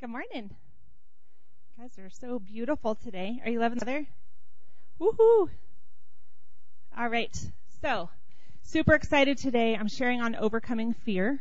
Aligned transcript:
Good 0.00 0.10
morning. 0.10 0.54
You 1.76 1.82
guys 1.82 1.98
are 1.98 2.08
so 2.08 2.38
beautiful 2.38 2.94
today. 2.94 3.42
Are 3.44 3.50
you 3.50 3.58
loving 3.58 3.80
the 3.80 3.84
weather? 3.84 4.06
Woohoo! 5.00 5.48
All 6.96 7.08
right. 7.08 7.36
So, 7.82 8.08
super 8.62 8.94
excited 8.94 9.38
today. 9.38 9.74
I'm 9.74 9.88
sharing 9.88 10.20
on 10.20 10.36
overcoming 10.36 10.94
fear. 10.94 11.40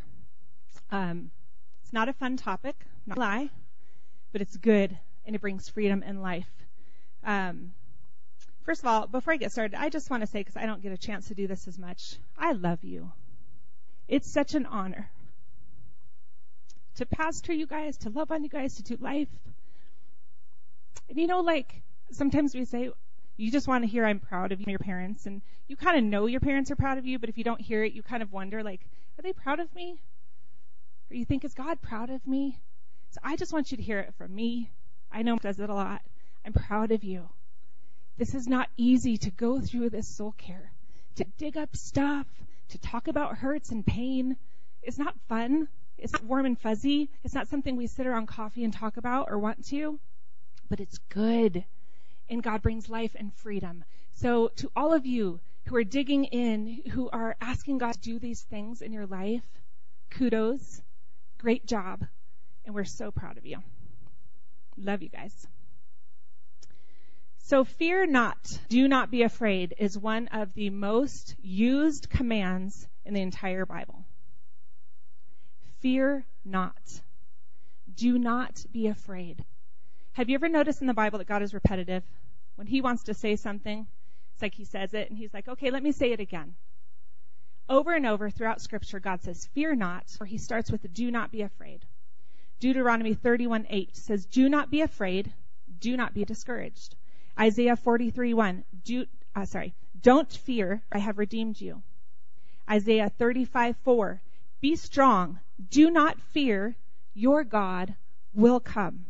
Um, 0.90 1.30
it's 1.84 1.94
not 1.94 2.10
a 2.10 2.14
fun 2.14 2.36
topic, 2.36 2.76
not 3.06 3.20
a 3.20 3.22
lie, 3.22 3.50
but 4.32 4.42
it's 4.42 4.58
good 4.58 4.98
and 5.28 5.36
it 5.36 5.42
brings 5.42 5.70
freedom 5.70 6.02
in 6.02 6.24
life. 6.24 6.50
Um, 7.24 7.74
first 8.64 8.82
of 8.82 8.88
all, 8.88 9.06
before 9.06 9.34
I 9.34 9.38
get 9.38 9.52
started, 9.52 9.76
I 9.76 9.90
just 9.90 10.10
want 10.10 10.22
to 10.22 10.28
say, 10.28 10.40
because 10.40 10.58
I 10.58 10.66
don't 10.66 10.82
get 10.82 10.92
a 10.92 10.98
chance 10.98 11.28
to 11.28 11.36
do 11.36 11.46
this 11.46 11.68
as 11.68 11.78
much, 11.78 12.16
I 12.36 12.54
love 12.54 12.84
you. 12.84 13.12
It's 14.08 14.28
such 14.28 14.56
an 14.56 14.66
honor 14.66 15.12
to 16.98 17.06
pastor 17.06 17.54
you 17.54 17.66
guys, 17.66 17.98
to 17.98 18.10
love 18.10 18.32
on 18.32 18.44
you 18.44 18.50
guys, 18.50 18.76
to 18.76 18.84
do 18.84 18.98
life. 19.00 19.30
And 21.10 21.18
you 21.18 21.28
know, 21.28 21.40
like, 21.42 21.82
sometimes 22.12 22.54
we 22.54 22.66
say, 22.66 22.92
you 23.38 23.52
just 23.52 23.68
want 23.68 23.84
to 23.84 23.90
hear 23.90 24.06
I'm 24.06 24.20
proud 24.20 24.52
of 24.52 24.60
you, 24.60 24.66
your 24.68 24.80
parents, 24.80 25.26
and 25.26 25.42
you 25.68 25.76
kind 25.76 25.98
of 25.98 26.04
know 26.04 26.26
your 26.26 26.40
parents 26.40 26.72
are 26.72 26.76
proud 26.76 26.98
of 26.98 27.06
you, 27.06 27.20
but 27.20 27.30
if 27.30 27.38
you 27.38 27.44
don't 27.44 27.62
hear 27.62 27.84
it, 27.84 27.94
you 27.94 28.02
kind 28.02 28.24
of 28.24 28.34
wonder, 28.34 28.64
like, 28.64 28.82
are 29.18 29.22
they 29.22 29.34
proud 29.34 29.60
of 29.60 29.74
me? 29.76 30.00
Or 31.10 31.16
you 31.16 31.26
think, 31.26 31.46
is 31.46 31.54
God 31.54 31.82
proud 31.82 32.10
of 32.10 32.26
me? 32.26 32.60
So 33.12 33.20
I 33.24 33.36
just 33.36 33.54
want 33.54 33.72
you 33.72 33.78
to 33.78 33.84
hear 33.84 34.00
it 34.00 34.14
from 34.18 34.34
me. 34.34 34.72
I 35.12 35.22
know 35.22 35.38
does 35.38 35.60
it 35.60 35.70
a 35.70 35.74
lot. 35.74 36.02
I'm 36.46 36.54
proud 36.54 36.92
of 36.92 37.04
you. 37.04 37.30
This 38.18 38.34
is 38.34 38.48
not 38.48 38.70
easy 38.76 39.18
to 39.18 39.32
go 39.32 39.62
through 39.62 39.92
this 39.92 40.08
soul 40.08 40.34
care, 40.38 40.72
to 41.16 41.26
dig 41.38 41.56
up 41.58 41.76
stuff, 41.76 42.26
to 42.70 42.80
talk 42.80 43.08
about 43.08 43.38
hurts 43.38 43.70
and 43.70 43.86
pain. 43.86 44.36
It's 44.82 44.98
not 44.98 45.16
fun. 45.30 45.68
It's 45.98 46.14
not 46.14 46.24
warm 46.24 46.46
and 46.46 46.60
fuzzy. 46.60 47.10
It's 47.24 47.34
not 47.34 47.48
something 47.48 47.76
we 47.76 47.88
sit 47.88 48.08
around 48.08 48.28
coffee 48.28 48.64
and 48.64 48.74
talk 48.74 48.98
about 48.98 49.28
or 49.30 49.40
want 49.40 49.66
to, 49.68 50.00
but 50.70 50.80
it's 50.80 51.00
good. 51.10 51.66
And 52.30 52.44
God 52.44 52.62
brings 52.62 52.90
life 52.90 53.16
and 53.18 53.34
freedom. 53.34 53.84
So 54.14 54.50
to 54.58 54.72
all 54.76 54.94
of 54.94 55.06
you 55.06 55.40
who 55.66 55.76
are 55.76 55.84
digging 55.84 56.26
in, 56.26 56.82
who 56.92 57.10
are 57.10 57.36
asking 57.42 57.80
God 57.80 57.94
to 57.94 58.00
do 58.00 58.20
these 58.20 58.42
things 58.42 58.82
in 58.82 58.94
your 58.94 59.06
life, 59.06 59.44
kudos. 60.10 60.82
Great 61.38 61.66
job. 61.66 62.06
And 62.66 62.76
we're 62.76 62.86
so 62.86 63.12
proud 63.12 63.38
of 63.38 63.46
you. 63.46 63.58
Love 64.78 65.02
you 65.02 65.10
guys. 65.10 65.48
So 67.40 67.64
fear 67.64 68.06
not, 68.06 68.60
do 68.68 68.88
not 68.88 69.10
be 69.10 69.24
afraid 69.24 69.74
is 69.78 69.98
one 69.98 70.28
of 70.28 70.54
the 70.54 70.70
most 70.70 71.36
used 71.42 72.10
commands 72.10 72.88
in 73.06 73.14
the 73.14 73.22
entire 73.22 73.66
Bible. 73.66 74.04
Fear 75.88 76.26
not. 76.44 77.02
Do 77.96 78.20
not 78.20 78.66
be 78.74 78.88
afraid. 78.88 79.46
Have 80.12 80.28
you 80.28 80.36
ever 80.36 80.50
noticed 80.50 80.82
in 80.82 80.88
the 80.88 80.94
Bible 80.94 81.18
that 81.20 81.30
God 81.30 81.42
is 81.42 81.54
repetitive? 81.54 82.04
When 82.56 82.68
he 82.68 82.82
wants 82.82 83.04
to 83.04 83.14
say 83.14 83.38
something, 83.38 83.88
it's 84.34 84.42
like 84.42 84.54
he 84.54 84.66
says 84.66 84.94
it 84.94 85.10
and 85.10 85.18
he's 85.18 85.34
like, 85.34 85.48
okay, 85.48 85.72
let 85.72 85.82
me 85.82 85.94
say 85.94 86.12
it 86.12 86.20
again. 86.20 86.56
Over 87.70 87.94
and 87.94 88.06
over 88.06 88.30
throughout 88.30 88.60
scripture, 88.60 89.00
God 89.00 89.22
says, 89.22 89.46
fear 89.54 89.76
not, 89.76 90.18
or 90.20 90.26
he 90.26 90.38
starts 90.38 90.70
with 90.70 90.94
do 90.94 91.10
not 91.10 91.32
be 91.32 91.42
afraid. 91.42 91.86
Deuteronomy 92.60 93.16
31:8 93.16 93.96
says, 93.96 94.26
do 94.26 94.50
not 94.50 94.70
be 94.70 94.82
afraid, 94.82 95.32
do 95.80 95.96
not 95.96 96.14
be 96.14 96.26
discouraged. 96.26 96.98
Isaiah 97.40 97.78
43:1, 97.78 98.66
do, 98.84 99.06
uh, 99.38 99.46
sorry, 99.46 99.74
don't 100.02 100.34
fear, 100.34 100.82
I 100.92 100.98
have 100.98 101.18
redeemed 101.18 101.62
you. 101.62 101.82
Isaiah 102.70 103.10
35:4, 103.18 104.20
be 104.60 104.76
strong, 104.76 105.40
do 105.70 105.92
not 105.92 106.20
fear, 106.20 106.76
your 107.14 107.44
God 107.44 107.96
will 108.34 108.60
come. 108.60 109.06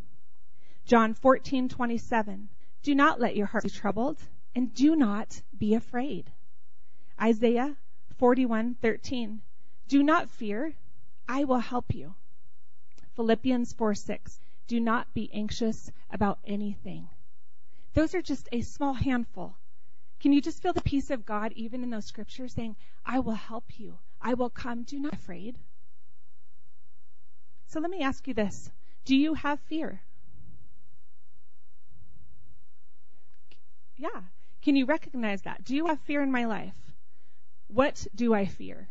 John 0.86 1.14
14:27 1.14 2.48
Do 2.84 2.96
not 2.96 3.20
let 3.20 3.36
your 3.36 3.48
heart 3.48 3.64
be 3.64 3.70
troubled 3.70 4.22
and 4.56 4.74
do 4.74 4.96
not 4.96 5.42
be 5.58 5.74
afraid. 5.74 6.32
Isaiah 7.22 7.78
41:13 8.20 9.40
Do 9.88 10.04
not 10.04 10.30
fear, 10.30 10.74
I 11.28 11.44
will 11.44 11.60
help 11.60 11.94
you. 11.94 12.16
Philippians 13.16 13.74
4:6 13.74 14.40
Do 14.68 14.80
not 14.80 15.14
be 15.14 15.30
anxious 15.34 15.92
about 16.10 16.40
anything. 16.46 17.10
Those 17.94 18.14
are 18.14 18.22
just 18.22 18.48
a 18.52 18.62
small 18.62 18.94
handful. 18.94 19.58
Can 20.20 20.34
you 20.34 20.42
just 20.42 20.62
feel 20.62 20.74
the 20.74 20.82
peace 20.82 21.10
of 21.10 21.26
God 21.26 21.52
even 21.54 21.84
in 21.84 21.90
those 21.90 22.06
scriptures 22.06 22.54
saying, 22.54 22.76
I 23.06 23.20
will 23.20 23.34
help 23.34 23.80
you. 23.80 24.00
I 24.22 24.34
will 24.34 24.50
come. 24.50 24.84
Do 24.84 25.00
not 25.00 25.12
be 25.12 25.18
afraid. 25.18 25.58
So 27.68 27.80
let 27.80 27.92
me 27.92 28.02
ask 28.02 28.28
you 28.28 28.34
this. 28.34 28.72
Do 29.06 29.16
you 29.16 29.34
have 29.34 29.60
fear? 29.62 30.02
Yeah. 33.98 34.22
Can 34.62 34.76
you 34.76 34.86
recognize 34.86 35.44
that? 35.44 35.64
Do 35.64 35.76
you 35.76 35.88
have 35.88 36.00
fear 36.02 36.22
in 36.22 36.32
my 36.32 36.46
life? 36.46 36.76
What 37.68 38.06
do 38.16 38.34
I 38.34 38.46
fear? 38.46 38.88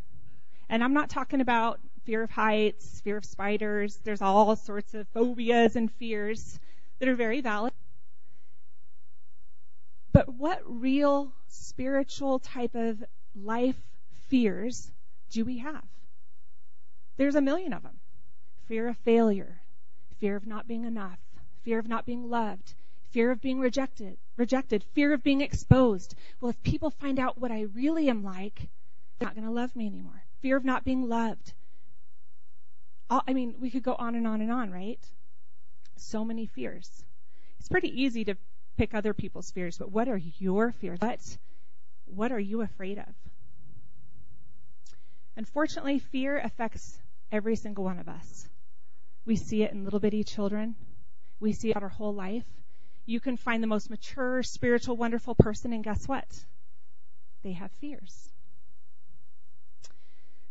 And 0.69 0.83
I'm 0.83 0.95
not 0.95 1.11
talking 1.11 1.41
about 1.41 1.81
fear 2.05 2.23
of 2.23 2.31
heights, 2.31 3.01
fear 3.01 3.17
of 3.17 3.25
spiders. 3.25 3.99
There's 4.05 4.23
all 4.23 4.57
sorts 4.57 4.95
of 4.95 5.09
phobias 5.09 5.77
and 5.77 5.91
fears 5.93 6.59
that 6.99 7.09
are 7.09 7.15
very 7.15 7.41
valid. 7.41 7.73
But 10.13 10.29
what 10.29 10.63
real 10.65 11.33
spiritual 11.49 12.39
type 12.39 12.75
of 12.75 13.05
life 13.35 13.81
fears 14.29 14.91
do 15.31 15.45
we 15.45 15.59
have? 15.59 15.85
There's 17.17 17.35
a 17.35 17.41
million 17.41 17.73
of 17.73 17.83
them 17.83 17.99
fear 18.67 18.89
of 18.89 18.97
failure, 18.99 19.61
fear 20.19 20.37
of 20.37 20.47
not 20.47 20.67
being 20.67 20.85
enough, 20.85 21.19
fear 21.63 21.79
of 21.79 21.89
not 21.89 22.05
being 22.05 22.29
loved, 22.29 22.75
fear 23.11 23.31
of 23.31 23.41
being 23.41 23.61
rejected, 23.61 24.17
rejected, 24.37 24.85
fear 24.93 25.13
of 25.13 25.23
being 25.23 25.41
exposed. 25.41 26.15
Well, 26.41 26.51
if 26.51 26.63
people 26.63 26.91
find 26.91 27.19
out 27.19 27.41
what 27.41 27.53
I 27.53 27.63
really 27.75 28.09
am 28.09 28.25
like, 28.25 28.69
they're 29.19 29.29
not 29.29 29.35
going 29.35 29.47
to 29.47 29.53
love 29.53 29.75
me 29.77 29.87
anymore. 29.87 30.25
Fear 30.43 30.57
of 30.57 30.65
not 30.65 30.85
being 30.85 31.09
loved. 31.09 31.53
I 33.09 33.33
mean, 33.33 33.55
we 33.61 33.71
could 33.71 33.85
go 33.85 33.95
on 33.95 34.17
and 34.17 34.27
on 34.27 34.41
and 34.41 34.51
on, 34.51 34.71
right? 34.71 34.99
So 35.97 36.25
many 36.25 36.47
fears. 36.47 37.05
It's 37.61 37.69
pretty 37.69 38.03
easy 38.03 38.25
to 38.25 38.35
pick 38.77 38.95
other 38.95 39.15
people's 39.15 39.51
fears, 39.51 39.79
but 39.79 39.93
what 39.93 40.09
are 40.09 40.21
your 40.39 40.73
fears? 40.73 40.99
What, 41.01 41.39
what 42.07 42.33
are 42.33 42.41
you 42.41 42.63
afraid 42.63 42.99
of? 42.99 43.15
Unfortunately, 45.37 45.99
fear 45.99 46.39
affects 46.39 46.99
every 47.31 47.57
single 47.57 47.85
one 47.85 47.99
of 47.99 48.09
us. 48.09 48.49
We 49.27 49.37
see 49.37 49.63
it 49.63 49.73
in 49.73 49.85
little 49.85 50.01
bitty 50.01 50.25
children. 50.25 50.77
We 51.41 51.53
see 51.53 51.71
it 51.71 51.83
our 51.83 51.89
whole 51.89 52.15
life. 52.15 52.47
You 53.05 53.21
can 53.21 53.37
find 53.37 53.63
the 53.63 53.67
most 53.67 53.91
mature, 53.91 54.43
spiritual, 54.43 54.97
wonderful 54.97 55.35
person, 55.35 55.73
and 55.73 55.85
guess 55.85 56.09
what? 56.09 56.27
They 57.43 57.53
have 57.53 57.71
fears. 57.73 58.31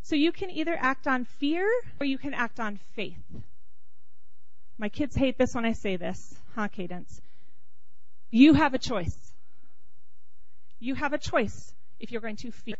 So 0.03 0.15
you 0.15 0.31
can 0.31 0.51
either 0.51 0.77
act 0.79 1.07
on 1.07 1.25
fear 1.25 1.67
or 1.99 2.05
you 2.05 2.17
can 2.17 2.33
act 2.33 2.59
on 2.59 2.79
faith. 2.95 3.23
My 4.77 4.89
kids 4.89 5.15
hate 5.15 5.37
this 5.37 5.55
when 5.55 5.65
I 5.65 5.71
say 5.71 5.95
this, 5.95 6.35
huh, 6.53 6.67
Cadence? 6.67 7.21
You 8.29 8.53
have 8.53 8.73
a 8.73 8.77
choice. 8.77 9.33
You 10.79 10.93
have 10.95 11.13
a 11.13 11.17
choice 11.17 11.73
if 11.99 12.11
you're 12.11 12.21
going 12.21 12.35
to 12.37 12.51
fear 12.51 12.75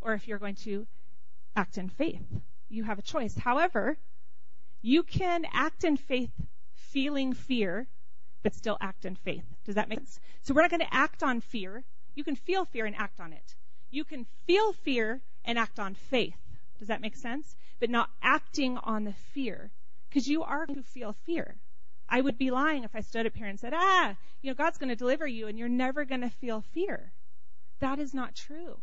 or 0.00 0.14
if 0.14 0.28
you're 0.28 0.38
going 0.38 0.56
to 0.56 0.86
act 1.56 1.78
in 1.78 1.88
faith. 1.88 2.24
You 2.68 2.84
have 2.84 2.98
a 2.98 3.02
choice. 3.02 3.36
However, 3.36 3.96
you 4.80 5.02
can 5.02 5.44
act 5.52 5.84
in 5.84 5.96
faith 5.96 6.32
feeling 6.74 7.32
fear, 7.32 7.86
but 8.42 8.54
still 8.54 8.76
act 8.80 9.04
in 9.04 9.14
faith. 9.14 9.44
Does 9.64 9.76
that 9.76 9.88
make 9.88 10.00
sense? 10.00 10.20
So 10.42 10.54
we're 10.54 10.62
not 10.62 10.70
going 10.70 10.80
to 10.80 10.94
act 10.94 11.22
on 11.22 11.40
fear. 11.40 11.84
You 12.14 12.24
can 12.24 12.36
feel 12.36 12.64
fear 12.64 12.86
and 12.86 12.96
act 12.96 13.20
on 13.20 13.32
it. 13.32 13.54
You 13.90 14.04
can 14.04 14.26
feel 14.46 14.72
fear 14.72 15.20
and 15.44 15.58
act 15.58 15.78
on 15.78 15.94
faith. 15.94 16.36
Does 16.78 16.88
that 16.88 17.00
make 17.00 17.16
sense? 17.16 17.54
But 17.78 17.90
not 17.90 18.10
acting 18.22 18.78
on 18.78 19.04
the 19.04 19.12
fear. 19.12 19.70
Because 20.08 20.26
you 20.26 20.42
are 20.42 20.66
going 20.66 20.82
to 20.82 20.88
feel 20.88 21.14
fear. 21.24 21.56
I 22.08 22.20
would 22.20 22.36
be 22.36 22.50
lying 22.50 22.84
if 22.84 22.94
I 22.94 23.00
stood 23.00 23.26
up 23.26 23.36
here 23.36 23.46
and 23.46 23.58
said, 23.58 23.72
ah, 23.74 24.16
you 24.42 24.50
know, 24.50 24.54
God's 24.54 24.78
going 24.78 24.90
to 24.90 24.96
deliver 24.96 25.26
you 25.26 25.46
and 25.46 25.58
you're 25.58 25.68
never 25.68 26.04
going 26.04 26.20
to 26.20 26.28
feel 26.28 26.60
fear. 26.72 27.12
That 27.80 27.98
is 27.98 28.12
not 28.12 28.34
true. 28.34 28.78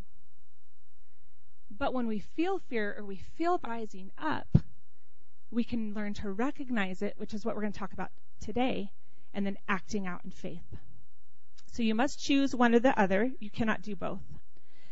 But 1.80 1.94
when 1.94 2.08
we 2.08 2.20
feel 2.20 2.60
fear 2.60 2.94
or 2.98 3.06
we 3.06 3.16
feel 3.38 3.60
rising 3.66 4.12
up, 4.18 4.48
we 5.50 5.64
can 5.64 5.94
learn 5.94 6.14
to 6.16 6.30
recognize 6.30 7.02
it, 7.02 7.14
which 7.18 7.34
is 7.34 7.46
what 7.46 7.56
we're 7.56 7.62
going 7.62 7.74
to 7.74 7.80
talk 7.80 7.94
about 7.94 8.12
today, 8.42 8.92
and 9.34 9.46
then 9.46 9.58
acting 9.68 10.06
out 10.06 10.22
in 10.26 10.32
faith. 10.32 10.76
So 11.72 11.82
you 11.82 11.96
must 11.96 12.20
choose 12.20 12.54
one 12.54 12.76
or 12.76 12.80
the 12.80 13.00
other. 13.00 13.32
You 13.40 13.50
cannot 13.50 13.82
do 13.82 13.96
both. 13.96 14.20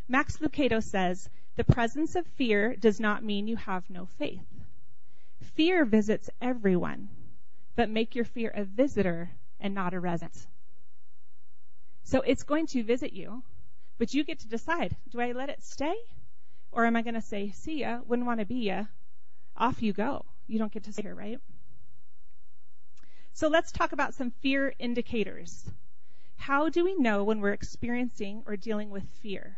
Max 0.08 0.38
Lucado 0.38 0.82
says, 0.82 1.30
the 1.58 1.66
presence 1.66 2.16
of 2.16 2.26
fear 2.38 2.76
does 2.76 3.00
not 3.00 3.24
mean 3.24 3.48
you 3.48 3.58
have 3.58 3.90
no 3.90 4.08
faith. 4.18 4.46
Fear 5.56 5.86
visits 5.86 6.30
everyone, 6.42 7.10
but 7.76 7.90
make 7.90 8.16
your 8.16 8.26
fear 8.26 8.52
a 8.56 8.64
visitor 8.64 9.32
and 9.60 9.76
not 9.76 9.94
a 9.94 10.00
resident. 10.00 10.48
So 12.04 12.22
it's 12.22 12.44
going 12.44 12.68
to 12.68 12.84
visit 12.84 13.12
you, 13.12 13.44
but 13.98 14.14
you 14.14 14.24
get 14.24 14.40
to 14.40 14.48
decide, 14.48 14.96
do 15.12 15.20
I 15.20 15.34
let 15.34 15.50
it 15.50 15.64
stay? 15.64 15.96
Or 16.72 16.86
am 16.86 16.96
I 16.96 17.02
going 17.02 17.16
to 17.16 17.22
say, 17.22 17.52
see 17.52 17.80
ya, 17.80 18.00
wouldn't 18.06 18.28
want 18.28 18.40
to 18.40 18.46
be 18.46 18.68
ya, 18.68 18.86
off 19.56 19.82
you 19.82 19.94
go. 19.94 20.26
You 20.48 20.60
don't 20.60 20.72
get 20.72 20.84
to 20.84 20.94
stay 20.94 21.02
here, 21.04 21.16
right? 21.16 21.40
So 23.34 23.48
let's 23.48 23.72
talk 23.72 23.92
about 23.92 24.14
some 24.14 24.32
fear 24.32 24.74
indicators. 24.80 25.70
How 26.38 26.70
do 26.70 26.84
we 26.84 26.96
know 26.96 27.24
when 27.24 27.42
we're 27.42 27.52
experiencing 27.52 28.44
or 28.46 28.56
dealing 28.56 28.90
with 28.90 29.04
fear? 29.22 29.58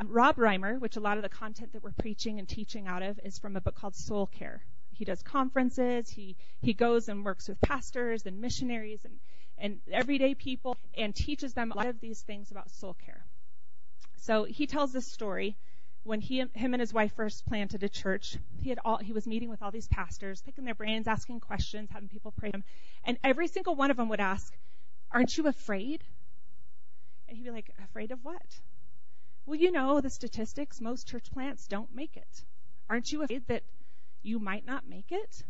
Um, 0.00 0.08
Rob 0.08 0.36
Reimer, 0.36 0.80
which 0.80 0.96
a 0.96 1.00
lot 1.00 1.18
of 1.18 1.22
the 1.22 1.28
content 1.28 1.72
that 1.72 1.82
we're 1.82 1.92
preaching 1.92 2.38
and 2.38 2.48
teaching 2.48 2.86
out 2.86 3.02
of 3.02 3.20
is 3.22 3.38
from 3.38 3.56
a 3.56 3.60
book 3.60 3.74
called 3.74 3.94
Soul 3.94 4.26
Care. 4.26 4.64
He 4.92 5.04
does 5.04 5.22
conferences, 5.22 6.10
he, 6.10 6.36
he 6.60 6.72
goes 6.74 7.08
and 7.08 7.24
works 7.24 7.48
with 7.48 7.60
pastors 7.60 8.26
and 8.26 8.40
missionaries 8.40 9.04
and, 9.04 9.18
and 9.58 9.80
everyday 9.90 10.34
people 10.34 10.76
and 10.96 11.14
teaches 11.14 11.54
them 11.54 11.70
a 11.72 11.76
lot 11.76 11.86
of 11.86 12.00
these 12.00 12.22
things 12.22 12.50
about 12.50 12.70
soul 12.70 12.94
care. 12.94 13.24
So 14.22 14.44
he 14.44 14.68
tells 14.68 14.92
this 14.92 15.06
story 15.06 15.56
when 16.04 16.20
he, 16.20 16.38
him 16.38 16.74
and 16.74 16.80
his 16.80 16.94
wife 16.94 17.12
first 17.16 17.44
planted 17.44 17.82
a 17.82 17.88
church, 17.88 18.38
he 18.60 18.68
had 18.68 18.78
all, 18.84 18.98
he 18.98 19.12
was 19.12 19.26
meeting 19.26 19.50
with 19.50 19.60
all 19.62 19.72
these 19.72 19.88
pastors, 19.88 20.40
picking 20.42 20.64
their 20.64 20.76
brains, 20.76 21.08
asking 21.08 21.40
questions, 21.40 21.90
having 21.90 22.08
people 22.08 22.32
pray 22.36 22.50
him. 22.54 22.62
And 23.02 23.18
every 23.24 23.48
single 23.48 23.74
one 23.74 23.90
of 23.90 23.96
them 23.96 24.08
would 24.10 24.20
ask, 24.20 24.56
aren't 25.10 25.36
you 25.36 25.48
afraid? 25.48 26.04
And 27.26 27.36
he'd 27.36 27.44
be 27.44 27.50
like, 27.50 27.72
afraid 27.82 28.12
of 28.12 28.20
what? 28.22 28.60
Well, 29.44 29.58
you 29.58 29.72
know 29.72 30.00
the 30.00 30.10
statistics. 30.10 30.80
Most 30.80 31.08
church 31.08 31.32
plants 31.32 31.66
don't 31.66 31.92
make 31.92 32.16
it. 32.16 32.44
Aren't 32.88 33.10
you 33.10 33.24
afraid 33.24 33.48
that 33.48 33.64
you 34.22 34.38
might 34.38 34.64
not 34.64 34.88
make 34.88 35.10
it? 35.10 35.42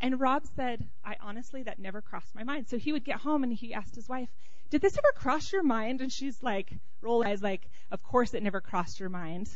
And 0.00 0.18
Rob 0.18 0.46
said, 0.56 0.88
I 1.04 1.16
honestly, 1.20 1.62
that 1.64 1.78
never 1.78 2.00
crossed 2.00 2.34
my 2.34 2.44
mind. 2.44 2.68
So 2.68 2.78
he 2.78 2.92
would 2.92 3.04
get 3.04 3.20
home 3.20 3.42
and 3.42 3.52
he 3.52 3.74
asked 3.74 3.96
his 3.96 4.08
wife, 4.08 4.30
did 4.74 4.82
this 4.82 4.98
ever 4.98 5.12
cross 5.14 5.52
your 5.52 5.62
mind? 5.62 6.00
And 6.00 6.12
she's 6.12 6.42
like, 6.42 6.72
roll 7.00 7.24
eyes 7.24 7.40
like, 7.40 7.70
of 7.92 8.02
course 8.02 8.34
it 8.34 8.42
never 8.42 8.60
crossed 8.60 8.98
your 8.98 9.08
mind. 9.08 9.48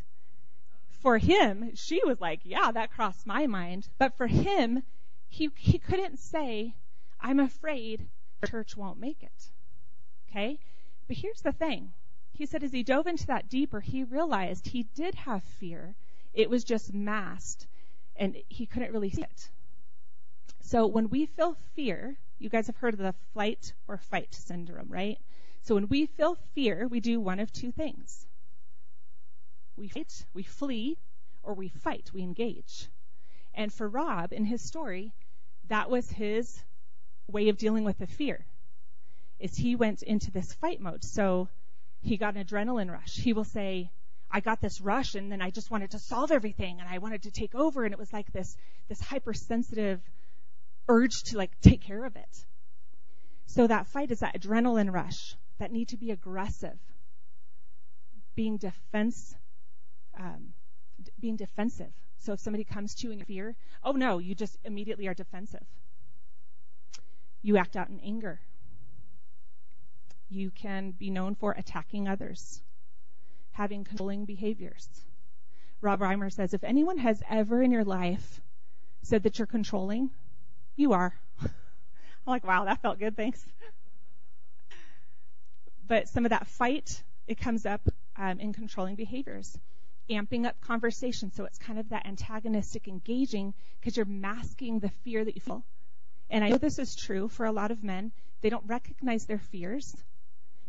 For 1.00 1.18
him, 1.18 1.72
she 1.74 2.00
was 2.04 2.20
like, 2.20 2.38
yeah, 2.44 2.70
that 2.70 2.92
crossed 2.92 3.26
my 3.26 3.48
mind. 3.48 3.88
But 3.98 4.16
for 4.16 4.28
him, 4.28 4.84
he, 5.28 5.50
he 5.56 5.78
couldn't 5.78 6.20
say, 6.20 6.76
I'm 7.20 7.40
afraid 7.40 8.06
the 8.40 8.46
church 8.46 8.76
won't 8.76 9.00
make 9.00 9.24
it. 9.24 9.50
Okay? 10.30 10.60
But 11.08 11.16
here's 11.16 11.40
the 11.40 11.50
thing. 11.50 11.90
He 12.32 12.46
said 12.46 12.62
as 12.62 12.70
he 12.70 12.84
dove 12.84 13.08
into 13.08 13.26
that 13.26 13.48
deeper, 13.48 13.80
he 13.80 14.04
realized 14.04 14.68
he 14.68 14.84
did 14.94 15.16
have 15.16 15.42
fear. 15.42 15.96
It 16.32 16.48
was 16.48 16.62
just 16.62 16.94
masked 16.94 17.66
and 18.14 18.36
he 18.48 18.66
couldn't 18.66 18.92
really 18.92 19.10
see 19.10 19.22
it. 19.22 19.48
So 20.60 20.86
when 20.86 21.08
we 21.08 21.26
feel 21.26 21.56
fear, 21.74 22.18
you 22.38 22.48
guys 22.48 22.66
have 22.66 22.76
heard 22.76 22.94
of 22.94 23.00
the 23.00 23.14
flight 23.32 23.72
or 23.86 23.98
fight 23.98 24.34
syndrome, 24.34 24.88
right? 24.88 25.18
So 25.62 25.74
when 25.74 25.88
we 25.88 26.06
feel 26.06 26.36
fear, 26.54 26.86
we 26.88 27.00
do 27.00 27.20
one 27.20 27.40
of 27.40 27.52
two 27.52 27.72
things. 27.72 28.26
We 29.76 29.88
fight, 29.88 30.24
we 30.34 30.42
flee, 30.42 30.98
or 31.42 31.54
we 31.54 31.68
fight, 31.68 32.10
we 32.12 32.22
engage. 32.22 32.88
And 33.54 33.72
for 33.72 33.88
Rob, 33.88 34.32
in 34.32 34.44
his 34.44 34.62
story, 34.62 35.12
that 35.68 35.90
was 35.90 36.10
his 36.10 36.62
way 37.26 37.48
of 37.48 37.58
dealing 37.58 37.84
with 37.84 37.98
the 37.98 38.06
fear. 38.06 38.44
Is 39.38 39.56
he 39.56 39.76
went 39.76 40.02
into 40.02 40.30
this 40.30 40.52
fight 40.54 40.80
mode. 40.80 41.04
So 41.04 41.48
he 42.02 42.16
got 42.16 42.36
an 42.36 42.44
adrenaline 42.44 42.90
rush. 42.90 43.16
He 43.16 43.32
will 43.32 43.44
say, 43.44 43.90
I 44.30 44.40
got 44.40 44.60
this 44.60 44.80
rush 44.80 45.14
and 45.14 45.32
then 45.32 45.40
I 45.40 45.50
just 45.50 45.70
wanted 45.70 45.92
to 45.92 45.98
solve 45.98 46.30
everything 46.30 46.80
and 46.80 46.88
I 46.88 46.98
wanted 46.98 47.22
to 47.22 47.30
take 47.30 47.54
over 47.54 47.84
and 47.84 47.92
it 47.92 47.98
was 47.98 48.12
like 48.12 48.30
this 48.32 48.56
this 48.88 49.00
hypersensitive 49.00 50.00
urge 50.88 51.22
to 51.24 51.36
like 51.36 51.58
take 51.60 51.82
care 51.82 52.04
of 52.04 52.16
it. 52.16 52.44
So 53.46 53.66
that 53.66 53.86
fight 53.86 54.10
is 54.10 54.20
that 54.20 54.40
adrenaline 54.40 54.92
rush, 54.92 55.36
that 55.58 55.72
need 55.72 55.88
to 55.88 55.96
be 55.96 56.10
aggressive, 56.10 56.78
being 58.34 58.56
defense, 58.56 59.34
um, 60.18 60.52
being 61.20 61.36
defensive. 61.36 61.92
So 62.18 62.32
if 62.32 62.40
somebody 62.40 62.64
comes 62.64 62.94
to 62.96 63.06
you 63.06 63.12
in 63.12 63.24
fear, 63.24 63.54
oh 63.82 63.92
no, 63.92 64.18
you 64.18 64.34
just 64.34 64.58
immediately 64.64 65.06
are 65.06 65.14
defensive. 65.14 65.64
You 67.42 67.56
act 67.56 67.76
out 67.76 67.88
in 67.88 68.00
anger. 68.00 68.40
You 70.28 70.50
can 70.50 70.90
be 70.90 71.10
known 71.10 71.34
for 71.34 71.52
attacking 71.52 72.06
others, 72.06 72.60
having 73.52 73.84
controlling 73.84 74.24
behaviors. 74.24 74.88
Rob 75.80 76.00
Reimer 76.00 76.32
says 76.32 76.52
if 76.52 76.64
anyone 76.64 76.98
has 76.98 77.22
ever 77.30 77.62
in 77.62 77.70
your 77.70 77.84
life 77.84 78.40
said 79.02 79.22
that 79.22 79.38
you're 79.38 79.46
controlling, 79.46 80.10
you 80.78 80.92
are. 80.92 81.14
I'm 81.42 81.50
like, 82.26 82.46
wow, 82.46 82.64
that 82.64 82.80
felt 82.82 82.98
good, 82.98 83.16
thanks. 83.16 83.44
But 85.86 86.08
some 86.08 86.24
of 86.26 86.30
that 86.30 86.46
fight, 86.46 87.02
it 87.26 87.38
comes 87.38 87.64
up 87.66 87.80
um, 88.16 88.40
in 88.40 88.52
controlling 88.52 88.94
behaviors, 88.94 89.58
amping 90.10 90.46
up 90.46 90.60
conversation. 90.60 91.32
So 91.32 91.44
it's 91.44 91.58
kind 91.58 91.78
of 91.78 91.88
that 91.88 92.06
antagonistic 92.06 92.86
engaging 92.86 93.54
because 93.80 93.96
you're 93.96 94.06
masking 94.06 94.78
the 94.78 94.90
fear 95.04 95.24
that 95.24 95.34
you 95.34 95.40
feel. 95.40 95.64
And 96.30 96.44
I 96.44 96.50
know 96.50 96.58
this 96.58 96.78
is 96.78 96.94
true 96.94 97.28
for 97.28 97.46
a 97.46 97.52
lot 97.52 97.70
of 97.70 97.82
men. 97.82 98.12
They 98.42 98.50
don't 98.50 98.66
recognize 98.66 99.24
their 99.24 99.38
fears 99.38 99.96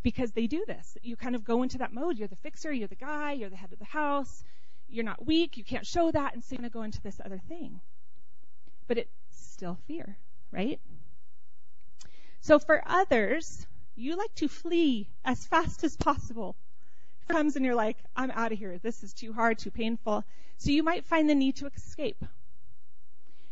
because 0.01 0.31
they 0.31 0.47
do 0.47 0.63
this. 0.65 0.97
You 1.03 1.17
kind 1.17 1.35
of 1.35 1.43
go 1.43 1.63
into 1.63 1.79
that 1.79 1.93
mode. 1.93 2.17
You're 2.17 2.29
the 2.29 2.35
fixer, 2.37 2.71
you're 2.71 2.87
the 2.87 2.95
guy, 2.95 3.33
you're 3.33 3.49
the 3.49 3.57
head 3.57 3.73
of 3.73 3.79
the 3.79 3.85
house. 3.85 4.43
You're 4.87 5.05
not 5.05 5.25
weak, 5.25 5.57
you 5.57 5.63
can't 5.63 5.85
show 5.85 6.09
that, 6.09 6.33
and 6.33 6.43
so 6.43 6.53
you're 6.53 6.61
going 6.61 6.69
to 6.71 6.73
go 6.73 6.81
into 6.81 7.01
this 7.01 7.21
other 7.23 7.39
thing. 7.47 7.79
But 8.87 8.97
it 8.97 9.09
still 9.59 9.77
fear, 9.87 10.17
right? 10.53 10.79
So 12.39 12.59
for 12.59 12.81
others, 12.85 13.67
you 13.93 14.15
like 14.15 14.33
to 14.35 14.47
flee 14.47 15.09
as 15.25 15.45
fast 15.45 15.83
as 15.83 15.97
possible. 15.97 16.55
It 17.23 17.33
comes 17.33 17.57
and 17.57 17.65
you're 17.65 17.75
like, 17.75 17.97
I'm 18.15 18.31
out 18.31 18.53
of 18.53 18.57
here. 18.57 18.77
This 18.77 19.03
is 19.03 19.11
too 19.11 19.33
hard, 19.33 19.59
too 19.59 19.69
painful. 19.69 20.23
So 20.59 20.71
you 20.71 20.81
might 20.81 21.03
find 21.03 21.29
the 21.29 21.35
need 21.35 21.57
to 21.57 21.67
escape. 21.67 22.23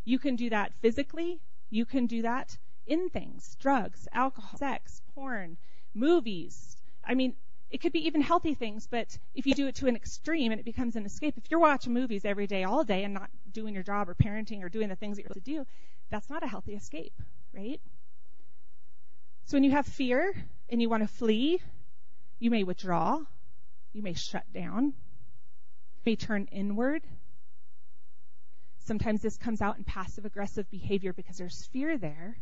You 0.05 0.17
can 0.17 0.37
do 0.37 0.49
that 0.49 0.71
physically. 0.79 1.41
You 1.69 1.83
can 1.83 2.05
do 2.05 2.21
that 2.21 2.57
in 2.85 3.09
things, 3.09 3.57
drugs, 3.59 4.07
alcohol, 4.13 4.57
sex, 4.57 5.01
porn, 5.13 5.57
movies. 5.93 6.77
I 7.03 7.15
mean, 7.15 7.35
it 7.69 7.81
could 7.81 7.91
be 7.91 8.07
even 8.07 8.21
healthy 8.21 8.53
things, 8.53 8.87
but 8.89 9.17
if 9.35 9.45
you 9.45 9.53
do 9.53 9.67
it 9.67 9.75
to 9.75 9.87
an 9.87 9.97
extreme 9.97 10.53
and 10.53 10.59
it 10.59 10.63
becomes 10.63 10.95
an 10.95 11.05
escape, 11.05 11.33
if 11.37 11.51
you're 11.51 11.59
watching 11.59 11.93
movies 11.93 12.23
every 12.23 12.47
day, 12.47 12.63
all 12.63 12.85
day, 12.85 13.03
and 13.03 13.13
not 13.13 13.29
doing 13.51 13.73
your 13.73 13.83
job 13.83 14.07
or 14.07 14.15
parenting 14.15 14.63
or 14.63 14.69
doing 14.69 14.87
the 14.87 14.95
things 14.95 15.17
that 15.17 15.23
you're 15.23 15.33
supposed 15.33 15.45
to 15.45 15.51
do, 15.51 15.65
that's 16.09 16.29
not 16.29 16.43
a 16.43 16.47
healthy 16.47 16.73
escape, 16.75 17.13
right? 17.53 17.81
So 19.45 19.55
when 19.55 19.63
you 19.63 19.71
have 19.71 19.85
fear 19.85 20.33
and 20.69 20.81
you 20.81 20.89
want 20.89 21.03
to 21.03 21.07
flee, 21.07 21.61
you 22.39 22.51
may 22.51 22.63
withdraw, 22.63 23.19
you 23.93 24.03
may 24.03 24.13
shut 24.13 24.43
down, 24.53 24.85
you 24.85 26.01
may 26.05 26.15
turn 26.15 26.47
inward. 26.51 27.03
Sometimes 28.79 29.21
this 29.21 29.37
comes 29.37 29.61
out 29.61 29.77
in 29.77 29.83
passive 29.83 30.25
aggressive 30.25 30.69
behavior 30.69 31.13
because 31.13 31.37
there's 31.37 31.65
fear 31.67 31.97
there. 31.97 32.37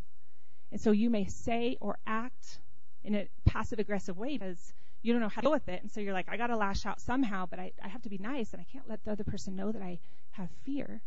And 0.72 0.82
so 0.82 0.92
you 0.92 1.10
may 1.10 1.26
say 1.26 1.78
or 1.80 1.98
act 2.06 2.60
in 3.04 3.16
a 3.16 3.28
passive 3.46 3.80
aggressive 3.80 4.18
way 4.18 4.38
because 4.38 4.74
you 5.02 5.14
don't 5.14 5.22
know 5.22 5.30
how 5.30 5.42
to 5.42 5.46
deal 5.46 5.52
with 5.52 5.70
it. 5.70 5.82
And 5.82 5.92
so 5.92 6.00
you're 6.00 6.14
like, 6.14 6.28
I 6.28 6.38
got 6.38 6.48
to 6.48 6.58
lash 6.58 6.86
out 6.86 7.00
somehow, 7.00 7.46
but 7.46 7.60
I, 7.60 7.72
I 7.84 7.88
have 7.88 8.02
to 8.02 8.10
be 8.10 8.18
nice 8.18 8.54
and 8.54 8.60
I 8.62 8.66
can't 8.72 8.90
let 8.90 9.04
the 9.06 9.12
other 9.12 9.24
person 9.24 9.56
know 9.56 9.72
that 9.72 9.82
I 9.82 10.00
have 10.32 10.50
fear. 10.66 11.02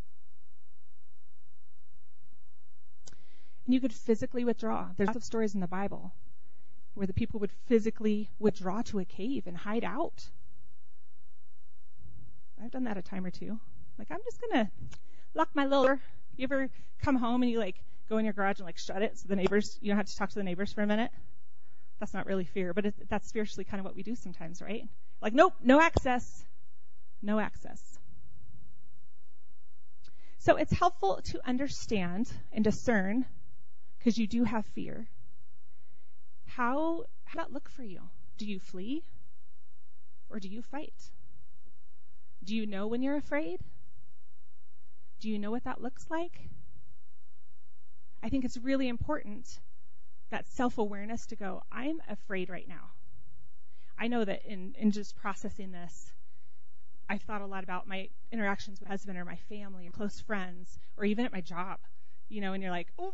You 3.73 3.81
could 3.81 3.93
physically 3.93 4.45
withdraw. 4.45 4.89
There's 4.97 5.07
lots 5.07 5.17
of 5.17 5.23
stories 5.23 5.53
in 5.53 5.61
the 5.61 5.67
Bible 5.67 6.13
where 6.93 7.07
the 7.07 7.13
people 7.13 7.39
would 7.39 7.51
physically 7.67 8.29
withdraw 8.39 8.81
to 8.83 8.99
a 8.99 9.05
cave 9.05 9.47
and 9.47 9.55
hide 9.55 9.83
out. 9.83 10.27
I've 12.61 12.71
done 12.71 12.85
that 12.85 12.97
a 12.97 13.01
time 13.01 13.25
or 13.25 13.31
two. 13.31 13.59
Like, 13.97 14.11
I'm 14.11 14.19
just 14.25 14.41
going 14.41 14.65
to 14.65 14.71
lock 15.33 15.49
my 15.53 15.65
little 15.65 15.85
door. 15.85 16.01
You 16.35 16.43
ever 16.43 16.69
come 17.01 17.15
home 17.15 17.41
and 17.41 17.51
you 17.51 17.59
like 17.59 17.75
go 18.09 18.17
in 18.17 18.25
your 18.25 18.33
garage 18.33 18.59
and 18.59 18.65
like 18.65 18.77
shut 18.77 19.01
it 19.01 19.17
so 19.17 19.27
the 19.27 19.35
neighbors, 19.35 19.77
you 19.81 19.89
don't 19.89 19.97
have 19.97 20.07
to 20.07 20.17
talk 20.17 20.29
to 20.29 20.35
the 20.35 20.43
neighbors 20.43 20.73
for 20.73 20.81
a 20.81 20.87
minute? 20.87 21.11
That's 21.99 22.13
not 22.13 22.25
really 22.25 22.45
fear, 22.45 22.73
but 22.73 22.87
it, 22.87 22.95
that's 23.09 23.27
spiritually 23.27 23.65
kind 23.65 23.79
of 23.79 23.85
what 23.85 23.95
we 23.95 24.03
do 24.03 24.15
sometimes, 24.15 24.61
right? 24.61 24.83
Like, 25.21 25.33
nope, 25.33 25.53
no 25.61 25.79
access. 25.81 26.43
No 27.21 27.39
access. 27.39 27.99
So 30.37 30.55
it's 30.55 30.71
helpful 30.71 31.21
to 31.25 31.47
understand 31.47 32.31
and 32.53 32.63
discern 32.63 33.25
because 34.09 34.17
you 34.17 34.25
do 34.25 34.43
have 34.43 34.65
fear. 34.65 35.07
How, 36.47 37.03
how 37.25 37.37
that 37.37 37.53
look 37.53 37.69
for 37.69 37.83
you? 37.83 38.01
Do 38.39 38.47
you 38.47 38.59
flee 38.59 39.03
or 40.31 40.39
do 40.39 40.47
you 40.47 40.63
fight? 40.63 41.11
Do 42.43 42.55
you 42.55 42.65
know 42.65 42.87
when 42.87 43.03
you're 43.03 43.17
afraid? 43.17 43.59
Do 45.19 45.29
you 45.29 45.37
know 45.37 45.51
what 45.51 45.63
that 45.65 45.79
looks 45.79 46.07
like? 46.09 46.49
I 48.23 48.29
think 48.29 48.45
it's 48.45 48.57
really 48.57 48.87
important 48.87 49.59
that 50.31 50.47
self 50.47 50.79
awareness 50.79 51.27
to 51.27 51.35
go, 51.35 51.61
I'm 51.71 52.01
afraid 52.09 52.49
right 52.49 52.67
now. 52.67 52.89
I 53.99 54.07
know 54.07 54.25
that 54.25 54.43
in, 54.43 54.73
in 54.79 54.89
just 54.89 55.17
processing 55.17 55.71
this, 55.71 56.13
I've 57.07 57.21
thought 57.21 57.41
a 57.41 57.45
lot 57.45 57.63
about 57.63 57.87
my 57.87 58.09
interactions 58.31 58.79
with 58.79 58.89
my 58.89 58.93
husband 58.93 59.19
or 59.19 59.25
my 59.25 59.37
family 59.49 59.87
or 59.87 59.91
close 59.91 60.19
friends 60.19 60.79
or 60.97 61.05
even 61.05 61.25
at 61.25 61.31
my 61.31 61.41
job. 61.41 61.77
You 62.27 62.41
know, 62.41 62.53
and 62.53 62.63
you're 62.63 62.71
like, 62.71 62.87
oh, 62.97 63.13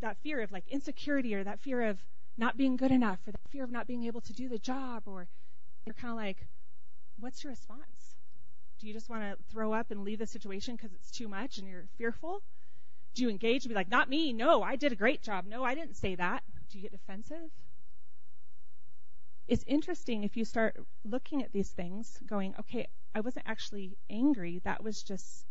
that 0.00 0.16
fear 0.22 0.40
of 0.42 0.52
like 0.52 0.64
insecurity 0.68 1.34
or 1.34 1.44
that 1.44 1.60
fear 1.60 1.82
of 1.82 2.02
not 2.36 2.56
being 2.56 2.76
good 2.76 2.90
enough 2.90 3.18
or 3.26 3.32
that 3.32 3.48
fear 3.50 3.64
of 3.64 3.70
not 3.70 3.86
being 3.86 4.04
able 4.04 4.20
to 4.20 4.32
do 4.32 4.48
the 4.48 4.58
job 4.58 5.02
or 5.06 5.28
you're 5.86 5.94
kind 5.94 6.12
of 6.12 6.16
like 6.16 6.46
what's 7.20 7.44
your 7.44 7.50
response 7.50 8.16
do 8.78 8.86
you 8.88 8.92
just 8.92 9.08
want 9.08 9.22
to 9.22 9.36
throw 9.50 9.72
up 9.72 9.90
and 9.90 10.04
leave 10.04 10.18
the 10.18 10.26
situation 10.26 10.76
because 10.76 10.92
it's 10.92 11.10
too 11.10 11.28
much 11.28 11.58
and 11.58 11.68
you're 11.68 11.86
fearful 11.96 12.42
Do 13.14 13.22
you 13.22 13.30
engage 13.30 13.64
and 13.64 13.70
be 13.70 13.74
like, 13.74 13.88
not 13.88 14.08
me, 14.08 14.32
no, 14.32 14.62
I 14.62 14.76
did 14.76 14.92
a 14.92 14.96
great 14.96 15.22
job, 15.22 15.46
no, 15.46 15.62
I 15.64 15.74
didn't 15.74 15.96
say 15.96 16.16
that? 16.16 16.42
Do 16.68 16.78
you 16.78 16.82
get 16.82 16.92
defensive? 16.92 17.50
It's 19.46 19.64
interesting 19.66 20.24
if 20.24 20.36
you 20.36 20.44
start 20.44 20.76
looking 21.04 21.42
at 21.42 21.52
these 21.52 21.70
things, 21.70 22.18
going, 22.26 22.54
okay, 22.58 22.88
I 23.14 23.20
wasn't 23.20 23.46
actually 23.46 23.96
angry, 24.10 24.60
that 24.64 24.82
was 24.82 25.02
just 25.02 25.46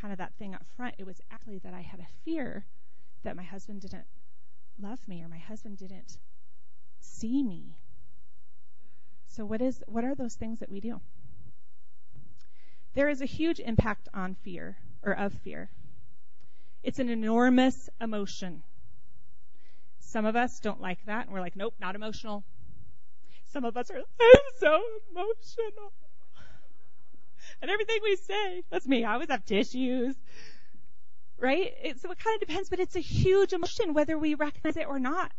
kind 0.00 0.12
of 0.12 0.18
that 0.18 0.34
thing 0.34 0.54
up 0.54 0.64
front. 0.76 0.96
It 0.98 1.06
was 1.06 1.20
actually 1.30 1.58
that 1.60 1.74
I 1.74 1.82
had 1.82 2.00
a 2.00 2.08
fear 2.24 2.66
that 3.24 3.36
my 3.36 3.42
husband 3.42 3.80
didn't 3.80 4.06
love 4.80 4.98
me 5.06 5.22
or 5.22 5.28
my 5.28 5.38
husband 5.38 5.78
didn't 5.78 6.18
see 7.00 7.42
me. 7.42 7.76
So 9.26 9.44
what 9.44 9.60
is 9.60 9.82
what 9.86 10.04
are 10.04 10.14
those 10.14 10.34
things 10.34 10.60
that 10.60 10.70
we 10.70 10.80
do? 10.80 11.00
There 12.94 13.08
is 13.08 13.20
a 13.20 13.26
huge 13.26 13.58
impact 13.58 14.08
on 14.14 14.36
fear 14.36 14.76
or 15.02 15.12
of 15.12 15.32
fear. 15.32 15.68
It's 16.82 16.98
an 16.98 17.08
enormous 17.08 17.90
emotion. 18.00 18.62
Some 19.98 20.26
of 20.26 20.36
us 20.36 20.60
don't 20.60 20.80
like 20.80 21.04
that 21.06 21.26
and 21.26 21.34
we're 21.34 21.40
like, 21.40 21.56
nope, 21.56 21.74
not 21.80 21.96
emotional. 21.96 22.44
Some 23.52 23.64
of 23.64 23.76
us 23.76 23.90
are, 23.90 23.96
I'm 23.96 24.40
so 24.58 24.80
emotional. 25.10 25.92
And 27.60 27.70
everything 27.70 27.98
we 28.02 28.16
say, 28.16 28.62
that's 28.70 28.86
me. 28.86 29.04
I 29.04 29.14
always 29.14 29.30
have 29.30 29.44
tissues. 29.44 30.14
Right? 31.38 31.72
So 32.00 32.10
it 32.10 32.18
kind 32.18 32.40
of 32.40 32.46
depends, 32.46 32.68
but 32.68 32.80
it's 32.80 32.96
a 32.96 33.00
huge 33.00 33.52
emotion 33.52 33.92
whether 33.92 34.18
we 34.18 34.34
recognize 34.34 34.76
it 34.76 34.86
or 34.88 34.98
not. 34.98 35.32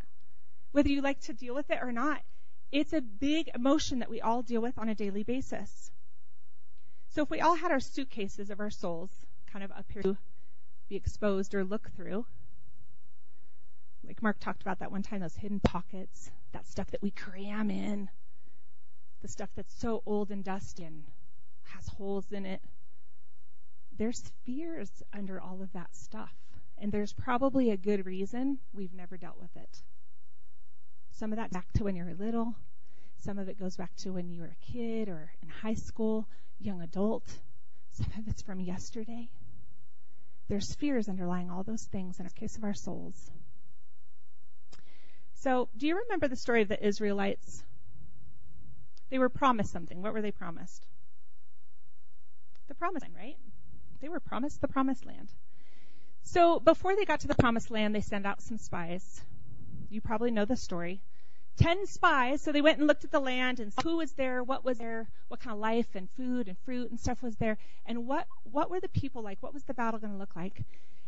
Whether 0.71 0.89
you 0.89 1.01
like 1.01 1.21
to 1.21 1.33
deal 1.33 1.55
with 1.55 1.69
it 1.71 1.79
or 1.81 1.91
not. 1.91 2.21
It's 2.71 2.93
a 2.93 3.01
big 3.01 3.49
emotion 3.55 3.99
that 3.99 4.09
we 4.09 4.21
all 4.21 4.41
deal 4.41 4.61
with 4.61 4.77
on 4.77 4.89
a 4.89 4.95
daily 4.95 5.23
basis. 5.23 5.91
So 7.11 7.23
if 7.23 7.29
we 7.29 7.39
all 7.39 7.55
had 7.55 7.71
our 7.71 7.79
suitcases 7.79 8.49
of 8.49 8.59
our 8.59 8.69
souls 8.69 9.09
kind 9.51 9.63
of 9.63 9.71
up 9.71 9.85
here 9.93 10.01
to 10.01 10.17
be 10.89 10.97
exposed 10.97 11.55
or 11.55 11.63
look 11.63 11.89
through, 11.95 12.25
like 14.05 14.21
Mark 14.21 14.37
talked 14.39 14.61
about 14.61 14.79
that 14.79 14.91
one 14.91 15.01
time, 15.01 15.21
those 15.21 15.37
hidden 15.37 15.61
pockets, 15.61 16.29
that 16.51 16.67
stuff 16.67 16.91
that 16.91 17.01
we 17.01 17.11
cram 17.11 17.71
in, 17.71 18.09
the 19.21 19.27
stuff 19.29 19.49
that's 19.55 19.73
so 19.73 20.03
old 20.05 20.29
and 20.29 20.43
dusty 20.43 20.83
and 20.83 21.03
has 21.63 21.87
holes 21.87 22.31
in 22.31 22.45
it. 22.45 22.61
There's 23.97 24.21
fears 24.45 24.89
under 25.13 25.39
all 25.39 25.61
of 25.61 25.71
that 25.73 25.95
stuff. 25.95 26.33
And 26.77 26.91
there's 26.91 27.13
probably 27.13 27.71
a 27.71 27.77
good 27.77 28.05
reason 28.05 28.59
we've 28.73 28.93
never 28.93 29.17
dealt 29.17 29.39
with 29.39 29.55
it. 29.55 29.81
Some 31.11 31.31
of 31.31 31.37
that 31.37 31.51
back 31.51 31.71
to 31.73 31.85
when 31.85 31.95
you 31.95 32.03
were 32.03 32.13
little. 32.13 32.55
Some 33.19 33.39
of 33.39 33.47
it 33.47 33.57
goes 33.57 33.77
back 33.77 33.95
to 33.97 34.11
when 34.11 34.29
you 34.29 34.41
were 34.41 34.53
a 34.53 34.71
kid 34.71 35.07
or 35.07 35.31
in 35.41 35.47
high 35.47 35.73
school 35.73 36.27
young 36.59 36.81
adult. 36.81 37.23
Some 37.91 38.11
of 38.17 38.27
it's 38.27 38.41
from 38.41 38.59
yesterday. 38.59 39.29
There's 40.49 40.75
fears 40.75 41.07
underlying 41.07 41.49
all 41.49 41.63
those 41.63 41.83
things 41.85 42.19
in 42.19 42.25
the 42.25 42.31
case 42.31 42.57
of 42.57 42.63
our 42.63 42.73
souls. 42.73 43.31
So, 45.35 45.69
do 45.77 45.87
you 45.87 45.97
remember 45.97 46.27
the 46.27 46.35
story 46.35 46.61
of 46.61 46.67
the 46.67 46.85
Israelites? 46.85 47.63
They 49.09 49.19
were 49.19 49.29
promised 49.29 49.71
something. 49.71 50.01
What 50.01 50.13
were 50.13 50.21
they 50.21 50.31
promised? 50.31 50.85
The 52.67 52.75
promised 52.75 53.05
land, 53.05 53.15
right? 53.15 53.37
They 54.05 54.09
were 54.09 54.19
promised 54.19 54.61
the 54.61 54.67
promised 54.67 55.03
land. 55.03 55.33
So, 56.21 56.59
before 56.59 56.95
they 56.95 57.05
got 57.05 57.21
to 57.21 57.27
the 57.27 57.33
promised 57.33 57.71
land, 57.71 57.95
they 57.95 58.01
sent 58.01 58.27
out 58.27 58.39
some 58.39 58.59
spies. 58.59 59.19
You 59.89 59.99
probably 59.99 60.29
know 60.29 60.45
the 60.45 60.55
story 60.55 61.01
ten 61.57 61.87
spies. 61.87 62.43
So 62.43 62.51
they 62.51 62.61
went 62.61 62.77
and 62.77 62.85
looked 62.85 63.03
at 63.03 63.09
the 63.09 63.19
land 63.19 63.59
and 63.59 63.73
who 63.81 63.97
was 63.97 64.11
there, 64.11 64.43
what 64.43 64.63
was 64.63 64.77
there, 64.77 65.07
what 65.27 65.39
kind 65.39 65.55
of 65.55 65.59
life 65.59 65.95
and 65.95 66.07
food 66.11 66.47
and 66.47 66.55
fruit 66.65 66.91
and 66.91 66.99
stuff 66.99 67.23
was 67.23 67.35
there, 67.37 67.57
and 67.87 68.05
what 68.05 68.27
what 68.43 68.69
were 68.69 68.79
the 68.79 68.89
people 68.89 69.23
like? 69.23 69.41
What 69.41 69.55
was 69.55 69.63
the 69.63 69.73
battle 69.73 69.99
going 69.99 70.13
to 70.13 70.19
look 70.19 70.35
like? 70.35 70.61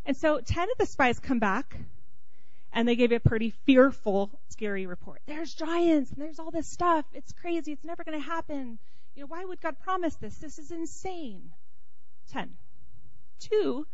And 0.04 0.18
so 0.18 0.40
ten 0.40 0.64
of 0.72 0.78
the 0.80 0.88
spies 0.88 1.20
come 1.20 1.38
back, 1.38 1.78
and 2.74 2.88
they 2.88 2.96
gave 2.96 3.12
a 3.12 3.20
pretty 3.20 3.52
fearful, 3.68 4.32
scary 4.50 4.88
report. 4.88 5.22
There's 5.28 5.54
giants 5.54 6.10
and 6.10 6.20
there's 6.20 6.40
all 6.40 6.50
this 6.50 6.68
stuff. 6.68 7.06
It's 7.14 7.32
crazy. 7.32 7.74
It's 7.74 7.86
never 7.86 8.04
going 8.04 8.20
to 8.20 8.26
happen. 8.26 8.80
You 9.16 9.22
know, 9.22 9.28
why 9.28 9.46
would 9.46 9.62
God 9.62 9.78
promise 9.80 10.16
this? 10.16 10.36
This 10.38 10.58
is 10.58 10.72
insane. 10.72 11.52
Ten. 12.32 12.58
Two 13.40 13.86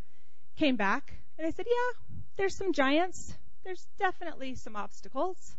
came 0.55 0.75
back 0.75 1.13
and 1.37 1.47
they 1.47 1.51
said, 1.51 1.65
yeah, 1.67 2.15
there's 2.37 2.55
some 2.55 2.73
giants. 2.73 3.33
There's 3.63 3.87
definitely 3.97 4.55
some 4.55 4.75
obstacles. 4.75 5.55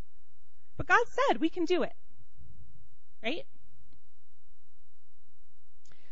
But 0.76 0.86
God 0.86 1.04
said 1.08 1.40
we 1.40 1.48
can 1.48 1.64
do 1.64 1.82
it. 1.82 1.94
Right? 3.22 3.46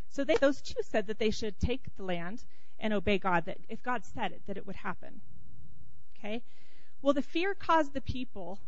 So 0.09 0.23
they, 0.23 0.35
those 0.35 0.61
two 0.61 0.81
said 0.83 1.07
that 1.07 1.19
they 1.19 1.31
should 1.31 1.59
take 1.59 1.81
the 1.97 2.03
land 2.03 2.43
and 2.79 2.93
obey 2.93 3.17
God, 3.17 3.45
that 3.45 3.57
if 3.69 3.81
God 3.81 4.03
said 4.05 4.31
it, 4.31 4.41
that 4.47 4.57
it 4.57 4.67
would 4.67 4.75
happen. 4.75 5.21
Okay? 6.17 6.43
Well, 7.01 7.13
the 7.13 7.21
fear 7.21 7.53
caused 7.53 7.93
the 7.93 8.01
people, 8.01 8.59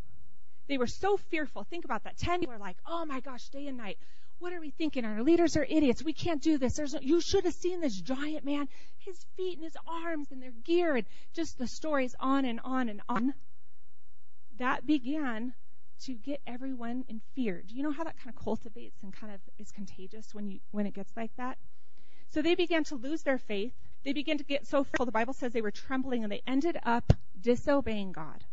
they 0.67 0.77
were 0.77 0.87
so 0.87 1.17
fearful. 1.17 1.63
Think 1.63 1.85
about 1.85 2.03
that. 2.03 2.17
Ten 2.17 2.41
were 2.47 2.57
like, 2.57 2.77
oh 2.87 3.05
my 3.05 3.19
gosh, 3.19 3.49
day 3.49 3.67
and 3.67 3.77
night. 3.77 3.97
What 4.39 4.53
are 4.53 4.59
we 4.59 4.69
thinking? 4.69 5.05
Our 5.05 5.23
leaders 5.23 5.55
are 5.57 5.63
idiots. 5.63 6.03
We 6.03 6.13
can't 6.13 6.41
do 6.41 6.57
this. 6.57 6.75
There's 6.75 6.93
no, 6.93 6.99
you 7.01 7.21
should 7.21 7.45
have 7.45 7.53
seen 7.53 7.81
this 7.81 7.99
giant 7.99 8.43
man, 8.45 8.67
his 8.97 9.17
feet 9.37 9.55
and 9.55 9.63
his 9.63 9.77
arms 9.87 10.31
and 10.31 10.41
their 10.41 10.51
gear 10.51 10.95
and 10.95 11.05
just 11.33 11.57
the 11.57 11.67
stories 11.67 12.15
on 12.19 12.45
and 12.45 12.59
on 12.63 12.89
and 12.89 13.01
on. 13.07 13.33
That 14.57 14.85
began 14.85 15.53
to 16.01 16.13
get 16.13 16.41
everyone 16.45 17.05
in 17.07 17.21
fear. 17.33 17.63
Do 17.65 17.75
you 17.75 17.83
know 17.83 17.91
how 17.91 18.03
that 18.03 18.17
kind 18.17 18.35
of 18.35 18.43
cultivates 18.43 19.01
and 19.03 19.13
kind 19.13 19.33
of 19.33 19.39
is 19.57 19.71
contagious 19.71 20.33
when 20.33 20.47
you 20.47 20.59
when 20.71 20.85
it 20.85 20.93
gets 20.93 21.15
like 21.15 21.31
that? 21.37 21.57
So 22.29 22.41
they 22.41 22.55
began 22.55 22.83
to 22.85 22.95
lose 22.95 23.23
their 23.23 23.37
faith. 23.37 23.73
They 24.03 24.13
began 24.13 24.37
to 24.37 24.43
get 24.43 24.67
so 24.67 24.83
fearful. 24.83 25.05
The 25.05 25.11
Bible 25.11 25.33
says 25.33 25.53
they 25.53 25.61
were 25.61 25.71
trembling 25.71 26.23
and 26.23 26.31
they 26.31 26.41
ended 26.45 26.77
up 26.83 27.13
disobeying 27.39 28.11
God. 28.11 28.43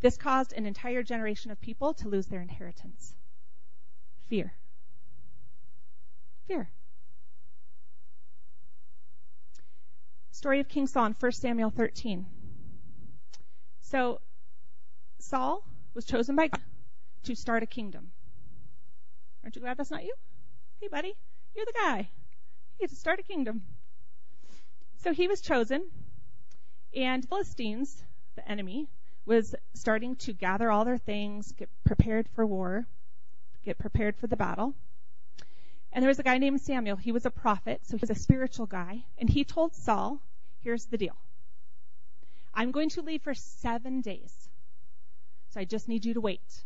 This 0.00 0.16
caused 0.18 0.52
an 0.52 0.66
entire 0.66 1.02
generation 1.02 1.50
of 1.50 1.60
people 1.60 1.94
to 1.94 2.08
lose 2.08 2.26
their 2.26 2.42
inheritance. 2.42 3.14
Fear. 4.28 4.54
Fear. 6.46 6.70
Story 10.30 10.60
of 10.60 10.68
King 10.68 10.86
Saul 10.86 11.06
in 11.06 11.12
1 11.12 11.32
Samuel 11.32 11.70
13. 11.70 12.26
So 13.80 14.20
Saul 15.18 15.64
was 15.94 16.04
chosen 16.04 16.36
by 16.36 16.48
God 16.48 16.60
to 17.24 17.34
start 17.34 17.62
a 17.62 17.66
kingdom. 17.66 18.10
Aren't 19.42 19.56
you 19.56 19.62
glad 19.62 19.76
that's 19.76 19.90
not 19.90 20.04
you? 20.04 20.14
Hey, 20.80 20.88
buddy, 20.88 21.14
you're 21.54 21.66
the 21.66 21.72
guy. 21.72 21.98
You 21.98 22.80
get 22.80 22.90
to 22.90 22.96
start 22.96 23.20
a 23.20 23.22
kingdom. 23.22 23.62
So 24.98 25.12
he 25.12 25.28
was 25.28 25.40
chosen, 25.40 25.82
and 26.94 27.28
Philistines, 27.28 28.02
the 28.36 28.50
enemy, 28.50 28.88
was 29.26 29.54
starting 29.74 30.16
to 30.16 30.32
gather 30.32 30.70
all 30.70 30.84
their 30.84 30.98
things, 30.98 31.52
get 31.52 31.68
prepared 31.84 32.28
for 32.34 32.46
war, 32.46 32.86
get 33.64 33.78
prepared 33.78 34.16
for 34.16 34.26
the 34.26 34.36
battle. 34.36 34.74
And 35.92 36.02
there 36.02 36.08
was 36.08 36.18
a 36.18 36.24
guy 36.24 36.38
named 36.38 36.60
Samuel. 36.60 36.96
He 36.96 37.12
was 37.12 37.24
a 37.24 37.30
prophet, 37.30 37.80
so 37.84 37.96
he 37.96 38.00
was 38.00 38.10
a 38.10 38.20
spiritual 38.20 38.66
guy. 38.66 39.04
And 39.18 39.30
he 39.30 39.44
told 39.44 39.74
Saul, 39.74 40.20
here's 40.62 40.86
the 40.86 40.98
deal. 40.98 41.16
I'm 42.52 42.72
going 42.72 42.88
to 42.90 43.02
leave 43.02 43.22
for 43.22 43.34
seven 43.34 44.00
days. 44.00 44.32
So 45.50 45.60
I 45.60 45.64
just 45.64 45.88
need 45.88 46.04
you 46.04 46.14
to 46.14 46.20
wait. 46.20 46.64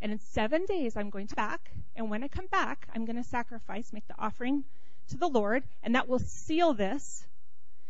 And 0.00 0.12
in 0.12 0.20
seven 0.20 0.64
days, 0.66 0.96
I'm 0.96 1.10
going 1.10 1.26
to 1.28 1.34
back. 1.34 1.70
And 1.96 2.10
when 2.10 2.22
I 2.22 2.28
come 2.28 2.46
back, 2.46 2.86
I'm 2.94 3.04
going 3.04 3.16
to 3.16 3.24
sacrifice, 3.24 3.92
make 3.92 4.06
the 4.06 4.14
offering 4.18 4.64
to 5.08 5.16
the 5.16 5.28
Lord. 5.28 5.64
And 5.82 5.94
that 5.94 6.08
will 6.08 6.18
seal 6.18 6.74
this 6.74 7.24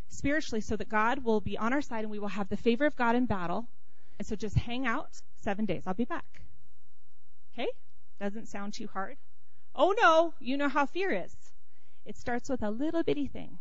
spiritually 0.09 0.61
so 0.61 0.77
that 0.77 0.89
God 0.89 1.25
will 1.25 1.41
be 1.41 1.59
on 1.59 1.73
our 1.73 1.83
side 1.83 2.05
and 2.05 2.11
we 2.11 2.19
will 2.19 2.29
have 2.29 2.49
the 2.49 2.57
favor 2.57 2.87
of 2.87 2.97
God 2.97 3.15
in 3.15 3.27
battle. 3.27 3.67
And 4.19 4.27
so 4.27 4.37
just 4.37 4.57
hang 4.57 4.87
out 4.87 5.11
seven 5.43 5.67
days. 5.67 5.83
I'll 5.87 5.95
be 5.95 6.05
back. 6.05 6.25
Okay? 7.53 7.69
Doesn't 8.19 8.49
sound 8.49 8.75
too 8.75 8.89
hard. 8.89 9.17
Oh 9.75 9.95
no, 9.99 10.35
you 10.41 10.57
know 10.57 10.69
how 10.69 10.87
fear 10.87 11.11
is. 11.11 11.35
It 12.05 12.17
starts 12.17 12.49
with 12.49 12.63
a 12.63 12.71
little 12.71 13.03
bitty 13.03 13.27
thing. 13.27 13.59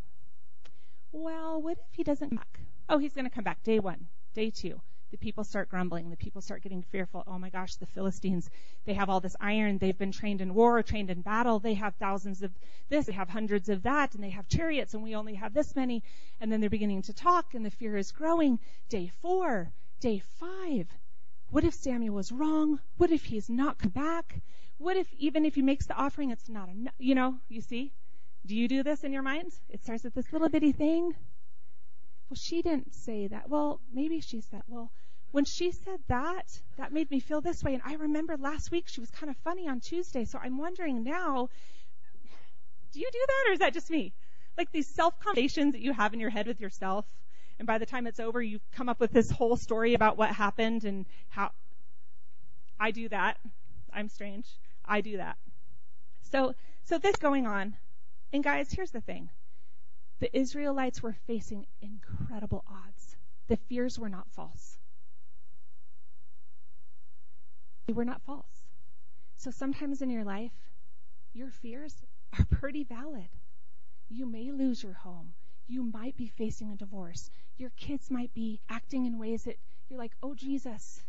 Well, 1.11 1.61
what 1.61 1.77
if 1.77 1.95
he 1.95 2.03
doesn't 2.03 2.29
come 2.29 2.37
back? 2.37 2.59
Oh, 2.87 2.97
he's 2.97 3.13
going 3.13 3.25
to 3.25 3.33
come 3.33 3.43
back 3.43 3.63
day 3.63 3.79
one, 3.79 4.07
day 4.33 4.49
two, 4.49 4.81
the 5.15 5.17
people 5.17 5.45
start 5.45 5.69
grumbling. 5.69 6.09
The 6.09 6.17
people 6.17 6.41
start 6.41 6.61
getting 6.61 6.81
fearful. 6.81 7.23
Oh 7.25 7.39
my 7.39 7.49
gosh, 7.49 7.75
the 7.75 7.85
Philistines, 7.85 8.49
they 8.85 8.95
have 8.95 9.09
all 9.09 9.21
this 9.21 9.37
iron. 9.39 9.77
They've 9.77 9.97
been 9.97 10.11
trained 10.11 10.41
in 10.41 10.53
war, 10.53 10.83
trained 10.83 11.09
in 11.09 11.21
battle. 11.21 11.59
They 11.59 11.75
have 11.75 11.95
thousands 11.95 12.41
of 12.41 12.51
this. 12.89 13.05
They 13.05 13.13
have 13.13 13.29
hundreds 13.29 13.69
of 13.69 13.83
that. 13.83 14.13
And 14.13 14.21
they 14.21 14.31
have 14.31 14.49
chariots 14.49 14.93
and 14.93 15.01
we 15.01 15.15
only 15.15 15.35
have 15.35 15.53
this 15.53 15.73
many. 15.73 16.03
And 16.41 16.51
then 16.51 16.59
they're 16.59 16.69
beginning 16.69 17.03
to 17.03 17.13
talk 17.13 17.53
and 17.53 17.65
the 17.65 17.71
fear 17.71 17.95
is 17.95 18.11
growing. 18.11 18.59
Day 18.89 19.09
four, 19.21 19.71
day 20.01 20.19
five. 20.19 20.87
What 21.49 21.63
if 21.63 21.73
Samuel 21.73 22.15
was 22.15 22.31
wrong? 22.31 22.79
What 22.97 23.11
if 23.11 23.25
he's 23.25 23.49
not 23.49 23.77
come 23.77 23.91
back? 23.91 24.41
What 24.77 24.97
if 24.97 25.07
even 25.13 25.45
if 25.45 25.55
he 25.55 25.61
makes 25.61 25.85
the 25.85 25.95
offering, 25.95 26.31
it's 26.31 26.49
not 26.49 26.69
enough? 26.69 26.93
You 26.97 27.15
know, 27.15 27.35
you 27.47 27.61
see? 27.61 27.93
Do 28.45 28.55
you 28.55 28.67
do 28.67 28.83
this 28.83 29.03
in 29.03 29.13
your 29.13 29.23
mind? 29.23 29.53
It 29.69 29.83
starts 29.83 30.03
with 30.03 30.13
this 30.13 30.31
little 30.31 30.49
bitty 30.49 30.71
thing 30.71 31.15
well, 32.29 32.37
she 32.37 32.61
didn't 32.61 32.93
say 32.93 33.27
that. 33.27 33.49
Well, 33.49 33.79
maybe 33.93 34.19
she 34.19 34.41
said, 34.41 34.63
well, 34.67 34.91
when 35.31 35.45
she 35.45 35.71
said 35.71 35.99
that, 36.07 36.59
that 36.77 36.91
made 36.91 37.11
me 37.11 37.19
feel 37.19 37.41
this 37.41 37.63
way. 37.63 37.73
And 37.73 37.83
I 37.85 37.95
remember 37.95 38.37
last 38.37 38.71
week 38.71 38.87
she 38.87 38.99
was 38.99 39.11
kind 39.11 39.29
of 39.29 39.37
funny 39.37 39.67
on 39.67 39.79
Tuesday. 39.79 40.25
So 40.25 40.39
I'm 40.41 40.57
wondering 40.57 41.03
now, 41.03 41.49
do 42.93 42.99
you 42.99 43.09
do 43.11 43.25
that 43.27 43.49
or 43.49 43.53
is 43.53 43.59
that 43.59 43.73
just 43.73 43.89
me? 43.89 44.13
Like 44.57 44.71
these 44.71 44.87
self 44.87 45.19
conversations 45.19 45.73
that 45.73 45.81
you 45.81 45.93
have 45.93 46.13
in 46.13 46.19
your 46.19 46.29
head 46.29 46.47
with 46.47 46.61
yourself. 46.61 47.05
And 47.57 47.65
by 47.65 47.77
the 47.77 47.85
time 47.85 48.07
it's 48.07 48.19
over, 48.19 48.41
you 48.41 48.59
come 48.73 48.89
up 48.89 48.99
with 48.99 49.11
this 49.11 49.29
whole 49.29 49.55
story 49.55 49.93
about 49.93 50.17
what 50.17 50.31
happened 50.31 50.83
and 50.83 51.05
how 51.29 51.51
I 52.79 52.91
do 52.91 53.07
that. 53.09 53.37
I'm 53.93 54.09
strange. 54.09 54.47
I 54.83 55.01
do 55.01 55.17
that. 55.17 55.37
So, 56.31 56.53
so 56.83 56.97
this 56.97 57.15
going 57.15 57.47
on. 57.47 57.75
And 58.33 58.43
guys, 58.43 58.71
here's 58.71 58.91
the 58.91 59.01
thing. 59.01 59.29
The 60.19 60.37
Israelites 60.37 61.01
were 61.01 61.15
facing 61.27 61.65
incredible 61.81 62.63
odds. 62.69 63.15
The 63.47 63.57
fears 63.57 63.97
were 63.97 64.09
not 64.09 64.29
false. 64.31 64.77
They 67.87 67.93
were 67.93 68.05
not 68.05 68.21
false. 68.23 68.65
So 69.37 69.51
sometimes 69.51 70.01
in 70.01 70.09
your 70.09 70.23
life, 70.23 70.51
your 71.33 71.51
fears 71.51 71.95
are 72.37 72.45
pretty 72.45 72.83
valid. 72.83 73.29
You 74.09 74.25
may 74.25 74.51
lose 74.51 74.81
your 74.83 74.93
home. 74.93 75.33
You 75.67 75.83
might 75.83 76.15
be 76.15 76.27
facing 76.27 76.71
a 76.71 76.75
divorce. 76.75 77.29
Your 77.57 77.71
kids 77.71 78.11
might 78.11 78.33
be 78.33 78.59
acting 78.69 79.05
in 79.05 79.17
ways 79.17 79.43
that 79.43 79.57
you're 79.89 79.99
like, 79.99 80.13
oh, 80.21 80.35
Jesus. 80.35 81.01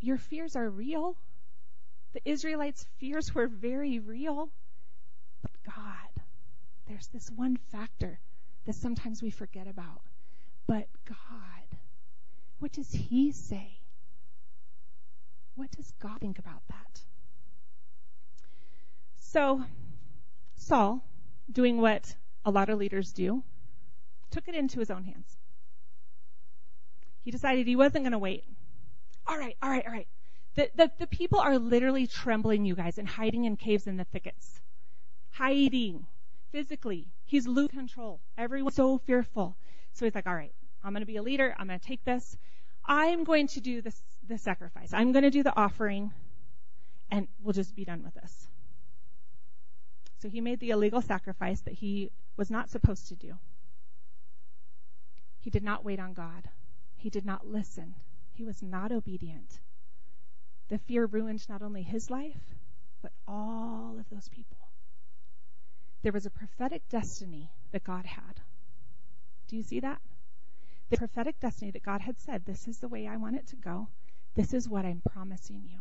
Your 0.00 0.16
fears 0.16 0.56
are 0.56 0.68
real. 0.68 1.16
The 2.12 2.28
Israelites' 2.28 2.86
fears 2.98 3.34
were 3.34 3.46
very 3.46 3.98
real. 3.98 4.50
But 5.42 5.52
God, 5.64 6.22
there's 6.88 7.08
this 7.08 7.30
one 7.30 7.56
factor 7.70 8.18
that 8.64 8.74
sometimes 8.74 9.22
we 9.22 9.30
forget 9.30 9.66
about. 9.68 10.00
But 10.66 10.86
God, 11.08 11.78
what 12.58 12.72
does 12.72 12.92
He 12.92 13.32
say? 13.32 13.78
What 15.54 15.70
does 15.72 15.92
God 16.00 16.20
think 16.20 16.38
about 16.38 16.62
that? 16.68 17.00
So, 19.16 19.64
Saul, 20.56 21.02
doing 21.50 21.80
what 21.80 22.14
a 22.44 22.50
lot 22.50 22.68
of 22.68 22.78
leaders 22.78 23.12
do, 23.12 23.42
took 24.30 24.48
it 24.48 24.54
into 24.54 24.78
his 24.78 24.90
own 24.90 25.04
hands. 25.04 25.36
He 27.22 27.30
decided 27.30 27.66
he 27.66 27.76
wasn't 27.76 28.04
going 28.04 28.12
to 28.12 28.18
wait. 28.18 28.44
All 29.26 29.38
right, 29.38 29.56
all 29.62 29.70
right, 29.70 29.84
all 29.86 29.92
right. 29.92 30.08
The, 30.54 30.70
the, 30.74 30.90
the 30.98 31.06
people 31.06 31.38
are 31.38 31.58
literally 31.58 32.06
trembling, 32.06 32.64
you 32.64 32.74
guys, 32.74 32.98
and 32.98 33.06
hiding 33.06 33.44
in 33.44 33.56
caves 33.56 33.86
in 33.86 33.96
the 33.96 34.04
thickets. 34.04 34.60
Hiding. 35.32 36.06
Physically. 36.50 37.06
He's 37.24 37.46
losing 37.46 37.78
control. 37.78 38.20
Everyone's 38.36 38.74
so 38.74 38.98
fearful. 38.98 39.56
So 39.92 40.04
he's 40.04 40.14
like, 40.14 40.26
all 40.26 40.34
right, 40.34 40.52
I'm 40.82 40.92
going 40.92 41.02
to 41.02 41.06
be 41.06 41.16
a 41.16 41.22
leader. 41.22 41.54
I'm 41.58 41.66
going 41.66 41.78
to 41.78 41.86
take 41.86 42.04
this. 42.04 42.36
I'm 42.84 43.24
going 43.24 43.46
to 43.48 43.60
do 43.60 43.82
this, 43.82 44.02
the 44.26 44.38
sacrifice. 44.38 44.92
I'm 44.92 45.12
going 45.12 45.22
to 45.22 45.30
do 45.30 45.42
the 45.42 45.56
offering, 45.56 46.12
and 47.10 47.28
we'll 47.42 47.52
just 47.52 47.76
be 47.76 47.84
done 47.84 48.02
with 48.02 48.14
this. 48.14 48.48
So 50.20 50.28
he 50.28 50.40
made 50.40 50.60
the 50.60 50.70
illegal 50.70 51.00
sacrifice 51.00 51.60
that 51.62 51.74
he 51.74 52.10
was 52.36 52.50
not 52.50 52.68
supposed 52.68 53.08
to 53.08 53.16
do. 53.16 53.34
He 55.40 55.50
did 55.50 55.64
not 55.64 55.84
wait 55.84 55.98
on 55.98 56.12
God. 56.12 56.48
He 56.96 57.08
did 57.08 57.24
not 57.24 57.46
listen. 57.46 57.94
He 58.34 58.44
was 58.44 58.62
not 58.62 58.92
obedient. 58.92 59.60
The 60.68 60.78
fear 60.78 61.06
ruined 61.06 61.48
not 61.48 61.62
only 61.62 61.82
his 61.82 62.10
life, 62.10 62.54
but 63.00 63.12
all 63.26 63.96
of 63.98 64.10
those 64.10 64.28
people. 64.28 64.58
There 66.02 66.12
was 66.12 66.26
a 66.26 66.30
prophetic 66.30 66.82
destiny 66.90 67.50
that 67.72 67.84
God 67.84 68.04
had. 68.04 68.40
Do 69.48 69.56
you 69.56 69.62
see 69.62 69.80
that? 69.80 70.00
The 70.90 70.98
prophetic 70.98 71.40
destiny 71.40 71.70
that 71.70 71.82
God 71.82 72.02
had 72.02 72.18
said, 72.18 72.44
this 72.44 72.68
is 72.68 72.78
the 72.78 72.88
way 72.88 73.06
I 73.06 73.16
want 73.16 73.36
it 73.36 73.46
to 73.48 73.56
go. 73.56 73.88
This 74.34 74.52
is 74.52 74.68
what 74.68 74.84
I'm 74.84 75.02
promising 75.10 75.62
you. 75.66 75.80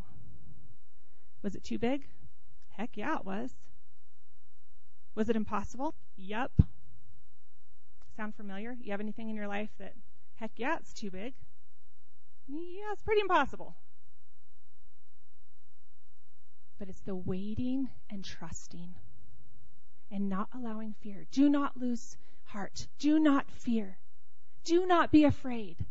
Was 1.41 1.55
it 1.55 1.63
too 1.63 1.77
big? 1.77 2.07
Heck 2.69 2.95
yeah, 2.95 3.17
it 3.17 3.25
was. 3.25 3.53
Was 5.19 5.27
it 5.27 5.35
impossible? 5.35 5.95
Yep. 6.15 6.49
Sound 8.15 8.35
familiar? 8.35 8.77
You 8.81 8.91
have 8.91 9.01
anything 9.01 9.29
in 9.29 9.35
your 9.35 9.49
life 9.49 9.69
that, 9.77 9.91
heck 10.35 10.51
yeah, 10.55 10.77
it's 10.79 10.93
too 10.93 11.11
big? 11.11 11.33
Yeah, 12.47 12.93
it's 12.93 13.03
pretty 13.03 13.19
impossible. 13.19 13.75
But 16.79 16.87
it's 16.87 17.01
the 17.01 17.17
waiting 17.17 17.89
and 18.09 18.23
trusting 18.23 18.95
and 20.09 20.29
not 20.29 20.47
allowing 20.55 20.95
fear. 21.01 21.25
Do 21.33 21.49
not 21.49 21.75
lose 21.75 22.15
heart. 22.45 22.87
Do 22.97 23.19
not 23.19 23.51
fear. 23.51 23.97
Do 24.63 24.85
not 24.85 25.11
be 25.11 25.25
afraid. 25.25 25.85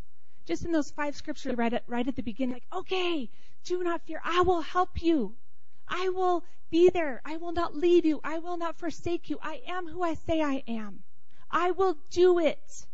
Just 0.47 0.64
in 0.64 0.73
those 0.73 0.91
five 0.91 1.14
scriptures 1.14 1.55
right 1.55 1.75
at, 1.75 1.83
right 1.87 2.09
at 2.09 2.17
the 2.17 2.23
beginning, 2.23 2.55
like, 2.55 2.64
okay, 2.73 3.29
do 3.64 3.85
not 3.85 4.01
fear. 4.07 4.23
I 4.25 4.41
will 4.41 4.62
help 4.62 5.03
you. 5.03 5.35
I 5.88 6.11
will 6.11 6.44
be 6.70 6.90
there. 6.90 7.22
I 7.24 7.37
will 7.37 7.53
not 7.53 7.74
leave 7.74 8.05
you. 8.05 8.20
I 8.22 8.38
will 8.38 8.57
not 8.57 8.77
forsake 8.77 9.31
you. 9.31 9.38
I 9.42 9.62
am 9.68 9.87
who 9.87 10.03
I 10.03 10.14
say 10.14 10.42
I 10.42 10.62
am. 10.68 11.03
I 11.51 11.70
will 11.70 11.96
do 12.11 12.38
it. 12.38 12.87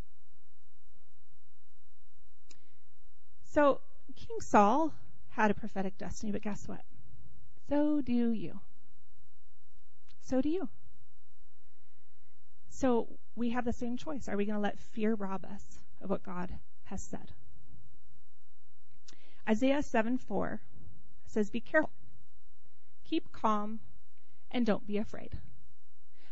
So, 3.44 3.80
King 4.16 4.40
Saul 4.40 4.92
had 5.30 5.50
a 5.50 5.54
prophetic 5.54 5.98
destiny, 5.98 6.33
but 6.33 6.42
guess 6.42 6.68
what? 6.68 6.83
So 7.68 8.00
do 8.00 8.33
you. 8.33 8.61
So 10.20 10.40
do 10.40 10.48
you. 10.48 10.68
So 12.68 13.09
we 13.37 13.50
have 13.50 13.64
the 13.64 13.72
same 13.72 13.96
choice. 13.96 14.28
Are 14.28 14.37
we 14.37 14.44
going 14.44 14.57
to 14.57 14.62
let 14.62 14.78
fear 14.78 15.14
rob 15.14 15.44
us 15.44 15.80
of 16.00 16.11
what 16.11 16.22
God 16.22 16.50
has 16.85 17.02
said? 17.02 17.33
Isaiah 19.48 19.83
7 19.83 20.18
4 20.18 20.61
says, 21.26 21.50
Be 21.50 21.61
careful 21.61 21.90
keep 23.14 23.31
calm, 23.31 23.79
and 24.50 24.66
don't 24.66 24.85
be 24.88 24.98
afraid. 24.98 25.31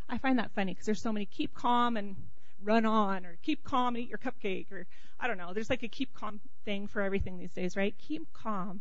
I 0.08 0.18
find 0.18 0.40
that 0.40 0.50
funny 0.50 0.72
because 0.72 0.84
there's 0.84 1.00
so 1.00 1.12
many 1.12 1.26
keep 1.26 1.54
calm 1.54 1.96
and 1.96 2.16
run 2.60 2.84
on, 2.84 3.24
or 3.24 3.38
keep 3.40 3.62
calm 3.62 3.94
and 3.94 4.02
eat 4.02 4.08
your 4.08 4.18
cupcake, 4.18 4.72
or 4.72 4.84
I 5.20 5.28
don't 5.28 5.38
know. 5.38 5.52
There's 5.54 5.70
like 5.70 5.84
a 5.84 5.88
keep 5.88 6.12
calm 6.12 6.40
thing 6.64 6.88
for 6.88 7.00
everything 7.00 7.38
these 7.38 7.52
days, 7.52 7.76
right? 7.76 7.94
Keep 7.98 8.32
calm. 8.32 8.80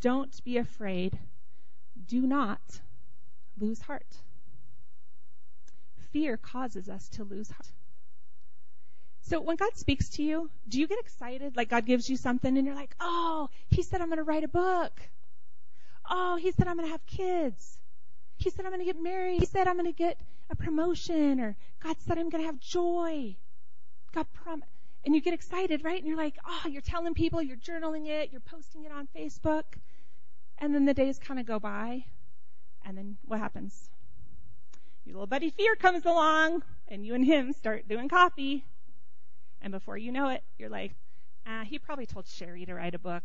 Don't 0.00 0.32
be 0.44 0.58
afraid. 0.58 1.18
Do 2.06 2.20
not 2.20 2.60
lose 3.58 3.82
heart. 3.82 4.18
Fear 6.12 6.36
causes 6.36 6.88
us 6.88 7.08
to 7.08 7.24
lose 7.24 7.50
heart. 7.50 7.72
So 9.22 9.40
when 9.40 9.56
God 9.56 9.76
speaks 9.76 10.10
to 10.10 10.22
you, 10.22 10.48
do 10.68 10.78
you 10.78 10.86
get 10.86 11.00
excited? 11.00 11.56
Like 11.56 11.70
God 11.70 11.86
gives 11.86 12.08
you 12.08 12.16
something 12.16 12.56
and 12.56 12.64
you're 12.64 12.76
like, 12.76 12.94
oh, 13.00 13.48
he 13.68 13.82
said 13.82 14.00
I'm 14.00 14.08
going 14.08 14.18
to 14.18 14.24
write 14.24 14.44
a 14.44 14.48
book. 14.48 14.92
Oh, 16.10 16.36
he 16.36 16.52
said 16.52 16.68
I'm 16.68 16.76
going 16.76 16.86
to 16.86 16.92
have 16.92 17.06
kids. 17.06 17.78
He 18.36 18.50
said 18.50 18.64
I'm 18.64 18.72
going 18.72 18.80
to 18.80 18.92
get 18.92 19.00
married. 19.00 19.40
He 19.40 19.46
said 19.46 19.68
I'm 19.68 19.76
going 19.76 19.92
to 19.92 19.96
get 19.96 20.18
a 20.50 20.56
promotion 20.56 21.40
or 21.40 21.56
God 21.82 21.96
said 22.00 22.18
I'm 22.18 22.28
going 22.28 22.42
to 22.42 22.46
have 22.46 22.60
joy. 22.60 23.36
God 24.12 24.26
promised. 24.32 24.70
And 25.04 25.14
you 25.14 25.20
get 25.20 25.34
excited, 25.34 25.82
right? 25.84 25.98
And 25.98 26.06
you're 26.06 26.16
like, 26.16 26.36
oh, 26.46 26.68
you're 26.68 26.82
telling 26.82 27.14
people, 27.14 27.42
you're 27.42 27.56
journaling 27.56 28.06
it, 28.06 28.30
you're 28.30 28.40
posting 28.40 28.84
it 28.84 28.92
on 28.92 29.08
Facebook. 29.16 29.64
And 30.58 30.74
then 30.74 30.84
the 30.84 30.94
days 30.94 31.18
kind 31.18 31.40
of 31.40 31.46
go 31.46 31.58
by. 31.58 32.04
And 32.84 32.96
then 32.96 33.16
what 33.24 33.40
happens? 33.40 33.90
Your 35.04 35.14
little 35.14 35.26
buddy 35.26 35.50
fear 35.50 35.74
comes 35.74 36.04
along 36.04 36.62
and 36.86 37.04
you 37.04 37.14
and 37.14 37.24
him 37.24 37.52
start 37.52 37.88
doing 37.88 38.08
coffee. 38.08 38.64
And 39.60 39.72
before 39.72 39.96
you 39.96 40.12
know 40.12 40.28
it, 40.28 40.44
you're 40.58 40.68
like, 40.68 40.92
ah, 41.46 41.64
he 41.64 41.78
probably 41.78 42.06
told 42.06 42.26
Sherry 42.26 42.64
to 42.66 42.74
write 42.74 42.94
a 42.94 42.98
book. 42.98 43.24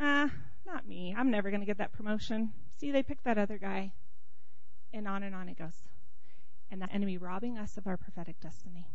Ah, 0.00 0.30
not 0.66 0.86
me. 0.86 1.14
I'm 1.16 1.30
never 1.30 1.50
going 1.50 1.60
to 1.60 1.66
get 1.66 1.78
that 1.78 1.92
promotion. 1.92 2.52
See, 2.78 2.90
they 2.90 3.02
picked 3.02 3.24
that 3.24 3.38
other 3.38 3.58
guy. 3.58 3.92
And 4.92 5.08
on 5.08 5.22
and 5.22 5.34
on 5.34 5.48
it 5.48 5.58
goes. 5.58 5.84
And 6.70 6.80
that 6.82 6.90
enemy 6.92 7.18
robbing 7.18 7.58
us 7.58 7.76
of 7.76 7.86
our 7.86 7.96
prophetic 7.96 8.40
destiny. 8.40 8.86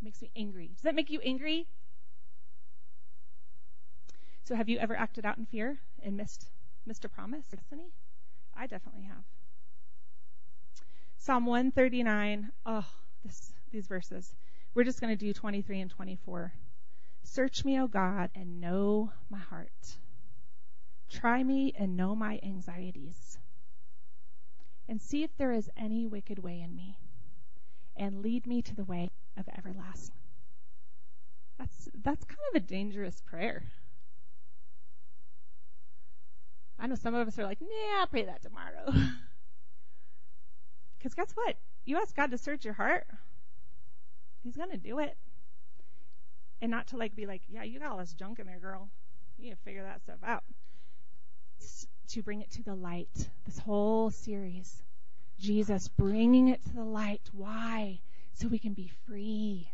It 0.00 0.04
makes 0.04 0.22
me 0.22 0.30
angry. 0.36 0.68
Does 0.74 0.82
that 0.82 0.94
make 0.94 1.10
you 1.10 1.20
angry? 1.20 1.66
So 4.44 4.54
have 4.54 4.68
you 4.68 4.78
ever 4.78 4.96
acted 4.96 5.26
out 5.26 5.38
in 5.38 5.46
fear 5.46 5.78
and 6.02 6.16
missed 6.16 6.46
missed 6.86 7.04
a 7.04 7.08
promise 7.08 7.46
destiny? 7.46 7.90
I 8.56 8.66
definitely 8.66 9.02
have. 9.02 9.24
Psalm 11.18 11.46
139. 11.46 12.52
Oh, 12.64 12.86
this 13.24 13.52
these 13.72 13.88
verses. 13.88 14.34
We're 14.74 14.84
just 14.84 15.00
going 15.00 15.16
to 15.16 15.16
do 15.16 15.32
23 15.32 15.80
and 15.80 15.90
24. 15.90 16.52
Search 17.24 17.64
me, 17.64 17.80
O 17.80 17.88
God, 17.88 18.30
and 18.34 18.60
know 18.60 19.10
my 19.30 19.38
heart. 19.38 19.96
Try 21.10 21.42
me 21.44 21.72
and 21.78 21.96
know 21.96 22.14
my 22.14 22.40
anxieties. 22.42 23.38
And 24.88 25.00
see 25.00 25.22
if 25.22 25.36
there 25.36 25.52
is 25.52 25.70
any 25.76 26.06
wicked 26.06 26.38
way 26.38 26.60
in 26.60 26.74
me. 26.74 26.98
And 27.96 28.22
lead 28.22 28.46
me 28.46 28.62
to 28.62 28.74
the 28.74 28.84
way 28.84 29.10
of 29.36 29.48
everlasting. 29.56 30.16
That's, 31.58 31.88
that's 32.02 32.24
kind 32.24 32.38
of 32.54 32.62
a 32.62 32.66
dangerous 32.66 33.22
prayer. 33.24 33.64
I 36.78 36.86
know 36.86 36.94
some 36.94 37.14
of 37.14 37.26
us 37.26 37.38
are 37.38 37.44
like, 37.44 37.60
nah, 37.60 38.00
I'll 38.00 38.06
pray 38.06 38.24
that 38.24 38.42
tomorrow. 38.42 38.92
Because 40.98 41.14
guess 41.14 41.36
what? 41.36 41.56
You 41.84 41.98
ask 41.98 42.16
God 42.16 42.32
to 42.32 42.38
search 42.38 42.64
your 42.64 42.74
heart, 42.74 43.06
He's 44.42 44.56
going 44.56 44.70
to 44.70 44.76
do 44.76 44.98
it. 44.98 45.16
And 46.60 46.68
not 46.68 46.88
to 46.88 46.96
like 46.96 47.14
be 47.14 47.26
like, 47.26 47.42
yeah, 47.48 47.62
you 47.62 47.78
got 47.78 47.92
all 47.92 47.98
this 47.98 48.12
junk 48.12 48.40
in 48.40 48.46
there, 48.46 48.58
girl. 48.58 48.88
You 49.38 49.44
need 49.44 49.50
to 49.50 49.62
figure 49.62 49.84
that 49.84 50.02
stuff 50.02 50.18
out 50.26 50.42
to 52.08 52.22
bring 52.22 52.40
it 52.40 52.50
to 52.52 52.62
the 52.62 52.74
light. 52.74 53.28
This 53.44 53.58
whole 53.58 54.10
series. 54.10 54.82
Jesus 55.38 55.88
bringing 55.88 56.48
it 56.48 56.64
to 56.64 56.74
the 56.74 56.84
light. 56.84 57.28
Why? 57.32 58.00
so 58.36 58.48
we 58.48 58.58
can 58.58 58.74
be 58.74 58.90
free. 59.06 59.70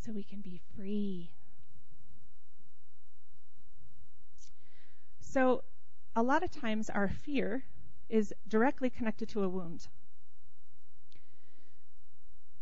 So 0.00 0.12
we 0.12 0.24
can 0.24 0.40
be 0.40 0.60
free. 0.76 1.30
So, 5.20 5.62
a 6.14 6.22
lot 6.22 6.42
of 6.42 6.50
times 6.50 6.90
our 6.90 7.08
fear 7.08 7.64
is 8.08 8.34
directly 8.48 8.90
connected 8.90 9.28
to 9.30 9.44
a 9.44 9.48
wound. 9.48 9.86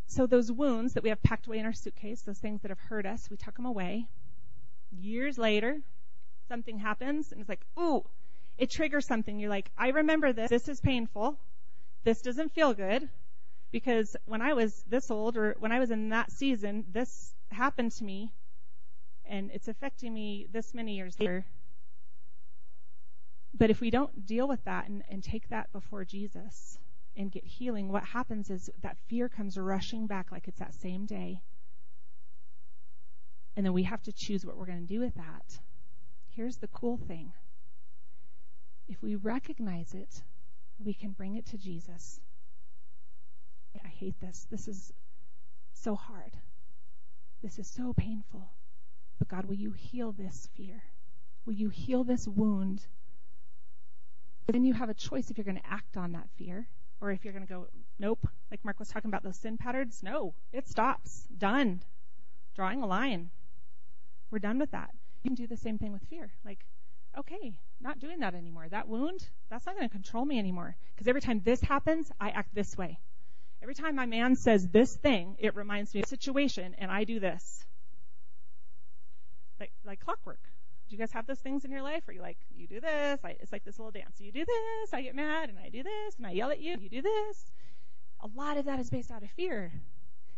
So, 0.07 0.27
those 0.27 0.53
wounds 0.53 0.93
that 0.93 1.03
we 1.03 1.09
have 1.09 1.23
packed 1.23 1.47
away 1.47 1.59
in 1.59 1.67
our 1.67 1.73
suitcase, 1.73 2.21
those 2.21 2.39
things 2.39 2.61
that 2.61 2.69
have 2.69 2.79
hurt 2.79 3.07
us, 3.07 3.29
we 3.31 3.39
tuck 3.39 3.57
them 3.57 3.67
away. 3.67 4.07
Years 4.93 5.39
later, 5.39 5.81
something 6.51 6.79
happens, 6.79 7.31
and 7.31 7.41
it's 7.41 7.49
like, 7.49 7.65
ooh, 7.79 8.05
it 8.59 8.71
triggers 8.71 9.07
something. 9.07 9.39
You're 9.39 9.49
like, 9.49 9.71
I 9.79 9.91
remember 9.91 10.33
this. 10.33 10.51
This 10.51 10.69
is 10.69 10.81
painful. 10.81 11.39
This 12.03 12.21
doesn't 12.21 12.53
feel 12.53 12.75
good. 12.75 13.09
Because 13.71 14.17
when 14.27 14.43
I 14.43 14.53
was 14.53 14.83
this 14.89 15.13
old, 15.13 15.37
or 15.37 15.55
when 15.61 15.71
I 15.71 15.79
was 15.79 15.93
in 15.93 16.09
that 16.09 16.33
season, 16.33 16.85
this 16.93 17.35
happened 17.53 17.93
to 17.93 18.05
me, 18.05 18.33
and 19.25 19.51
it's 19.55 19.69
affecting 19.69 20.13
me 20.13 20.49
this 20.53 20.75
many 20.75 20.97
years 20.97 21.15
later. 21.21 21.47
But 23.55 23.71
if 23.71 23.81
we 23.81 23.91
don't 23.91 24.27
deal 24.27 24.49
with 24.49 24.65
that 24.65 24.89
and, 24.89 25.05
and 25.09 25.23
take 25.23 25.49
that 25.51 25.73
before 25.73 26.05
Jesus 26.05 26.79
and 27.17 27.31
get 27.31 27.45
healing, 27.45 27.93
what 27.93 28.03
happens 28.03 28.51
is 28.51 28.71
that 28.83 28.97
fear 29.09 29.29
comes 29.29 29.57
rushing 29.57 30.07
back 30.09 30.33
like 30.33 30.49
it's 30.49 30.59
that 30.59 30.75
same 30.75 31.07
day. 31.07 31.41
And 33.57 33.65
then 33.65 33.73
we 33.73 33.85
have 33.85 34.03
to 34.03 34.13
choose 34.13 34.45
what 34.45 34.57
we're 34.57 34.67
going 34.67 34.87
to 34.87 34.95
do 34.95 35.01
with 35.01 35.15
that. 35.15 35.61
Here's 36.35 36.57
the 36.57 36.69
cool 36.69 36.97
thing 36.97 37.33
if 38.89 39.03
we 39.03 39.15
recognize 39.15 39.95
it, 39.95 40.23
we 40.85 40.93
can 40.93 41.11
bring 41.11 41.37
it 41.37 41.47
to 41.47 41.59
Jesus. 41.59 42.21
I 43.85 43.89
hate 43.89 44.19
this. 44.21 44.47
This 44.51 44.67
is 44.67 44.93
so 45.73 45.95
hard. 45.95 46.37
This 47.43 47.59
is 47.59 47.69
so 47.69 47.93
painful. 47.93 48.51
But 49.19 49.29
God, 49.29 49.45
will 49.45 49.55
you 49.55 49.71
heal 49.71 50.13
this 50.13 50.49
fear? 50.57 50.83
Will 51.47 51.53
you 51.53 51.69
heal 51.69 52.03
this 52.03 52.27
wound? 52.27 52.87
But 54.47 54.55
then 54.55 54.65
you 54.65 54.75
have 54.75 54.89
a 54.89 54.95
choice 54.95 55.31
if 55.31 55.39
you're 55.39 55.45
going 55.45 55.61
to 55.61 55.71
act 55.71 55.97
on 55.97 56.13
that 56.13 56.29
fear 56.37 56.67
or 57.01 57.11
if 57.13 57.25
you're 57.25 57.33
going 57.33 57.47
to 57.47 57.53
go, 57.53 57.69
nope, 57.99 58.27
like 58.51 58.65
Mark 58.65 58.79
was 58.79 58.89
talking 58.89 59.09
about 59.09 59.23
those 59.23 59.37
sin 59.37 59.57
patterns. 59.57 60.03
No, 60.03 60.35
it 60.53 60.69
stops. 60.69 61.27
Done. 61.39 61.83
Drawing 62.57 62.83
a 62.83 62.87
line. 62.87 63.31
We're 64.31 64.39
done 64.41 64.59
with 64.59 64.73
that. 64.73 64.91
You 65.23 65.31
can 65.31 65.35
do 65.35 65.47
the 65.47 65.57
same 65.57 65.79
thing 65.79 65.93
with 65.93 66.03
fear. 66.09 66.33
Like, 66.45 66.65
okay, 67.19 67.55
not 67.81 67.99
doing 67.99 68.21
that 68.21 68.35
anymore. 68.35 68.67
That 68.69 68.89
wound, 68.89 69.27
that's 69.51 69.67
not 69.67 69.77
going 69.77 69.89
to 69.89 69.93
control 69.93 70.25
me 70.25 70.39
anymore. 70.39 70.77
Because 70.95 71.09
every 71.09 71.21
time 71.21 71.43
this 71.45 71.61
happens, 71.61 72.11
I 72.21 72.31
act 72.31 72.55
this 72.55 72.77
way. 72.77 72.99
Every 73.63 73.75
time 73.75 73.95
my 73.95 74.07
man 74.07 74.37
says 74.37 74.67
this 74.69 74.97
thing, 74.97 75.37
it 75.39 75.55
reminds 75.55 75.93
me 75.93 76.01
of 76.01 76.05
a 76.05 76.09
situation, 76.09 76.75
and 76.79 76.91
I 76.91 77.05
do 77.05 77.21
this. 77.21 77.65
Like, 79.59 79.73
like 79.85 80.01
clockwork. 80.01 80.41
Do 80.89 80.97
you 80.97 80.99
guys 80.99 81.13
have 81.13 81.27
those 81.27 81.39
things 81.39 81.65
in 81.65 81.71
your 81.71 81.83
life 81.83 82.07
where 82.07 82.15
you 82.15 82.23
like, 82.23 82.39
you 82.57 82.67
do 82.67 82.81
this, 82.81 83.21
I, 83.23 83.37
it's 83.39 83.53
like 83.53 83.65
this 83.65 83.79
little 83.79 83.93
dance. 83.93 84.17
You 84.19 84.33
do 84.33 84.45
this, 84.45 84.93
I 84.93 85.03
get 85.03 85.15
mad, 85.15 85.51
and 85.51 85.59
I 85.59 85.69
do 85.69 85.83
this, 85.83 86.17
and 86.17 86.27
I 86.27 86.33
yell 86.33 86.51
at 86.51 86.61
you, 86.61 86.77
you 86.81 86.89
do 86.89 87.03
this. 87.03 87.53
A 88.21 88.29
lot 88.35 88.57
of 88.57 88.65
that 88.65 88.81
is 88.81 88.91
based 88.91 89.11
out 89.11 89.23
of 89.23 89.31
fear 89.31 89.73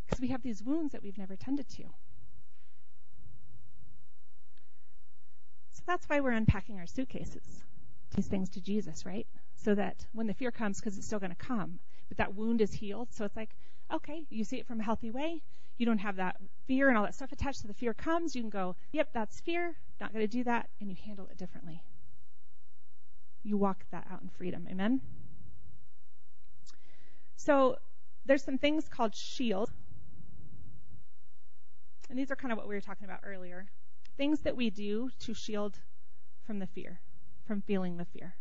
because 0.04 0.20
we 0.20 0.28
have 0.28 0.42
these 0.42 0.62
wounds 0.62 0.92
that 0.92 1.02
we've 1.02 1.16
never 1.16 1.36
tended 1.36 1.68
to. 1.70 1.84
So 5.82 5.86
that's 5.88 6.08
why 6.08 6.20
we're 6.20 6.30
unpacking 6.30 6.78
our 6.78 6.86
suitcases, 6.86 7.64
these 8.14 8.28
things 8.28 8.48
to 8.50 8.60
Jesus, 8.60 9.04
right? 9.04 9.26
So 9.56 9.74
that 9.74 10.06
when 10.12 10.28
the 10.28 10.34
fear 10.34 10.52
comes, 10.52 10.78
because 10.78 10.96
it's 10.96 11.06
still 11.06 11.18
going 11.18 11.34
to 11.34 11.36
come, 11.36 11.80
but 12.08 12.18
that 12.18 12.36
wound 12.36 12.60
is 12.60 12.72
healed. 12.72 13.08
So 13.10 13.24
it's 13.24 13.34
like, 13.34 13.50
okay, 13.92 14.24
you 14.30 14.44
see 14.44 14.58
it 14.58 14.66
from 14.66 14.78
a 14.78 14.84
healthy 14.84 15.10
way. 15.10 15.42
You 15.78 15.86
don't 15.86 15.98
have 15.98 16.16
that 16.16 16.36
fear 16.68 16.88
and 16.88 16.96
all 16.96 17.02
that 17.02 17.16
stuff 17.16 17.32
attached. 17.32 17.62
So 17.62 17.68
the 17.68 17.74
fear 17.74 17.94
comes, 17.94 18.36
you 18.36 18.42
can 18.42 18.50
go, 18.50 18.76
yep, 18.92 19.08
that's 19.12 19.40
fear. 19.40 19.74
Not 20.00 20.12
going 20.12 20.22
to 20.22 20.30
do 20.30 20.44
that, 20.44 20.68
and 20.80 20.88
you 20.88 20.96
handle 21.04 21.26
it 21.28 21.36
differently. 21.36 21.82
You 23.42 23.56
walk 23.56 23.84
that 23.90 24.06
out 24.08 24.22
in 24.22 24.28
freedom. 24.28 24.68
Amen? 24.70 25.00
So 27.34 27.76
there's 28.24 28.44
some 28.44 28.56
things 28.56 28.88
called 28.88 29.16
shield. 29.16 29.72
And 32.08 32.16
these 32.16 32.30
are 32.30 32.36
kind 32.36 32.52
of 32.52 32.58
what 32.58 32.68
we 32.68 32.74
were 32.76 32.80
talking 32.80 33.04
about 33.04 33.20
earlier. 33.24 33.66
Things 34.16 34.40
that 34.40 34.56
we 34.56 34.70
do 34.70 35.10
to 35.20 35.34
shield 35.34 35.78
from 36.46 36.58
the 36.58 36.66
fear, 36.66 37.00
from 37.46 37.62
feeling 37.62 37.96
the 37.96 38.04
fear. 38.04 38.34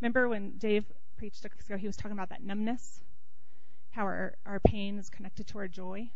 Remember 0.00 0.28
when 0.28 0.58
Dave 0.58 0.84
preached 1.16 1.44
a 1.44 1.48
weeks 1.48 1.66
ago, 1.66 1.76
he 1.76 1.86
was 1.86 1.96
talking 1.96 2.12
about 2.12 2.28
that 2.28 2.42
numbness? 2.42 3.00
How 3.90 4.02
our, 4.02 4.34
our 4.44 4.60
pain 4.60 4.98
is 4.98 5.08
connected 5.08 5.46
to 5.48 5.58
our 5.58 5.68
joy. 5.68 6.10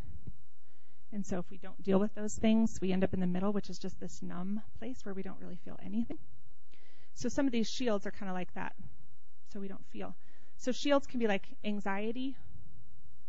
And 1.11 1.25
so 1.25 1.39
if 1.39 1.49
we 1.49 1.57
don't 1.57 1.81
deal 1.81 1.99
with 1.99 2.13
those 2.13 2.35
things, 2.35 2.79
we 2.81 2.91
end 2.91 3.03
up 3.03 3.13
in 3.13 3.19
the 3.19 3.27
middle, 3.27 3.51
which 3.51 3.69
is 3.69 3.79
just 3.79 3.99
this 3.99 4.21
numb 4.21 4.61
place 4.77 4.99
where 5.03 5.15
we 5.15 5.23
don't 5.23 5.39
really 5.39 5.59
feel 5.65 5.79
anything. 5.83 6.19
So 7.15 7.29
some 7.29 7.47
of 7.47 7.51
these 7.51 7.69
shields 7.69 8.05
are 8.05 8.11
kind 8.11 8.29
of 8.29 8.35
like 8.35 8.53
that. 8.53 8.75
So 9.51 9.59
we 9.59 9.67
don't 9.67 9.85
feel. 9.87 10.15
So 10.57 10.71
shields 10.71 11.07
can 11.07 11.19
be 11.19 11.27
like 11.27 11.47
anxiety, 11.63 12.37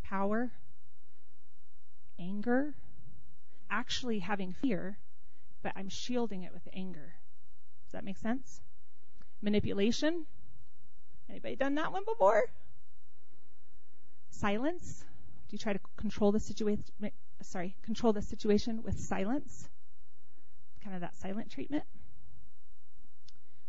power, 0.02 0.50
anger, 2.18 2.74
actually 3.70 4.18
having 4.18 4.52
fear, 4.52 4.98
but 5.62 5.72
I'm 5.76 5.88
shielding 5.88 6.42
it 6.42 6.52
with 6.52 6.66
anger. 6.72 7.14
Does 7.86 7.92
that 7.92 8.04
make 8.04 8.18
sense? 8.18 8.60
Manipulation. 9.42 10.26
Anybody 11.28 11.56
done 11.56 11.74
that 11.76 11.92
one 11.92 12.04
before? 12.04 12.44
Silence. 14.30 15.04
Do 15.48 15.54
you 15.54 15.58
try 15.58 15.72
to 15.72 15.80
control 15.96 16.32
the 16.32 16.40
situation? 16.40 16.84
Sorry, 17.42 17.76
control 17.82 18.12
the 18.12 18.22
situation 18.22 18.82
with 18.82 18.98
silence. 18.98 19.68
Kind 20.82 20.94
of 20.94 21.02
that 21.02 21.16
silent 21.16 21.50
treatment. 21.50 21.84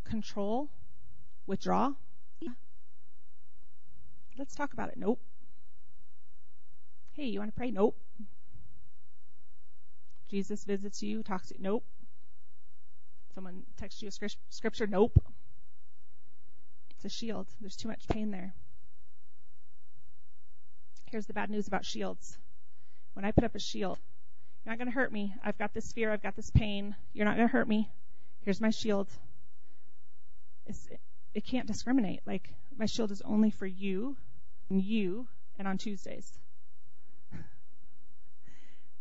Control. 0.04 0.70
Withdraw. 1.48 1.94
Let's 4.38 4.56
talk 4.56 4.74
about 4.74 4.90
it. 4.90 4.96
Nope. 4.98 5.20
Hey, 7.14 7.26
you 7.26 7.40
want 7.40 7.54
to 7.54 7.58
pray? 7.58 7.72
Nope. 7.72 7.96
Jesus 10.32 10.64
visits 10.64 11.04
you, 11.04 11.24
talks 11.24 11.50
to 11.50 11.56
you. 11.56 11.62
Nope. 11.62 11.84
Someone 13.36 13.64
texts 13.78 14.02
you 14.02 14.08
a 14.08 14.30
scripture. 14.50 14.88
Nope. 14.88 15.22
It's 16.96 17.04
a 17.04 17.10
shield. 17.10 17.48
There's 17.60 17.76
too 17.76 17.90
much 17.90 18.08
pain 18.08 18.32
there. 18.32 18.54
Here's 21.12 21.26
the 21.26 21.34
bad 21.34 21.50
news 21.50 21.68
about 21.68 21.86
shields. 21.86 22.38
When 23.14 23.26
I 23.26 23.32
put 23.32 23.44
up 23.44 23.56
a 23.56 23.60
shield, 23.60 24.00
you're 24.64 24.72
not 24.72 24.78
going 24.78 24.88
to 24.88 24.94
hurt 24.94 25.12
me. 25.12 25.36
I've 25.44 25.58
got 25.58 25.74
this 25.74 25.92
fear. 25.92 26.14
I've 26.14 26.24
got 26.24 26.38
this 26.38 26.50
pain. 26.50 26.96
You're 27.12 27.26
not 27.26 27.36
going 27.36 27.50
to 27.50 27.52
hurt 27.52 27.68
me. 27.68 27.90
Here's 28.46 28.62
my 28.62 28.70
shield. 28.70 29.10
It's, 30.66 30.88
it, 30.88 31.02
it 31.34 31.46
can't 31.46 31.68
discriminate. 31.68 32.22
Like, 32.26 32.54
my 32.78 32.86
shield 32.86 33.12
is 33.12 33.22
only 33.24 33.52
for 33.52 33.66
you 33.66 34.16
and 34.70 34.82
you 34.82 35.28
and 35.60 35.68
on 35.68 35.78
Tuesdays. 35.78 36.40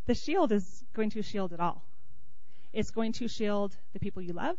The 0.07 0.15
shield 0.15 0.53
is 0.53 0.85
going 0.95 1.11
to 1.11 1.23
shield 1.23 1.53
it 1.53 1.61
all. 1.61 1.83
It's 2.73 2.91
going 2.91 3.13
to 3.15 3.29
shield 3.29 3.77
the 3.93 4.01
people 4.01 4.23
you 4.23 4.33
love. 4.33 4.57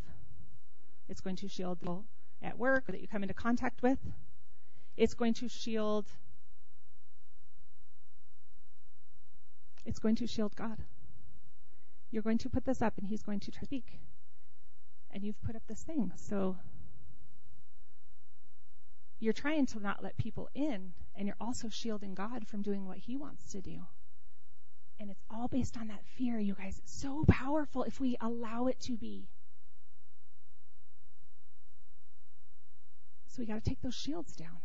It's 1.07 1.21
going 1.21 1.37
to 1.37 1.47
shield 1.47 1.79
people 1.79 2.05
at 2.41 2.57
work 2.57 2.87
that 2.87 3.01
you 3.01 3.07
come 3.07 3.23
into 3.23 3.33
contact 3.33 3.81
with. 3.81 3.99
It's 4.97 5.13
going 5.13 5.33
to 5.35 5.47
shield 5.47 6.07
it's 9.85 9.99
going 9.99 10.15
to 10.15 10.27
shield 10.27 10.55
God. 10.55 10.77
You're 12.11 12.21
going 12.21 12.37
to 12.39 12.49
put 12.49 12.65
this 12.65 12.81
up 12.81 12.97
and 12.97 13.07
he's 13.07 13.23
going 13.23 13.39
to 13.39 13.51
speak. 13.63 13.99
And 15.11 15.23
you've 15.23 15.41
put 15.41 15.55
up 15.55 15.63
this 15.67 15.81
thing. 15.81 16.11
So 16.15 16.57
you're 19.19 19.33
trying 19.33 19.65
to 19.67 19.79
not 19.79 20.03
let 20.03 20.17
people 20.17 20.49
in 20.53 20.93
and 21.15 21.27
you're 21.27 21.35
also 21.41 21.69
shielding 21.69 22.13
God 22.13 22.47
from 22.47 22.61
doing 22.61 22.85
what 22.85 22.97
he 22.97 23.15
wants 23.15 23.51
to 23.51 23.61
do. 23.61 23.81
And 25.01 25.09
it's 25.09 25.23
all 25.31 25.47
based 25.47 25.77
on 25.77 25.87
that 25.87 26.05
fear, 26.15 26.37
you 26.37 26.53
guys. 26.53 26.77
It's 26.77 26.93
so 26.93 27.25
powerful 27.27 27.81
if 27.83 27.99
we 27.99 28.15
allow 28.21 28.67
it 28.67 28.79
to 28.81 28.95
be. 28.95 29.25
So 33.27 33.37
we 33.39 33.47
got 33.47 33.55
to 33.55 33.67
take 33.67 33.81
those 33.81 33.95
shields 33.95 34.35
down. 34.35 34.59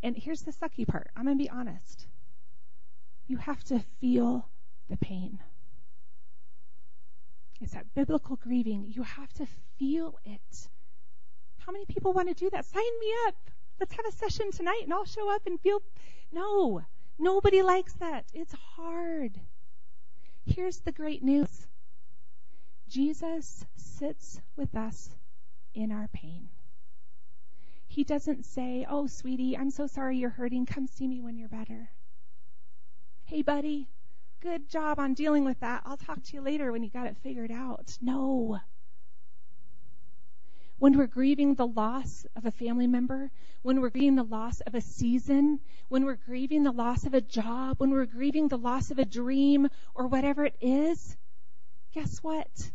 And 0.00 0.16
here's 0.16 0.42
the 0.42 0.52
sucky 0.52 0.86
part. 0.86 1.10
I'm 1.16 1.24
going 1.24 1.36
to 1.36 1.42
be 1.42 1.50
honest. 1.50 2.06
You 3.26 3.38
have 3.38 3.64
to 3.64 3.80
feel 4.00 4.48
the 4.88 4.96
pain. 4.98 5.40
It's 7.60 7.72
that 7.72 7.92
biblical 7.92 8.36
grieving. 8.36 8.86
You 8.88 9.02
have 9.02 9.32
to 9.34 9.48
feel 9.80 10.16
it. 10.24 10.68
How 11.58 11.72
many 11.72 11.86
people 11.86 12.12
want 12.12 12.28
to 12.28 12.34
do 12.34 12.48
that? 12.50 12.66
Sign 12.66 12.82
me 13.00 13.12
up. 13.26 13.34
Let's 13.80 13.94
have 13.94 14.06
a 14.06 14.12
session 14.12 14.52
tonight 14.52 14.82
and 14.84 14.92
I'll 14.92 15.04
show 15.06 15.34
up 15.34 15.42
and 15.44 15.60
feel. 15.60 15.82
No, 16.30 16.82
nobody 17.18 17.62
likes 17.62 17.94
that. 17.94 18.26
It's 18.32 18.54
hard. 18.76 19.40
Here's 20.44 20.80
the 20.80 20.92
great 20.92 21.22
news 21.22 21.68
Jesus 22.88 23.64
sits 23.76 24.40
with 24.56 24.74
us 24.74 25.10
in 25.74 25.92
our 25.92 26.08
pain. 26.08 26.48
He 27.86 28.04
doesn't 28.04 28.44
say, 28.44 28.86
Oh, 28.88 29.06
sweetie, 29.06 29.56
I'm 29.56 29.70
so 29.70 29.86
sorry 29.86 30.16
you're 30.18 30.30
hurting. 30.30 30.66
Come 30.66 30.86
see 30.86 31.06
me 31.06 31.20
when 31.20 31.36
you're 31.36 31.48
better. 31.48 31.90
hey 33.24 33.42
buddy, 33.42 33.88
good 34.40 34.68
job 34.68 34.98
on 34.98 35.14
dealing 35.14 35.44
with 35.44 35.60
that. 35.60 35.82
I'll 35.84 35.96
talk 35.96 36.22
to 36.22 36.36
you 36.36 36.42
later 36.42 36.72
when 36.72 36.82
you 36.82 36.90
got 36.90 37.06
it 37.06 37.16
figured 37.22 37.52
out. 37.52 37.96
No. 38.00 38.60
When 40.82 40.98
we're 40.98 41.06
grieving 41.06 41.54
the 41.54 41.68
loss 41.68 42.26
of 42.34 42.44
a 42.44 42.50
family 42.50 42.88
member, 42.88 43.30
when 43.62 43.80
we're 43.80 43.90
grieving 43.90 44.16
the 44.16 44.24
loss 44.24 44.60
of 44.62 44.74
a 44.74 44.80
season, 44.80 45.60
when 45.88 46.04
we're 46.04 46.16
grieving 46.16 46.64
the 46.64 46.72
loss 46.72 47.06
of 47.06 47.14
a 47.14 47.20
job, 47.20 47.78
when 47.78 47.90
we're 47.90 48.04
grieving 48.04 48.48
the 48.48 48.58
loss 48.58 48.90
of 48.90 48.98
a 48.98 49.04
dream 49.04 49.68
or 49.94 50.08
whatever 50.08 50.44
it 50.44 50.56
is, 50.60 51.16
guess 51.94 52.18
what? 52.18 52.72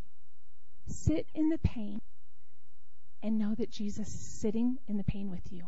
Sit 0.85 1.27
in 1.35 1.49
the 1.49 1.57
pain 1.57 1.99
and 3.21 3.37
know 3.37 3.53
that 3.55 3.71
Jesus 3.71 4.07
is 4.07 4.21
sitting 4.21 4.77
in 4.87 4.95
the 4.95 5.03
pain 5.03 5.29
with 5.29 5.51
you. 5.51 5.67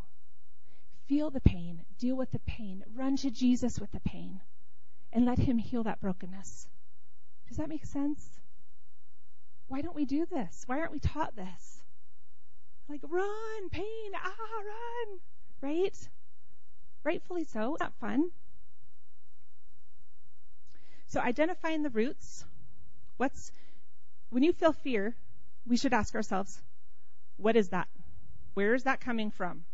Feel 1.10 1.32
the 1.32 1.41
pain, 1.41 1.82
deal 1.97 2.15
with 2.15 2.32
the 2.32 2.39
pain, 2.39 2.86
run 2.95 3.17
to 3.17 3.30
Jesus 3.30 3.82
with 3.82 3.91
the 3.91 3.99
pain, 3.99 4.39
and 5.12 5.25
let 5.25 5.39
Him 5.39 5.58
heal 5.58 5.84
that 5.84 5.99
brokenness. 5.99 6.69
Does 7.49 7.58
that 7.58 7.67
make 7.67 7.84
sense? 7.84 8.39
Why 9.67 9.82
don't 9.82 9.93
we 9.93 10.06
do 10.06 10.25
this? 10.25 10.63
Why 10.67 10.80
aren't 10.80 10.93
we 10.93 11.02
taught 11.02 11.36
this? 11.36 11.79
Like, 12.89 13.02
run, 13.08 13.69
pain, 13.69 14.12
ah, 14.15 14.34
run, 14.65 15.19
right? 15.62 16.10
Rightfully 17.04 17.45
so. 17.45 17.78
Not 17.80 17.93
fun. 18.02 18.32
So, 21.08 21.19
identifying 21.19 21.84
the 21.84 21.91
roots. 21.91 22.45
What's, 23.17 23.52
when 24.32 24.41
you 24.41 24.54
feel 24.54 24.73
fear, 24.73 25.15
we 25.67 25.78
should 25.78 25.93
ask 25.93 26.15
ourselves, 26.15 26.60
what 27.38 27.56
is 27.56 27.69
that? 27.69 27.88
Where 28.56 28.73
is 28.73 28.84
that 28.84 28.99
coming 28.99 29.30
from? 29.30 29.65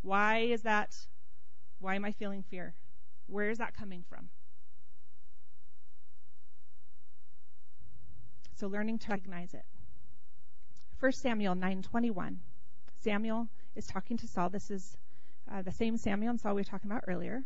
Why 0.00 0.38
is 0.38 0.62
that? 0.62 0.96
Why 1.78 1.94
am 1.94 2.04
I 2.04 2.12
feeling 2.12 2.42
fear? 2.42 2.74
Where 3.26 3.50
is 3.50 3.58
that 3.58 3.76
coming 3.76 4.04
from? 4.08 4.30
So 8.56 8.66
learning 8.66 8.98
to 9.00 9.10
recognize 9.10 9.54
it. 9.54 9.64
1 11.00 11.12
Samuel 11.12 11.54
9:21. 11.54 12.36
Samuel 13.02 13.48
is 13.74 13.86
talking 13.86 14.16
to 14.18 14.28
Saul. 14.28 14.48
This 14.48 14.70
is 14.70 14.96
uh, 15.50 15.62
the 15.62 15.72
same 15.72 15.96
Samuel 15.96 16.30
and 16.30 16.40
Saul 16.40 16.54
we 16.54 16.60
were 16.60 16.64
talking 16.64 16.90
about 16.90 17.04
earlier. 17.08 17.42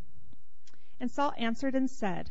And 1.00 1.10
Saul 1.10 1.32
answered 1.38 1.74
and 1.74 1.88
said, 1.88 2.30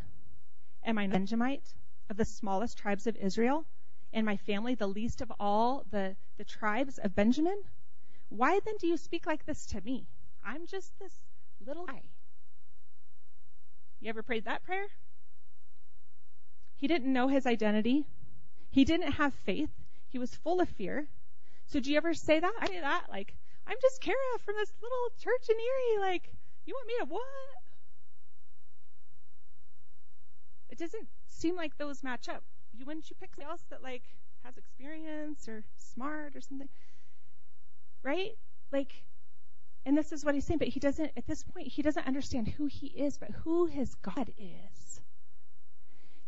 Am 0.86 0.98
I 1.00 1.08
Benjamite 1.08 1.74
of 2.10 2.18
the 2.18 2.26
smallest 2.26 2.78
tribes 2.78 3.08
of 3.08 3.16
Israel, 3.18 3.66
and 4.14 4.26
my 4.26 4.38
family 4.38 4.76
the 4.76 4.88
least 4.88 5.22
of 5.22 5.32
all 5.40 5.86
the, 5.90 6.16
the 6.38 6.44
tribes 6.44 7.00
of 7.00 7.16
Benjamin? 7.16 7.64
Why 8.30 8.60
then 8.64 8.76
do 8.80 8.88
you 8.88 8.98
speak 8.98 9.26
like 9.26 9.46
this 9.46 9.66
to 9.68 9.82
me? 9.82 10.06
I'm 10.46 10.68
just 10.68 10.92
this 11.00 11.14
little 11.66 11.88
guy. 11.88 12.04
You 14.02 14.10
ever 14.10 14.22
prayed 14.22 14.46
that 14.46 14.64
prayer? 14.64 14.86
He 16.76 16.88
didn't 16.88 17.12
know 17.12 17.28
his 17.28 17.48
identity. 17.48 18.06
He 18.70 18.86
didn't 18.86 19.14
have 19.14 19.34
faith. 19.34 19.72
He 20.10 20.20
was 20.20 20.36
full 20.36 20.62
of 20.62 20.70
fear. 20.70 21.08
So 21.68 21.80
do 21.80 21.92
you 21.92 21.98
ever 21.98 22.14
say 22.14 22.40
that? 22.40 22.54
I 22.60 22.68
say 22.68 22.80
that. 22.80 23.06
Like, 23.10 23.36
I'm 23.68 23.78
just 23.82 24.02
Kara 24.02 24.16
from 24.44 24.56
this 24.58 24.72
little 24.82 25.10
church 25.20 25.50
in 25.50 25.56
Erie. 25.56 26.12
Like, 26.12 26.32
you 26.66 26.74
want 26.74 26.88
me 26.88 26.94
to 27.00 27.06
what? 27.06 27.22
It 30.70 30.78
doesn't 30.78 31.08
seem 31.28 31.56
like 31.56 31.78
those 31.78 32.04
match 32.04 32.28
up. 32.28 32.44
You 32.78 32.86
wouldn't 32.86 33.10
you 33.10 33.16
pick 33.20 33.36
somebody 33.36 33.50
else 33.50 33.64
that 33.70 33.82
like 33.82 34.04
has 34.44 34.58
experience 34.58 35.48
or 35.48 35.64
smart 35.78 36.36
or 36.36 36.42
something? 36.42 36.70
Right? 38.04 38.32
Like 38.72 39.04
and 39.86 39.98
this 39.98 40.12
is 40.12 40.26
what 40.26 40.34
he's 40.34 40.46
saying, 40.46 40.58
but 40.58 40.68
he 40.68 40.80
doesn't 40.80 41.12
at 41.16 41.28
this 41.28 41.44
point 41.44 41.68
he 41.68 41.82
doesn't 41.82 42.08
understand 42.08 42.48
who 42.48 42.66
he 42.66 42.88
is, 42.88 43.18
but 43.18 43.30
who 43.44 43.68
his 43.68 43.96
God 43.96 44.32
is. 44.38 45.00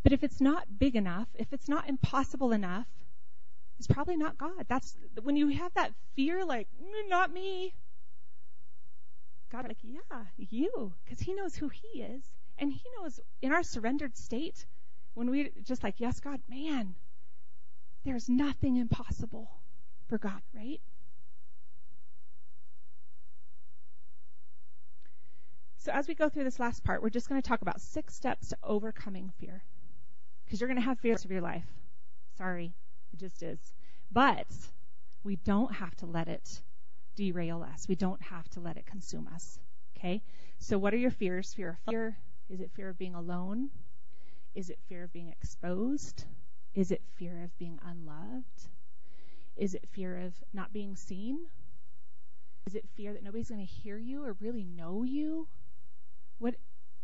But 0.03 0.13
if 0.13 0.23
it's 0.23 0.39
not 0.39 0.79
big 0.79 0.95
enough, 0.95 1.27
if 1.33 1.51
it's 1.51 1.67
not 1.67 1.89
impossible 1.89 2.51
enough, 2.51 2.87
it's 3.77 3.87
probably 3.87 4.17
not 4.17 4.37
God. 4.37 4.65
That's 4.67 4.97
when 5.21 5.35
you 5.35 5.49
have 5.49 5.73
that 5.75 5.93
fear, 6.15 6.45
like, 6.45 6.67
mm, 6.81 7.09
not 7.09 7.31
me. 7.31 7.73
God, 9.51 9.65
like, 9.67 9.77
yeah, 9.81 10.23
you, 10.37 10.93
because 11.05 11.19
He 11.19 11.33
knows 11.33 11.55
who 11.55 11.69
He 11.69 12.01
is, 12.01 12.23
and 12.57 12.71
He 12.71 12.81
knows 12.99 13.19
in 13.41 13.51
our 13.51 13.63
surrendered 13.63 14.17
state, 14.17 14.65
when 15.13 15.29
we 15.29 15.51
just 15.63 15.83
like, 15.83 15.95
yes, 15.99 16.19
God, 16.19 16.39
man, 16.49 16.95
there's 18.03 18.29
nothing 18.29 18.77
impossible 18.77 19.49
for 20.07 20.17
God, 20.17 20.41
right? 20.55 20.81
So 25.77 25.91
as 25.93 26.07
we 26.07 26.15
go 26.15 26.27
through 26.27 26.43
this 26.43 26.59
last 26.59 26.83
part, 26.83 27.01
we're 27.01 27.09
just 27.09 27.29
going 27.29 27.41
to 27.41 27.47
talk 27.47 27.61
about 27.61 27.79
six 27.79 28.13
steps 28.13 28.49
to 28.49 28.57
overcoming 28.63 29.31
fear, 29.39 29.63
because 30.45 30.59
you're 30.59 30.67
going 30.67 30.79
to 30.79 30.85
have 30.85 30.99
fears 30.99 31.23
of 31.23 31.31
your 31.31 31.41
life. 31.41 31.65
Sorry. 32.37 32.73
It 33.13 33.19
just 33.19 33.43
is. 33.43 33.59
But 34.11 34.47
we 35.23 35.35
don't 35.37 35.73
have 35.73 35.95
to 35.97 36.05
let 36.05 36.27
it 36.27 36.61
derail 37.15 37.63
us. 37.63 37.87
We 37.87 37.95
don't 37.95 38.21
have 38.21 38.47
to 38.49 38.59
let 38.59 38.77
it 38.77 38.85
consume 38.85 39.27
us. 39.33 39.59
Okay? 39.97 40.21
So 40.59 40.77
what 40.77 40.93
are 40.93 40.97
your 40.97 41.11
fears? 41.11 41.53
Fear 41.53 41.69
of 41.69 41.77
fear? 41.89 42.17
Is 42.49 42.61
it 42.61 42.71
fear 42.71 42.89
of 42.89 42.97
being 42.97 43.15
alone? 43.15 43.69
Is 44.55 44.69
it 44.69 44.79
fear 44.87 45.03
of 45.03 45.11
being 45.11 45.29
exposed? 45.29 46.25
Is 46.73 46.91
it 46.91 47.01
fear 47.15 47.43
of 47.43 47.57
being 47.57 47.79
unloved? 47.83 48.69
Is 49.55 49.73
it 49.73 49.87
fear 49.91 50.17
of 50.17 50.33
not 50.53 50.71
being 50.71 50.95
seen? 50.95 51.47
Is 52.65 52.75
it 52.75 52.85
fear 52.95 53.13
that 53.13 53.23
nobody's 53.23 53.49
going 53.49 53.65
to 53.65 53.73
hear 53.73 53.97
you 53.97 54.23
or 54.23 54.33
really 54.39 54.63
know 54.63 55.03
you? 55.03 55.47
What 56.37 56.55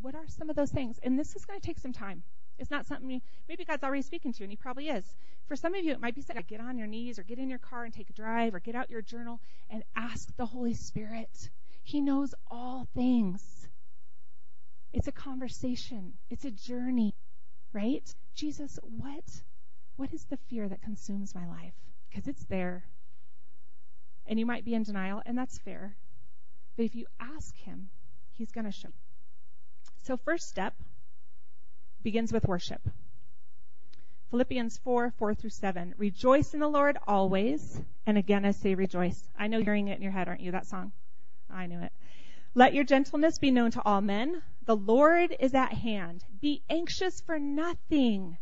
what 0.02 0.16
are 0.16 0.28
some 0.28 0.50
of 0.50 0.56
those 0.56 0.72
things? 0.72 1.00
And 1.02 1.18
this 1.18 1.36
is 1.36 1.46
going 1.46 1.60
to 1.60 1.66
take 1.66 1.80
some 1.80 1.94
time. 1.94 2.24
It's 2.60 2.72
not 2.72 2.86
something 2.86 3.10
you, 3.10 3.22
maybe 3.50 3.66
God's 3.66 3.84
already 3.84 4.02
speaking 4.02 4.34
to 4.34 4.40
you, 4.40 4.44
and 4.46 4.52
He 4.52 4.58
probably 4.58 4.90
is. 4.90 5.04
For 5.48 5.56
some 5.56 5.76
of 5.76 5.84
you, 5.84 5.92
it 5.92 6.00
might 6.00 6.16
be 6.16 6.22
something 6.22 6.46
get 6.48 6.62
on 6.62 6.78
your 6.78 6.88
knees 6.88 7.20
or 7.20 7.24
get 7.24 7.40
in 7.40 7.50
your 7.50 7.60
car 7.60 7.84
and 7.84 7.94
take 7.94 8.10
a 8.10 8.14
drive 8.14 8.56
or 8.56 8.60
get 8.60 8.76
out 8.76 8.90
your 8.90 9.02
journal 9.02 9.40
and 9.70 9.84
ask 9.96 10.36
the 10.38 10.46
Holy 10.46 10.74
Spirit. 10.74 11.50
He 11.84 12.00
knows 12.00 12.34
all 12.50 12.88
things. 12.94 13.68
It's 14.94 15.08
a 15.08 15.12
conversation. 15.12 16.14
It's 16.30 16.46
a 16.46 16.52
journey, 16.52 17.16
right? 17.74 18.14
Jesus, 18.36 18.80
what, 18.84 19.42
what 19.96 20.14
is 20.14 20.24
the 20.26 20.38
fear 20.50 20.70
that 20.70 20.82
consumes 20.82 21.36
my 21.36 21.48
life? 21.48 21.74
Because 22.10 22.28
it's 22.28 22.46
there. 22.46 22.86
And 24.28 24.40
you 24.40 24.46
might 24.46 24.64
be 24.64 24.76
in 24.76 24.84
denial, 24.84 25.22
and 25.26 25.38
that's 25.38 25.58
fair. 25.58 25.96
But 26.78 26.86
if 26.86 26.96
you 26.96 27.06
ask 27.20 27.56
Him, 27.58 27.90
He's 28.32 28.52
going 28.52 28.66
to 28.66 28.72
show. 28.72 28.88
You. 28.88 28.94
So, 30.04 30.18
first 30.18 30.48
step 30.48 30.74
begins 32.04 32.32
with 32.32 32.46
worship. 32.46 32.82
Philippians 34.30 34.78
4, 34.78 35.12
4 35.12 35.36
through 35.36 35.50
7. 35.50 35.94
Rejoice 35.98 36.54
in 36.54 36.60
the 36.60 36.68
Lord 36.68 36.98
always. 37.08 37.80
And 38.06 38.18
again, 38.18 38.46
I 38.46 38.52
say 38.52 38.76
rejoice. 38.76 39.30
I 39.38 39.48
know 39.48 39.58
you're 39.58 39.66
hearing 39.66 39.88
it 39.88 39.98
in 39.98 40.02
your 40.02 40.12
head, 40.12 40.28
aren't 40.28 40.42
you, 40.42 40.52
that 40.52 40.66
song? 40.66 40.92
I 41.50 41.68
knew 41.68 41.80
it. 41.80 41.92
Let 42.56 42.74
your 42.74 42.84
gentleness 42.84 43.40
be 43.40 43.52
known 43.52 43.72
to 43.72 43.82
all 43.84 44.02
men. 44.02 44.42
The 44.66 44.76
Lord 44.76 45.36
is 45.40 45.54
at 45.54 45.74
hand. 45.74 46.24
Be 46.42 46.64
anxious 46.70 47.22
for 47.22 47.40
nothing, 47.40 48.38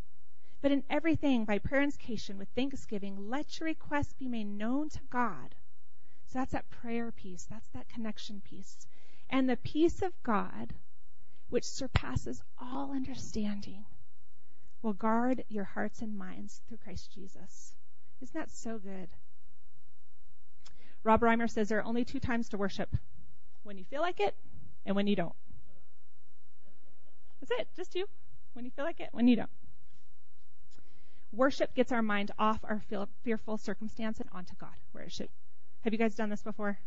but 0.62 0.72
in 0.72 0.84
everything, 0.90 1.46
by 1.46 1.58
prayer 1.58 1.82
and 1.82 1.92
supplication, 1.92 2.38
with 2.38 2.50
thanksgiving, 2.50 3.30
let 3.30 3.60
your 3.60 3.66
requests 3.66 4.14
be 4.14 4.28
made 4.28 4.48
known 4.48 4.90
to 4.90 5.00
God. 5.10 5.56
So 6.28 6.40
that's 6.40 6.52
that 6.52 6.70
prayer 6.70 7.12
piece. 7.12 7.44
That's 7.50 7.68
that 7.70 7.90
connection 7.90 8.42
piece. 8.42 8.86
And 9.30 9.50
the 9.50 9.58
peace 9.58 10.02
of 10.02 10.14
God, 10.24 10.74
which 11.52 11.66
surpasses 11.66 12.42
all 12.60 12.92
understanding, 12.92 13.86
will 14.82 14.94
guard 14.94 15.44
your 15.50 15.66
hearts 15.66 16.02
and 16.02 16.18
minds 16.18 16.62
through 16.68 16.78
Christ 16.78 17.12
Jesus. 17.14 17.76
Isn't 18.22 18.34
that 18.34 18.50
so 18.50 18.80
good? 18.80 19.10
Rob 21.04 21.20
Reimer 21.22 21.50
says 21.50 21.68
there 21.68 21.80
are 21.80 21.84
only 21.84 22.06
two 22.06 22.22
times 22.22 22.50
to 22.50 22.58
worship 22.58 22.96
when 23.64 23.78
you 23.78 23.84
feel 23.84 24.02
like 24.02 24.22
it 24.22 24.34
and 24.86 24.96
when 24.96 25.08
you 25.08 25.16
don't. 25.16 25.36
That's 27.42 27.60
it, 27.60 27.68
just 27.76 27.96
you. 27.96 28.08
When 28.54 28.64
you 28.64 28.72
feel 28.72 28.86
like 28.86 29.02
it, 29.02 29.10
when 29.12 29.28
you 29.28 29.36
don't. 29.36 29.50
Worship 31.34 31.76
gets 31.76 31.92
our 31.92 32.02
mind 32.02 32.32
off 32.40 32.60
our 32.64 32.82
fearful 33.24 33.58
circumstance 33.58 34.22
and 34.22 34.30
onto 34.32 34.54
God, 34.56 34.70
where 34.94 35.04
it 35.04 35.12
should. 35.12 35.30
Have 35.82 35.92
you 35.92 36.00
guys 36.00 36.16
done 36.16 36.30
this 36.30 36.44
before? 36.44 36.80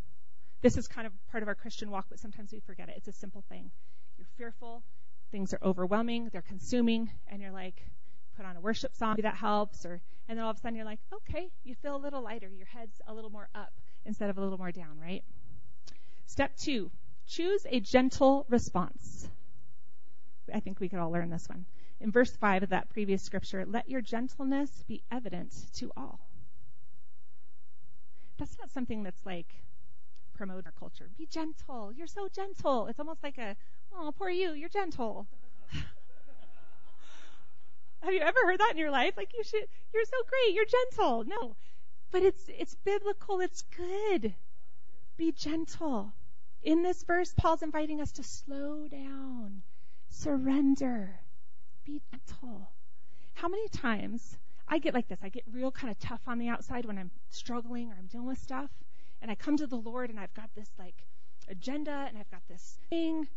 This 0.62 0.78
is 0.78 0.88
kind 0.88 1.06
of 1.06 1.12
part 1.30 1.42
of 1.42 1.48
our 1.48 1.54
Christian 1.54 1.90
walk, 1.90 2.06
but 2.08 2.18
sometimes 2.18 2.50
we 2.50 2.60
forget 2.60 2.88
it. 2.88 2.94
It's 2.96 3.08
a 3.08 3.12
simple 3.12 3.44
thing. 3.50 3.70
You're 4.18 4.26
fearful, 4.36 4.82
things 5.30 5.52
are 5.52 5.58
overwhelming, 5.62 6.28
they're 6.32 6.42
consuming, 6.42 7.10
and 7.28 7.42
you're 7.42 7.50
like, 7.50 7.82
put 8.36 8.46
on 8.46 8.56
a 8.56 8.60
worship 8.60 8.94
song, 8.94 9.16
that 9.22 9.34
helps, 9.34 9.84
or 9.84 10.00
and 10.28 10.38
then 10.38 10.44
all 10.44 10.50
of 10.50 10.56
a 10.56 10.60
sudden 10.60 10.76
you're 10.76 10.84
like, 10.84 11.00
okay, 11.12 11.50
you 11.64 11.74
feel 11.74 11.96
a 11.96 11.98
little 11.98 12.22
lighter, 12.22 12.48
your 12.48 12.66
head's 12.66 13.00
a 13.06 13.14
little 13.14 13.30
more 13.30 13.48
up 13.54 13.72
instead 14.06 14.30
of 14.30 14.38
a 14.38 14.40
little 14.40 14.58
more 14.58 14.72
down, 14.72 14.98
right? 15.00 15.22
Step 16.26 16.56
two, 16.56 16.90
choose 17.26 17.66
a 17.68 17.80
gentle 17.80 18.46
response. 18.48 19.28
I 20.52 20.60
think 20.60 20.80
we 20.80 20.88
could 20.88 20.98
all 20.98 21.10
learn 21.10 21.30
this 21.30 21.48
one. 21.48 21.66
In 22.00 22.10
verse 22.10 22.34
5 22.36 22.64
of 22.64 22.68
that 22.70 22.90
previous 22.90 23.22
scripture, 23.22 23.64
let 23.66 23.88
your 23.88 24.00
gentleness 24.00 24.70
be 24.88 25.02
evident 25.10 25.52
to 25.74 25.90
all. 25.96 26.20
That's 28.38 28.56
not 28.58 28.70
something 28.72 29.02
that's 29.02 29.24
like 29.24 29.46
promote 30.34 30.66
our 30.66 30.72
culture. 30.72 31.08
Be 31.16 31.26
gentle. 31.26 31.92
You're 31.92 32.08
so 32.08 32.28
gentle. 32.28 32.88
It's 32.88 32.98
almost 32.98 33.22
like 33.22 33.38
a, 33.38 33.56
oh, 33.96 34.12
poor 34.16 34.30
you, 34.30 34.52
you're 34.52 34.68
gentle. 34.68 35.26
Have 38.02 38.12
you 38.12 38.20
ever 38.20 38.38
heard 38.44 38.60
that 38.60 38.72
in 38.72 38.78
your 38.78 38.90
life? 38.90 39.14
Like 39.16 39.32
you 39.34 39.42
should, 39.44 39.66
you're 39.92 40.04
so 40.04 40.16
great, 40.28 40.54
you're 40.54 40.64
gentle. 40.64 41.24
No. 41.24 41.56
But 42.10 42.22
it's, 42.22 42.44
it's 42.48 42.74
biblical, 42.84 43.40
it's 43.40 43.62
good. 43.76 44.34
Be 45.16 45.32
gentle. 45.32 46.12
In 46.62 46.82
this 46.82 47.02
verse, 47.02 47.34
Paul's 47.36 47.62
inviting 47.62 48.00
us 48.00 48.12
to 48.12 48.22
slow 48.22 48.88
down, 48.88 49.62
surrender, 50.08 51.20
be 51.84 52.00
gentle. 52.10 52.70
How 53.34 53.48
many 53.48 53.68
times 53.68 54.38
I 54.66 54.78
get 54.78 54.94
like 54.94 55.08
this? 55.08 55.18
I 55.22 55.28
get 55.28 55.44
real 55.52 55.70
kind 55.70 55.90
of 55.90 55.98
tough 55.98 56.22
on 56.26 56.38
the 56.38 56.48
outside 56.48 56.86
when 56.86 56.98
I'm 56.98 57.10
struggling 57.28 57.90
or 57.90 57.96
I'm 57.98 58.06
dealing 58.06 58.26
with 58.26 58.38
stuff. 58.38 58.70
And 59.20 59.30
I 59.30 59.34
come 59.34 59.56
to 59.58 59.66
the 59.66 59.76
Lord 59.76 60.10
and 60.10 60.18
I've 60.18 60.34
got 60.34 60.50
this 60.54 60.70
like 60.78 61.04
agenda 61.48 62.06
and 62.08 62.16
I've 62.16 62.30
got 62.30 62.46
this 62.48 62.78
thing. 62.88 63.28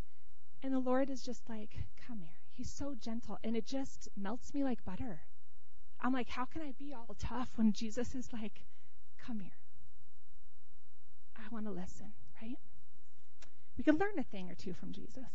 And 0.64 0.74
the 0.74 0.80
Lord 0.80 1.10
is 1.10 1.24
just 1.24 1.48
like, 1.50 1.78
come 2.08 2.20
here. 2.20 2.40
He's 2.52 2.72
so 2.72 2.96
gentle. 2.96 3.38
And 3.44 3.56
it 3.56 3.66
just 3.66 4.10
melts 4.18 4.54
me 4.54 4.64
like 4.64 4.84
butter. 4.84 5.22
I'm 6.02 6.14
like, 6.14 6.30
how 6.30 6.46
can 6.46 6.62
I 6.62 6.74
be 6.78 6.94
all 6.94 7.16
tough 7.20 7.50
when 7.56 7.74
Jesus 7.74 8.16
is 8.16 8.32
like, 8.34 8.64
come 9.26 9.40
here? 9.40 9.52
I 11.38 11.48
want 11.52 11.66
to 11.66 11.72
listen, 11.72 12.14
right? 12.42 12.58
We 13.78 13.84
can 13.84 13.98
learn 13.98 14.18
a 14.18 14.24
thing 14.24 14.50
or 14.50 14.56
two 14.56 14.74
from 14.74 14.92
Jesus. 14.92 15.30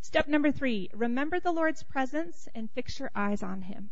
Step 0.00 0.28
number 0.28 0.52
three 0.52 0.88
remember 0.94 1.40
the 1.40 1.52
Lord's 1.52 1.82
presence 1.82 2.48
and 2.54 2.70
fix 2.70 2.98
your 3.00 3.10
eyes 3.14 3.42
on 3.42 3.62
him. 3.62 3.90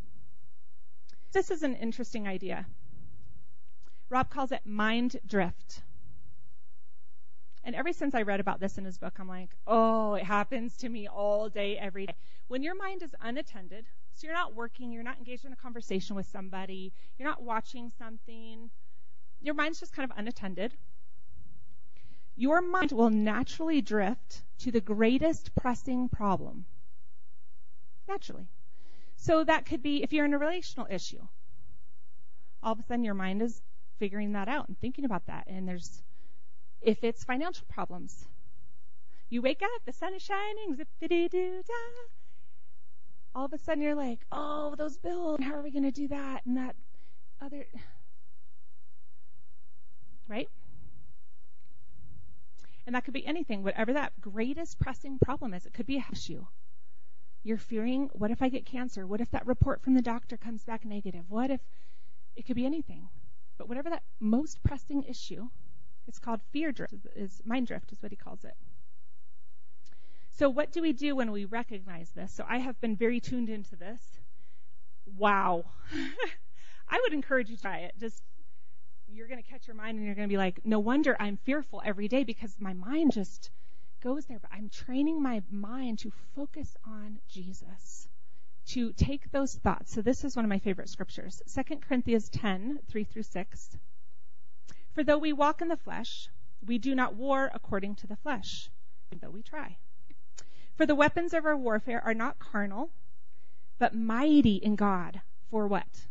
This 1.33 1.51
is 1.51 1.61
an 1.63 1.75
interesting 1.75 2.27
idea. 2.27 2.65
Rob 4.09 4.29
calls 4.29 4.51
it 4.51 4.65
mind 4.65 5.19
drift. 5.27 5.81
And 7.65 7.75
ever 7.75 7.91
since 7.91 8.13
I 8.13 8.21
read 8.21 8.39
about 8.39 8.59
this 8.59 8.77
in 8.77 8.85
his 8.85 8.99
book, 8.99 9.17
I'm 9.19 9.27
like, 9.27 9.49
oh, 9.65 10.13
it 10.13 10.23
happens 10.23 10.77
to 10.77 10.87
me 10.87 11.07
all 11.07 11.49
day, 11.49 11.77
every 11.77 12.05
day. 12.05 12.15
When 12.47 12.61
your 12.61 12.75
mind 12.75 13.01
is 13.01 13.15
unattended, 13.19 13.87
so 14.13 14.27
you're 14.27 14.35
not 14.35 14.53
working, 14.53 14.91
you're 14.91 15.03
not 15.03 15.17
engaged 15.17 15.45
in 15.45 15.51
a 15.51 15.55
conversation 15.55 16.15
with 16.15 16.27
somebody, 16.27 16.93
you're 17.17 17.27
not 17.27 17.41
watching 17.41 17.91
something, 17.97 18.69
your 19.41 19.55
mind's 19.55 19.79
just 19.79 19.93
kind 19.93 20.09
of 20.09 20.15
unattended. 20.15 20.73
Your 22.35 22.61
mind 22.61 22.91
will 22.91 23.09
naturally 23.09 23.81
drift 23.81 24.43
to 24.59 24.71
the 24.71 24.81
greatest 24.81 25.55
pressing 25.55 26.07
problem. 26.07 26.65
Naturally. 28.07 28.47
So 29.15 29.43
that 29.43 29.65
could 29.65 29.81
be 29.81 30.03
if 30.03 30.13
you're 30.13 30.25
in 30.25 30.33
a 30.33 30.37
relational 30.37 30.87
issue. 30.89 31.21
All 32.61 32.73
of 32.73 32.79
a 32.79 32.83
sudden 32.83 33.03
your 33.03 33.15
mind 33.15 33.41
is 33.41 33.61
figuring 33.97 34.33
that 34.33 34.47
out 34.47 34.67
and 34.67 34.79
thinking 34.79 35.05
about 35.05 35.25
that. 35.27 35.47
And 35.47 35.67
there's, 35.67 36.03
if 36.81 37.03
it's 37.03 37.23
financial 37.23 37.65
problems, 37.69 38.27
you 39.29 39.41
wake 39.41 39.61
up, 39.61 39.85
the 39.85 39.93
sun 39.93 40.13
is 40.13 40.21
shining, 40.21 40.75
zippity 40.75 41.29
doo 41.29 41.61
da. 41.65 41.73
All 43.33 43.45
of 43.45 43.53
a 43.53 43.57
sudden 43.57 43.83
you're 43.83 43.95
like, 43.95 44.19
oh, 44.31 44.75
those 44.77 44.97
bills, 44.97 45.39
how 45.41 45.55
are 45.55 45.61
we 45.61 45.71
going 45.71 45.83
to 45.83 45.91
do 45.91 46.07
that 46.07 46.45
and 46.45 46.57
that 46.57 46.75
other, 47.41 47.65
right? 50.27 50.49
And 52.85 52.95
that 52.95 53.03
could 53.03 53.13
be 53.13 53.25
anything, 53.25 53.63
whatever 53.63 53.93
that 53.93 54.13
greatest 54.21 54.79
pressing 54.79 55.17
problem 55.19 55.53
is. 55.53 55.65
It 55.65 55.73
could 55.73 55.87
be 55.87 55.97
a 55.97 56.05
issue. 56.11 56.45
You're 57.43 57.57
fearing, 57.57 58.09
what 58.13 58.31
if 58.31 58.41
I 58.41 58.49
get 58.49 58.65
cancer? 58.65 59.05
What 59.05 59.21
if 59.21 59.31
that 59.31 59.45
report 59.45 59.81
from 59.81 59.95
the 59.95 60.01
doctor 60.01 60.37
comes 60.37 60.63
back 60.63 60.85
negative? 60.85 61.25
What 61.27 61.49
if 61.51 61.61
it 62.35 62.45
could 62.45 62.55
be 62.55 62.65
anything? 62.65 63.09
But 63.57 63.67
whatever 63.67 63.89
that 63.89 64.03
most 64.19 64.63
pressing 64.63 65.03
issue, 65.03 65.49
it's 66.07 66.19
called 66.19 66.41
fear 66.51 66.71
drift, 66.71 66.93
is 67.15 67.41
mind 67.45 67.67
drift 67.67 67.91
is 67.91 68.01
what 68.01 68.11
he 68.11 68.15
calls 68.15 68.43
it. 68.43 68.55
So 70.37 70.49
what 70.49 70.71
do 70.71 70.81
we 70.81 70.91
do 70.91 71.15
when 71.15 71.31
we 71.31 71.45
recognize 71.45 72.09
this? 72.11 72.31
So 72.33 72.45
I 72.47 72.57
have 72.57 72.79
been 72.81 72.95
very 72.95 73.19
tuned 73.19 73.49
into 73.49 73.75
this. 73.75 74.01
Wow. 75.17 75.65
I 76.89 76.99
would 77.01 77.13
encourage 77.13 77.49
you 77.49 77.55
to 77.55 77.61
try 77.61 77.77
it. 77.79 77.93
Just 77.97 78.21
you're 79.07 79.27
going 79.27 79.41
to 79.41 79.49
catch 79.49 79.67
your 79.67 79.75
mind 79.75 79.97
and 79.97 80.05
you're 80.05 80.15
going 80.15 80.27
to 80.27 80.33
be 80.33 80.37
like, 80.37 80.59
no 80.65 80.79
wonder 80.79 81.15
I'm 81.19 81.37
fearful 81.37 81.81
every 81.85 82.09
day 82.09 82.23
because 82.23 82.55
my 82.59 82.73
mind 82.73 83.13
just 83.13 83.49
goes 84.03 84.25
there. 84.25 84.39
But 84.39 84.51
I'm 84.53 84.69
training 84.69 85.23
my 85.23 85.41
mind 85.49 85.99
to 85.99 86.11
focus 86.35 86.75
on 86.85 87.19
Jesus 87.29 88.09
to 88.67 88.91
take 88.93 89.31
those 89.31 89.55
thoughts. 89.55 89.93
So 89.93 90.01
this 90.01 90.23
is 90.23 90.35
one 90.35 90.43
of 90.43 90.49
my 90.49 90.59
favorite 90.59 90.89
scriptures. 90.89 91.41
2 91.53 91.77
Corinthians 91.77 92.29
10, 92.29 92.79
3 92.89 93.03
through 93.03 93.23
6. 93.23 93.77
For 94.95 95.03
though 95.03 95.17
we 95.17 95.33
walk 95.33 95.61
in 95.61 95.67
the 95.67 95.75
flesh, 95.75 96.29
we 96.65 96.77
do 96.77 96.95
not 96.95 97.15
war 97.15 97.51
according 97.53 97.95
to 97.95 98.07
the 98.07 98.15
flesh, 98.15 98.69
though 99.11 99.29
we 99.29 99.43
try. 99.43 99.75
For 100.73 100.85
the 100.85 100.95
weapons 100.95 101.33
of 101.33 101.45
our 101.45 101.57
warfare 101.57 102.01
are 102.01 102.13
not 102.13 102.39
carnal, 102.39 102.91
but 103.77 103.93
mighty 103.93 104.55
in 104.55 104.77
God. 104.77 105.19
For 105.49 105.67
what? 105.67 106.07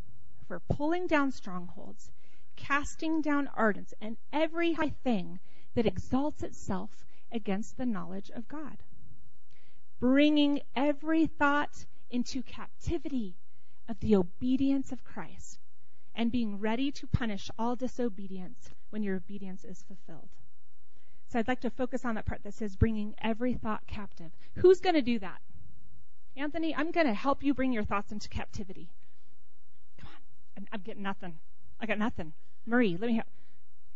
For 0.47 0.61
pulling 0.61 1.07
down 1.07 1.33
strongholds, 1.33 2.11
casting 2.57 3.23
down 3.23 3.49
ardents, 3.55 3.94
and 4.03 4.18
every 4.35 4.75
high 4.75 4.90
thing 4.90 5.40
that 5.73 5.87
exalts 5.87 6.42
itself 6.42 7.07
against 7.33 7.79
the 7.79 7.87
knowledge 7.87 8.29
of 8.29 8.49
God. 8.49 8.83
Bringing 9.99 10.61
every 10.77 11.27
thought 11.27 11.87
into 12.11 12.42
captivity 12.42 13.38
of 13.88 13.99
the 14.01 14.14
obedience 14.14 14.92
of 14.92 15.05
Christ 15.05 15.59
and 16.14 16.31
being 16.31 16.59
ready 16.61 16.90
to 16.92 17.07
punish 17.07 17.50
all 17.59 17.77
disobedience 17.77 18.70
when 18.90 19.03
your 19.03 19.16
obedience 19.16 19.64
is 19.64 19.83
fulfilled. 19.83 20.29
So 21.29 21.38
I'd 21.38 21.48
like 21.48 21.61
to 21.61 21.70
focus 21.70 22.05
on 22.05 22.14
that 22.14 22.27
part 22.27 22.44
that 22.44 22.55
says 22.55 22.77
bringing 22.77 23.14
every 23.20 23.55
thought 23.55 23.87
captive. 23.87 24.31
Who's 24.57 24.81
going 24.81 24.94
to 24.94 25.03
do 25.03 25.18
that? 25.18 25.40
Anthony, 26.37 26.74
I'm 26.74 26.90
going 26.90 27.07
to 27.07 27.14
help 27.14 27.42
you 27.42 27.55
bring 27.55 27.72
your 27.72 27.85
thoughts 27.85 28.12
into 28.12 28.29
captivity. 28.29 28.88
Come 29.98 30.09
on. 30.09 30.66
I'm, 30.72 30.81
getting 30.83 31.03
nothing. 31.03 31.35
I 31.81 31.87
got 31.87 31.98
nothing. 31.98 32.33
Marie, 32.66 32.96
let 32.96 33.09
me 33.09 33.14
help. 33.14 33.27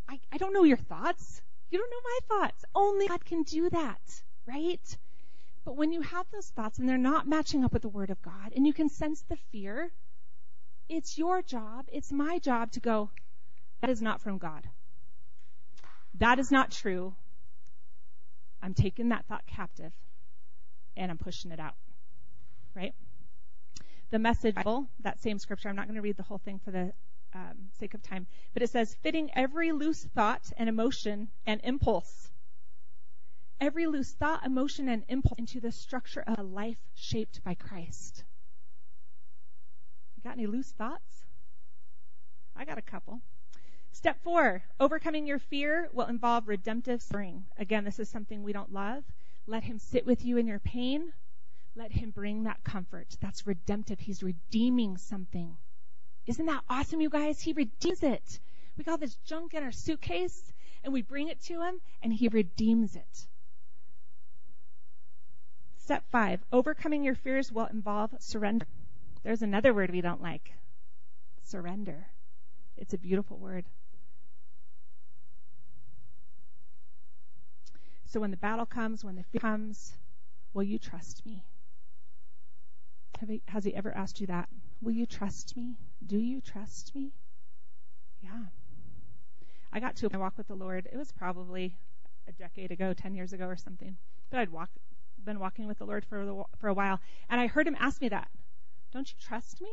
I, 0.09 0.21
I 0.33 0.39
don't 0.39 0.53
know 0.53 0.65
your 0.65 0.77
thoughts. 0.77 1.43
You 1.71 1.79
don't 1.79 1.91
know 1.91 2.01
my 2.05 2.19
thoughts. 2.41 2.65
Only 2.75 3.09
God 3.09 3.25
can 3.25 3.43
do 3.43 3.71
that, 3.71 4.23
right? 4.47 4.97
But 5.65 5.77
when 5.77 5.93
you 5.93 6.01
have 6.01 6.27
those 6.33 6.49
thoughts 6.49 6.79
and 6.79 6.89
they're 6.89 6.99
not 6.99 7.29
matching 7.29 7.65
up 7.65 7.73
with 7.73 7.83
the 7.83 7.89
Word 7.89 8.11
of 8.11 8.23
God 8.23 8.53
and 8.55 8.67
you 8.67 8.73
can 8.73 8.89
sense 8.89 9.23
the 9.23 9.37
fear, 9.53 9.93
it's 10.89 11.19
your 11.19 11.43
job, 11.43 11.87
it's 11.93 12.13
my 12.13 12.39
job 12.39 12.73
to 12.73 12.81
go, 12.81 13.11
that 13.81 13.91
is 13.91 14.03
not 14.03 14.21
from 14.21 14.39
God. 14.39 14.69
That 16.19 16.39
is 16.39 16.51
not 16.51 16.71
true. 16.71 17.15
I'm 18.63 18.75
taking 18.75 19.11
that 19.11 19.27
thought 19.27 19.47
captive 19.47 19.93
and 20.97 21.11
I'm 21.11 21.19
pushing 21.19 21.53
it 21.53 21.61
out. 21.61 21.75
Right? 22.75 22.95
The 24.11 24.19
message 24.19 24.55
Bible, 24.55 24.89
that 25.01 25.21
same 25.21 25.39
scripture, 25.39 25.69
I'm 25.69 25.77
not 25.77 25.87
going 25.87 25.97
to 25.97 26.03
read 26.03 26.17
the 26.17 26.23
whole 26.23 26.39
thing 26.39 26.61
for 26.65 26.71
the 26.71 26.93
um, 27.35 27.69
sake 27.79 27.95
of 27.95 28.03
time, 28.03 28.27
but 28.55 28.63
it 28.63 28.71
says, 28.71 28.97
fitting 29.03 29.31
every 29.35 29.73
loose 29.73 30.03
thought 30.15 30.51
and 30.57 30.69
emotion 30.69 31.29
and 31.47 31.61
impulse 31.63 32.31
every 33.61 33.87
loose 33.87 34.13
thought, 34.13 34.45
emotion, 34.45 34.89
and 34.89 35.05
impulse 35.09 35.39
into 35.39 35.61
the 35.61 35.73
structure 35.73 36.23
of 36.27 36.39
a 36.39 36.43
life 36.43 36.79
shaped 36.95 37.43
by 37.45 37.55
Christ. 37.55 38.25
Got 40.25 40.33
any 40.35 40.47
loose 40.47 40.73
thoughts? 40.73 41.25
I 42.57 42.65
got 42.65 42.79
a 42.79 42.83
couple. 42.83 43.21
Step 43.93 44.23
four, 44.23 44.63
overcoming 44.81 45.27
your 45.27 45.39
fear 45.39 45.89
will 45.93 46.07
involve 46.07 46.49
redemptive 46.49 47.03
suffering. 47.03 47.45
Again, 47.57 47.85
this 47.85 47.99
is 47.99 48.09
something 48.09 48.43
we 48.43 48.53
don't 48.53 48.73
love. 48.73 49.05
Let 49.47 49.65
him 49.65 49.79
sit 49.79 50.07
with 50.07 50.25
you 50.25 50.37
in 50.37 50.47
your 50.47 50.59
pain. 50.59 51.13
Let 51.75 51.93
him 51.93 52.11
bring 52.11 52.45
that 52.45 52.65
comfort. 52.65 53.17
That's 53.21 53.47
redemptive. 53.47 54.01
He's 54.01 54.23
redeeming 54.23 54.97
something. 54.97 55.57
Isn't 56.27 56.47
that 56.47 56.65
awesome, 56.69 57.01
you 57.01 57.09
guys? 57.09 57.41
He 57.41 57.53
redeems 57.53 58.03
it. 58.03 58.41
We 58.77 58.85
got 58.85 59.01
this 59.01 59.17
junk 59.25 59.55
in 59.55 59.63
our 59.63 59.73
suitcase 59.73 60.53
and 60.85 60.93
we 60.93 61.03
bring 61.03 61.29
it 61.29 61.41
to 61.45 61.63
him 61.63 61.81
and 62.03 62.13
he 62.13 62.29
redeems 62.29 62.97
it. 62.97 63.27
Step 65.79 66.05
five, 66.11 66.45
overcoming 66.53 67.03
your 67.03 67.15
fears 67.15 67.51
will 67.51 67.67
involve 67.67 68.15
surrender. 68.19 68.67
There's 69.23 69.43
another 69.43 69.75
word 69.75 69.91
we 69.91 70.01
don't 70.01 70.23
like. 70.23 70.53
Surrender. 71.43 72.07
It's 72.77 72.95
a 72.95 72.99
beautiful 72.99 73.39
word. 73.39 73.65
So 78.07 78.21
when 78.21 78.31
the 78.31 78.37
battle 78.37 78.67
comes, 78.67 79.05
when 79.05 79.17
the 79.17 79.23
fear 79.23 79.41
comes, 79.41 79.95
will 80.55 80.63
you 80.63 80.79
trust 80.79 81.27
me? 81.27 81.45
He, 83.27 83.43
has 83.49 83.65
he 83.65 83.75
ever 83.75 83.95
asked 83.95 84.21
you 84.21 84.27
that? 84.29 84.49
Will 84.81 84.93
you 84.93 85.05
trust 85.05 85.57
me? 85.57 85.77
Do 86.07 86.17
you 86.17 86.41
trust 86.41 86.95
me? 86.95 87.13
Yeah. 88.23 88.45
I 89.73 89.81
got 89.81 89.97
to 89.97 90.09
my 90.13 90.19
walk 90.19 90.39
with 90.39 90.49
the 90.49 90.55
Lord. 90.55 90.89
It 90.91 90.97
was 90.97 91.13
probably 91.13 91.77
a 92.27 92.33
decade 92.33 92.71
ago, 92.71 92.95
10 92.95 93.15
years 93.15 93.33
ago 93.33 93.47
or 93.47 93.57
something. 93.57 93.97
But 94.31 94.41
I'd 94.41 94.51
walk 94.51 94.71
been 95.25 95.41
walking 95.41 95.67
with 95.67 95.79
the 95.79 95.85
Lord 95.85 96.05
for 96.05 96.25
the, 96.25 96.43
for 96.59 96.69
a 96.69 96.75
while, 96.75 97.01
and 97.29 97.41
I 97.41 97.49
heard 97.49 97.67
him 97.67 97.77
ask 97.79 98.01
me 98.01 98.09
that. 98.09 98.29
Don't 98.93 99.09
you 99.11 99.17
trust 99.21 99.61
me? 99.61 99.71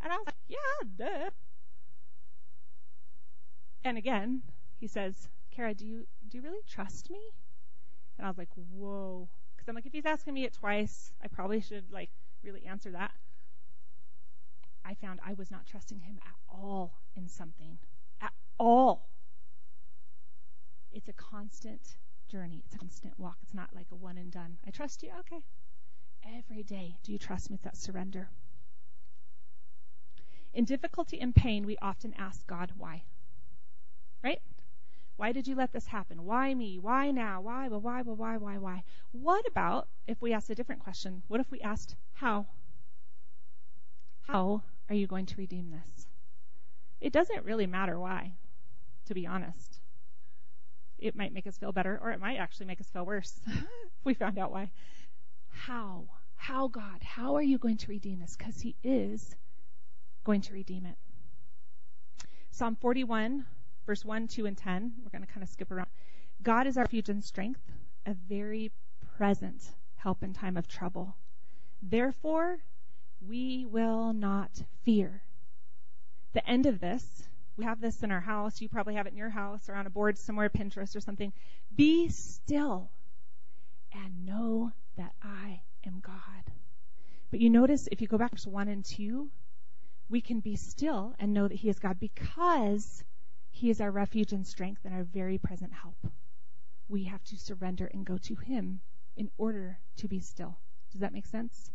And 0.00 0.12
I 0.12 0.16
was 0.16 0.26
like, 0.26 0.34
yeah, 0.48 0.86
duh. 0.96 1.30
And 3.84 3.96
again, 3.96 4.42
he 4.78 4.86
says, 4.86 5.28
Kara, 5.50 5.74
do 5.74 5.86
you 5.86 6.06
do 6.28 6.38
you 6.38 6.42
really 6.42 6.62
trust 6.68 7.10
me? 7.10 7.20
And 8.16 8.26
I 8.26 8.30
was 8.30 8.38
like, 8.38 8.50
whoa, 8.54 9.28
because 9.56 9.68
I'm 9.68 9.74
like, 9.74 9.86
if 9.86 9.92
he's 9.92 10.06
asking 10.06 10.34
me 10.34 10.44
it 10.44 10.52
twice, 10.52 11.12
I 11.22 11.28
probably 11.28 11.60
should 11.60 11.90
like 11.90 12.10
really 12.42 12.64
answer 12.66 12.90
that. 12.92 13.12
I 14.84 14.94
found 14.94 15.20
I 15.24 15.34
was 15.34 15.50
not 15.50 15.66
trusting 15.66 16.00
him 16.00 16.18
at 16.26 16.34
all 16.48 16.94
in 17.16 17.28
something. 17.28 17.78
At 18.20 18.32
all. 18.58 19.08
It's 20.92 21.08
a 21.08 21.12
constant 21.12 21.98
journey. 22.30 22.62
It's 22.66 22.74
a 22.74 22.78
constant 22.78 23.18
walk. 23.18 23.36
It's 23.42 23.54
not 23.54 23.70
like 23.74 23.86
a 23.92 23.96
one 23.96 24.16
and 24.16 24.30
done. 24.30 24.58
I 24.66 24.70
trust 24.70 25.02
you. 25.02 25.10
Okay. 25.20 25.42
Every 26.24 26.62
day, 26.62 26.98
do 27.02 27.12
you 27.12 27.18
trust 27.18 27.50
me 27.50 27.54
with 27.54 27.62
that 27.62 27.76
surrender? 27.76 28.28
In 30.54 30.64
difficulty 30.64 31.20
and 31.20 31.34
pain, 31.34 31.66
we 31.66 31.76
often 31.80 32.14
ask 32.18 32.46
God 32.46 32.72
why. 32.76 33.02
Right? 34.22 34.40
Why 35.16 35.32
did 35.32 35.48
you 35.48 35.54
let 35.54 35.72
this 35.72 35.86
happen? 35.86 36.24
Why 36.24 36.54
me? 36.54 36.78
Why 36.78 37.10
now? 37.10 37.40
Why, 37.40 37.68
well, 37.68 37.80
why, 37.80 38.02
why, 38.02 38.14
why, 38.14 38.36
why, 38.36 38.58
why? 38.58 38.84
What 39.12 39.46
about 39.48 39.88
if 40.06 40.22
we 40.22 40.32
asked 40.32 40.50
a 40.50 40.54
different 40.54 40.82
question? 40.82 41.22
What 41.28 41.40
if 41.40 41.50
we 41.50 41.60
asked 41.60 41.96
how? 42.14 42.46
How 44.22 44.62
are 44.88 44.94
you 44.94 45.06
going 45.06 45.26
to 45.26 45.36
redeem 45.36 45.70
this? 45.70 46.06
It 47.00 47.12
doesn't 47.12 47.44
really 47.44 47.66
matter 47.66 47.98
why, 47.98 48.34
to 49.06 49.14
be 49.14 49.26
honest. 49.26 49.80
It 50.98 51.16
might 51.16 51.32
make 51.32 51.46
us 51.46 51.58
feel 51.58 51.72
better, 51.72 51.98
or 52.02 52.10
it 52.10 52.20
might 52.20 52.36
actually 52.36 52.66
make 52.66 52.80
us 52.80 52.90
feel 52.90 53.06
worse 53.06 53.40
if 53.46 53.64
we 54.04 54.14
found 54.14 54.38
out 54.38 54.52
why. 54.52 54.70
How? 55.58 56.04
How, 56.36 56.68
God? 56.68 57.02
How 57.02 57.34
are 57.34 57.42
you 57.42 57.58
going 57.58 57.78
to 57.78 57.90
redeem 57.90 58.20
this? 58.20 58.36
Because 58.36 58.60
He 58.60 58.76
is 58.82 59.34
going 60.24 60.40
to 60.42 60.54
redeem 60.54 60.86
it. 60.86 60.96
Psalm 62.52 62.76
41, 62.76 63.44
verse 63.84 64.04
1, 64.04 64.28
2, 64.28 64.46
and 64.46 64.56
10. 64.56 64.92
We're 65.02 65.10
going 65.10 65.26
to 65.26 65.32
kind 65.32 65.42
of 65.42 65.48
skip 65.48 65.70
around. 65.70 65.88
God 66.42 66.66
is 66.66 66.76
our 66.76 66.84
refuge 66.84 67.08
and 67.08 67.22
strength, 67.22 67.60
a 68.06 68.14
very 68.14 68.70
present 69.16 69.62
help 69.96 70.22
in 70.22 70.32
time 70.32 70.56
of 70.56 70.68
trouble. 70.68 71.16
Therefore, 71.82 72.58
we 73.26 73.66
will 73.66 74.12
not 74.12 74.62
fear. 74.84 75.22
The 76.34 76.48
end 76.48 76.66
of 76.66 76.78
this, 76.78 77.24
we 77.56 77.64
have 77.64 77.80
this 77.80 78.02
in 78.04 78.12
our 78.12 78.20
house. 78.20 78.60
You 78.60 78.68
probably 78.68 78.94
have 78.94 79.06
it 79.06 79.12
in 79.12 79.18
your 79.18 79.30
house 79.30 79.68
or 79.68 79.74
on 79.74 79.86
a 79.86 79.90
board 79.90 80.16
somewhere, 80.18 80.48
Pinterest 80.48 80.94
or 80.94 81.00
something. 81.00 81.32
Be 81.74 82.08
still 82.08 82.90
and 83.92 84.24
know 84.24 84.72
that 84.98 85.14
I 85.22 85.62
am 85.86 86.00
God. 86.04 86.52
But 87.30 87.40
you 87.40 87.50
notice 87.50 87.88
if 87.90 88.00
you 88.00 88.08
go 88.08 88.18
back 88.18 88.36
to 88.36 88.50
1 88.50 88.68
and 88.68 88.84
2, 88.84 89.28
we 90.10 90.20
can 90.20 90.40
be 90.40 90.56
still 90.56 91.14
and 91.18 91.32
know 91.32 91.48
that 91.48 91.56
He 91.56 91.68
is 91.68 91.78
God 91.78 91.98
because 91.98 93.02
He 93.50 93.70
is 93.70 93.80
our 93.80 93.90
refuge 93.90 94.32
and 94.32 94.46
strength 94.46 94.84
and 94.84 94.94
our 94.94 95.04
very 95.04 95.38
present 95.38 95.72
help. 95.72 95.96
We 96.88 97.04
have 97.04 97.24
to 97.24 97.36
surrender 97.36 97.90
and 97.92 98.04
go 98.04 98.18
to 98.18 98.34
Him 98.36 98.80
in 99.16 99.30
order 99.38 99.78
to 99.98 100.08
be 100.08 100.20
still. 100.20 100.58
Does 100.92 101.00
that 101.00 101.12
make 101.12 101.26
sense? 101.26 101.70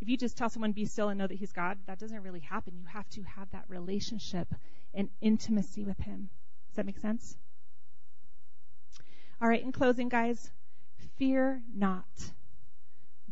If 0.00 0.08
you 0.08 0.16
just 0.16 0.36
tell 0.36 0.48
someone 0.48 0.72
be 0.72 0.86
still 0.86 1.10
and 1.10 1.18
know 1.18 1.26
that 1.26 1.38
He's 1.38 1.52
God, 1.52 1.78
that 1.86 1.98
doesn't 1.98 2.22
really 2.22 2.40
happen. 2.40 2.74
You 2.76 2.86
have 2.86 3.08
to 3.10 3.22
have 3.22 3.50
that 3.50 3.64
relationship 3.68 4.54
and 4.94 5.08
intimacy 5.20 5.84
with 5.84 5.98
Him. 6.00 6.30
Does 6.68 6.76
that 6.76 6.86
make 6.86 6.98
sense? 6.98 7.36
All 9.40 9.48
right, 9.48 9.62
in 9.62 9.72
closing, 9.72 10.08
guys, 10.08 10.50
fear 11.16 11.62
not. 11.74 12.04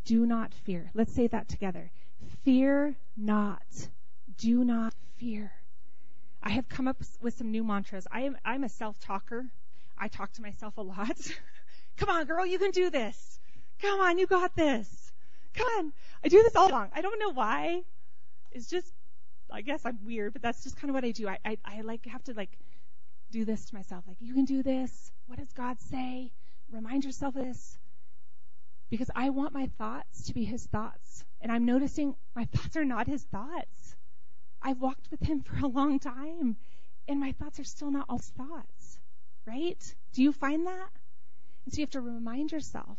Do 0.09 0.24
not 0.24 0.54
fear. 0.54 0.90
Let's 0.94 1.12
say 1.12 1.26
that 1.26 1.48
together. 1.48 1.90
Fear 2.42 2.96
not 3.14 3.88
do 4.38 4.64
not 4.64 4.94
fear. 5.18 5.52
I 6.42 6.48
have 6.48 6.66
come 6.66 6.88
up 6.88 6.96
with 7.20 7.36
some 7.36 7.50
new 7.50 7.62
mantras. 7.62 8.06
I 8.11 8.22
am, 8.22 8.38
I'm 8.42 8.64
a 8.64 8.70
self-talker. 8.70 9.44
I 9.98 10.09
talk 10.09 10.32
to 10.32 10.40
myself 10.40 10.78
a 10.78 10.80
lot. 10.80 11.18
Come 11.98 12.09
on, 12.09 12.24
girl, 12.24 12.46
you 12.46 12.59
can 12.59 12.70
do 12.70 12.88
this. 12.88 13.38
Come 13.82 14.00
on, 14.00 14.16
you 14.16 14.26
got 14.26 14.56
this. 14.56 15.12
Come 15.52 15.66
on. 15.66 15.92
I 16.24 16.28
do 16.28 16.42
this 16.42 16.56
all 16.56 16.70
along. 16.70 16.88
I 16.94 17.02
don't 17.02 17.18
know 17.18 17.34
why. 17.34 17.82
It's 18.50 18.70
just, 18.70 18.90
I 19.50 19.61
guess 19.61 19.84
I'm 19.84 19.98
weird, 20.06 20.32
but 20.32 20.40
that's 20.40 20.64
just 20.64 20.76
kind 20.76 20.88
of 20.88 20.94
what 20.94 21.04
I 21.04 21.11
do. 21.11 21.28
I, 21.28 21.38
I, 21.44 21.59
I 21.66 21.80
like 21.82 22.06
have 22.06 22.24
to 22.24 22.32
like 22.32 22.56
do 23.30 23.44
this 23.44 23.66
to 23.66 23.74
myself. 23.74 24.04
Like, 24.09 24.16
you 24.20 24.32
can 24.32 24.46
do 24.46 24.62
this. 24.62 25.12
What 25.26 25.38
does 25.38 25.52
God 25.52 25.78
say? 25.82 26.32
Remind 26.72 27.04
yourself 27.04 27.36
of 27.36 27.44
this. 27.44 27.76
Because 28.91 29.11
I 29.14 29.30
want 29.30 29.53
my 29.53 29.70
thoughts 29.78 30.24
to 30.24 30.34
be 30.34 30.45
his 30.45 30.64
thoughts. 30.66 31.24
And 31.41 31.53
I'm 31.53 31.66
noticing 31.66 32.14
my 32.34 32.45
thoughts 32.47 32.76
are 32.76 32.84
not 32.84 33.07
his 33.07 33.22
thoughts. 33.24 33.97
I've 34.62 34.80
walked 34.80 35.11
with 35.11 35.20
him 35.20 35.43
for 35.43 35.57
a 35.64 35.68
long 35.68 35.99
time, 35.99 36.57
and 37.07 37.20
my 37.20 37.32
thoughts 37.32 37.61
are 37.61 37.64
still 37.64 37.91
not 37.91 38.07
all 38.09 38.18
his 38.18 38.30
thoughts, 38.30 38.99
right? 39.47 39.95
Do 40.12 40.22
you 40.22 40.32
find 40.32 40.66
that? 40.66 40.89
And 41.64 41.74
so 41.74 41.78
you 41.78 41.82
have 41.82 41.91
to 41.91 42.01
remind 42.01 42.53
yourself. 42.53 42.99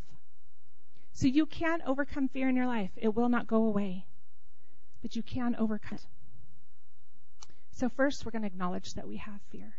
So 1.14 1.28
you 1.28 1.46
can 1.46 1.82
overcome 1.86 2.30
fear 2.30 2.48
in 2.48 2.56
your 2.56 2.68
life. 2.68 2.92
It 2.96 3.14
will 3.14 3.30
not 3.30 3.48
go 3.48 3.64
away, 3.64 4.06
but 5.02 5.16
you 5.16 5.24
can 5.24 5.56
overcome 5.58 5.98
it. 5.98 6.06
So 7.72 7.90
first, 7.90 8.26
we're 8.26 8.32
going 8.32 8.42
to 8.44 8.48
acknowledge 8.48 8.94
that 8.94 9.08
we 9.08 9.18
have 9.18 9.40
fear, 9.52 9.74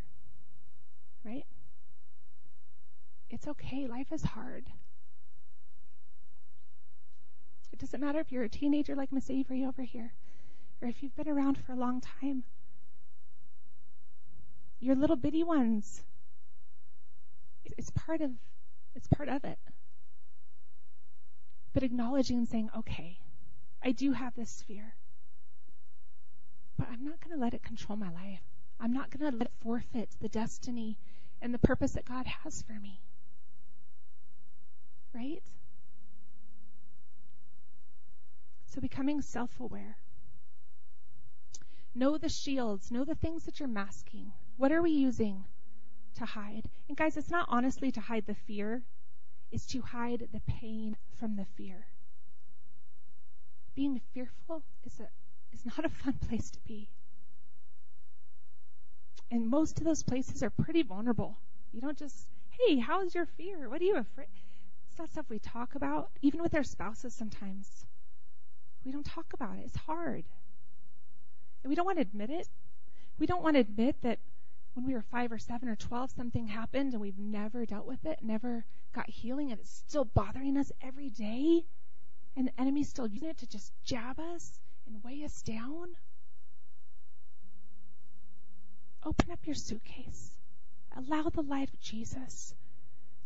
right? 1.24 1.44
It's 3.30 3.46
okay. 3.46 3.86
Life 3.86 4.10
is 4.12 4.22
hard. 4.22 4.64
Doesn't 7.80 8.00
matter 8.00 8.20
if 8.20 8.30
you're 8.30 8.44
a 8.44 8.48
teenager 8.48 8.94
like 8.94 9.10
Miss 9.10 9.30
Avery 9.30 9.64
over 9.64 9.80
here 9.80 10.12
or 10.82 10.88
if 10.88 11.02
you've 11.02 11.16
been 11.16 11.28
around 11.28 11.56
for 11.56 11.72
a 11.72 11.76
long 11.76 12.02
time, 12.02 12.44
your 14.80 14.94
little 14.94 15.16
bitty 15.16 15.42
ones, 15.42 16.02
it's 17.64 17.90
part 17.90 18.20
of 18.20 18.32
it's 18.94 19.08
part 19.08 19.30
of 19.30 19.44
it. 19.44 19.58
But 21.72 21.82
acknowledging 21.82 22.36
and 22.38 22.48
saying, 22.48 22.68
okay, 22.76 23.18
I 23.82 23.92
do 23.92 24.12
have 24.12 24.34
this 24.34 24.62
fear, 24.68 24.94
but 26.76 26.88
I'm 26.92 27.04
not 27.04 27.20
going 27.20 27.34
to 27.34 27.42
let 27.42 27.54
it 27.54 27.62
control 27.62 27.96
my 27.96 28.10
life. 28.10 28.42
I'm 28.78 28.92
not 28.92 29.10
going 29.10 29.30
to 29.30 29.38
let 29.38 29.46
it 29.46 29.52
forfeit 29.62 30.10
the 30.20 30.28
destiny 30.28 30.98
and 31.40 31.54
the 31.54 31.58
purpose 31.58 31.92
that 31.92 32.04
God 32.04 32.26
has 32.26 32.60
for 32.62 32.74
me. 32.74 33.00
Right? 35.14 35.42
So 38.70 38.80
becoming 38.80 39.20
self 39.20 39.58
aware. 39.58 39.96
Know 41.92 42.18
the 42.18 42.28
shields. 42.28 42.92
Know 42.92 43.04
the 43.04 43.16
things 43.16 43.44
that 43.44 43.58
you're 43.58 43.68
masking. 43.68 44.32
What 44.58 44.70
are 44.70 44.80
we 44.80 44.92
using 44.92 45.44
to 46.14 46.24
hide? 46.24 46.70
And 46.88 46.96
guys, 46.96 47.16
it's 47.16 47.30
not 47.30 47.46
honestly 47.48 47.90
to 47.90 48.00
hide 48.00 48.26
the 48.26 48.34
fear, 48.34 48.82
it's 49.50 49.66
to 49.66 49.80
hide 49.82 50.28
the 50.32 50.40
pain 50.46 50.96
from 51.18 51.34
the 51.34 51.46
fear. 51.56 51.84
Being 53.74 54.00
fearful 54.14 54.62
is 54.84 55.00
a 55.00 55.08
is 55.52 55.66
not 55.66 55.84
a 55.84 55.88
fun 55.88 56.14
place 56.28 56.50
to 56.50 56.60
be. 56.60 56.88
And 59.32 59.48
most 59.48 59.78
of 59.78 59.84
those 59.84 60.04
places 60.04 60.44
are 60.44 60.50
pretty 60.50 60.82
vulnerable. 60.82 61.38
You 61.72 61.80
don't 61.80 61.98
just, 61.98 62.28
hey, 62.50 62.78
how's 62.78 63.14
your 63.14 63.26
fear? 63.26 63.68
What 63.68 63.80
are 63.80 63.84
you 63.84 63.96
afraid? 63.96 64.28
It's 64.88 64.98
not 64.98 65.10
stuff 65.10 65.26
we 65.28 65.40
talk 65.40 65.74
about, 65.74 66.10
even 66.22 66.40
with 66.40 66.54
our 66.54 66.64
spouses 66.64 67.14
sometimes. 67.14 67.86
We 68.84 68.92
don't 68.92 69.06
talk 69.06 69.32
about 69.34 69.58
it. 69.58 69.62
It's 69.66 69.76
hard. 69.76 70.24
And 71.62 71.68
we 71.68 71.74
don't 71.74 71.84
want 71.86 71.98
to 71.98 72.02
admit 72.02 72.30
it. 72.30 72.48
We 73.18 73.26
don't 73.26 73.42
want 73.42 73.56
to 73.56 73.60
admit 73.60 73.96
that 74.02 74.18
when 74.74 74.86
we 74.86 74.94
were 74.94 75.02
five 75.02 75.32
or 75.32 75.38
seven 75.38 75.68
or 75.68 75.76
12, 75.76 76.12
something 76.16 76.46
happened 76.46 76.92
and 76.92 77.00
we've 77.00 77.18
never 77.18 77.66
dealt 77.66 77.86
with 77.86 78.04
it, 78.04 78.20
never 78.22 78.64
got 78.94 79.08
healing, 79.10 79.50
and 79.50 79.60
it's 79.60 79.82
still 79.88 80.04
bothering 80.04 80.56
us 80.56 80.72
every 80.80 81.10
day. 81.10 81.64
And 82.36 82.46
the 82.46 82.60
enemy's 82.60 82.88
still 82.88 83.08
using 83.08 83.28
it 83.28 83.38
to 83.38 83.46
just 83.48 83.72
jab 83.84 84.18
us 84.18 84.60
and 84.86 85.02
weigh 85.04 85.24
us 85.24 85.42
down. 85.42 85.96
Open 89.04 89.30
up 89.32 89.40
your 89.44 89.54
suitcase. 89.54 90.30
Allow 90.96 91.30
the 91.30 91.42
light 91.42 91.68
of 91.72 91.80
Jesus 91.80 92.54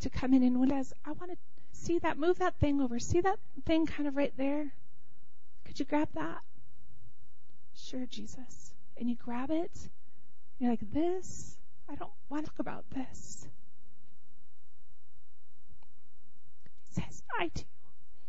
to 0.01 0.11
come 0.11 0.33
in. 0.33 0.43
And 0.43 0.59
when 0.59 0.71
it 0.71 0.75
says, 0.75 0.93
I 1.05 1.13
want 1.13 1.33
to 1.33 1.39
see 1.73 1.99
that, 2.01 2.19
move 2.19 2.39
that 2.39 2.55
thing 2.57 2.81
over. 2.81 2.99
See 2.99 3.21
that 3.21 3.39
thing 3.65 3.87
kind 3.87 4.09
of 4.09 4.17
right 4.17 4.33
there? 4.37 4.73
Could 5.75 5.81
you 5.81 5.87
grab 5.87 6.09
that? 6.15 6.41
Sure, 7.75 8.07
Jesus. 8.07 8.73
And 8.97 9.11
you 9.11 9.17
grab 9.17 9.51
it. 9.51 9.89
You're 10.61 10.71
like, 10.71 10.93
this? 10.93 11.57
I 11.91 11.97
don't 11.97 12.13
want 12.29 12.45
to 12.45 12.51
talk 12.53 12.61
about 12.61 12.85
this. 12.91 13.49
He 16.85 17.01
says, 17.01 17.25
I 17.41 17.51
do. 17.53 17.63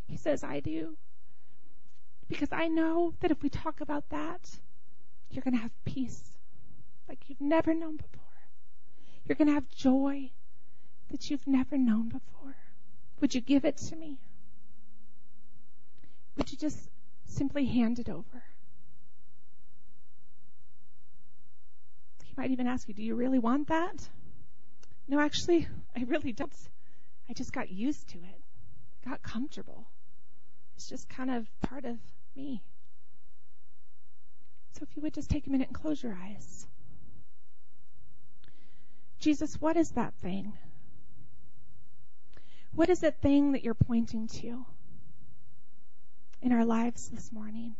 He 0.07 0.17
says, 0.17 0.43
I 0.43 0.59
do. 0.59 0.97
Because 2.27 2.51
I 2.51 2.67
know 2.67 3.13
that 3.19 3.29
if 3.29 3.43
we 3.43 3.49
talk 3.49 3.79
about 3.79 4.09
that, 4.09 4.49
you're 5.29 5.43
going 5.43 5.53
to 5.53 5.61
have 5.61 5.85
peace 5.85 6.23
like 7.07 7.19
you've 7.27 7.41
never 7.41 7.75
known 7.75 7.97
before. 7.97 8.23
You're 9.27 9.35
going 9.35 9.49
to 9.49 9.53
have 9.53 9.69
joy 9.69 10.31
that 11.11 11.29
you've 11.29 11.45
never 11.45 11.77
known 11.77 12.09
before. 12.09 12.55
Would 13.21 13.35
you 13.35 13.41
give 13.41 13.65
it 13.65 13.77
to 13.77 13.95
me? 13.95 14.17
Would 16.37 16.51
you 16.51 16.57
just 16.57 16.89
simply 17.25 17.65
hand 17.65 17.99
it 17.99 18.09
over? 18.09 18.43
He 22.23 22.33
might 22.37 22.51
even 22.51 22.67
ask 22.67 22.87
you, 22.87 22.93
do 22.93 23.03
you 23.03 23.15
really 23.15 23.39
want 23.39 23.67
that? 23.67 24.09
No, 25.07 25.19
actually, 25.19 25.67
I 25.95 26.03
really 26.03 26.31
don't. 26.31 26.51
I 27.29 27.33
just 27.33 27.53
got 27.53 27.69
used 27.69 28.07
to 28.09 28.17
it. 28.17 28.41
I 29.05 29.09
got 29.09 29.21
comfortable. 29.21 29.87
It's 30.75 30.89
just 30.89 31.09
kind 31.09 31.31
of 31.31 31.47
part 31.61 31.85
of 31.85 31.97
me. 32.35 32.61
So 34.73 34.79
if 34.83 34.95
you 34.95 35.01
would 35.03 35.13
just 35.13 35.29
take 35.29 35.47
a 35.47 35.49
minute 35.49 35.67
and 35.67 35.75
close 35.75 36.03
your 36.03 36.17
eyes. 36.21 36.67
Jesus, 39.19 39.59
what 39.61 39.77
is 39.77 39.91
that 39.91 40.13
thing? 40.15 40.53
What 42.73 42.89
is 42.89 42.99
that 42.99 43.21
thing 43.21 43.53
that 43.53 43.63
you're 43.63 43.73
pointing 43.73 44.27
to 44.27 44.65
in 46.45 46.51
our 46.51 46.63
lives 46.63 47.09
this 47.09 47.31
morning? 47.31 47.75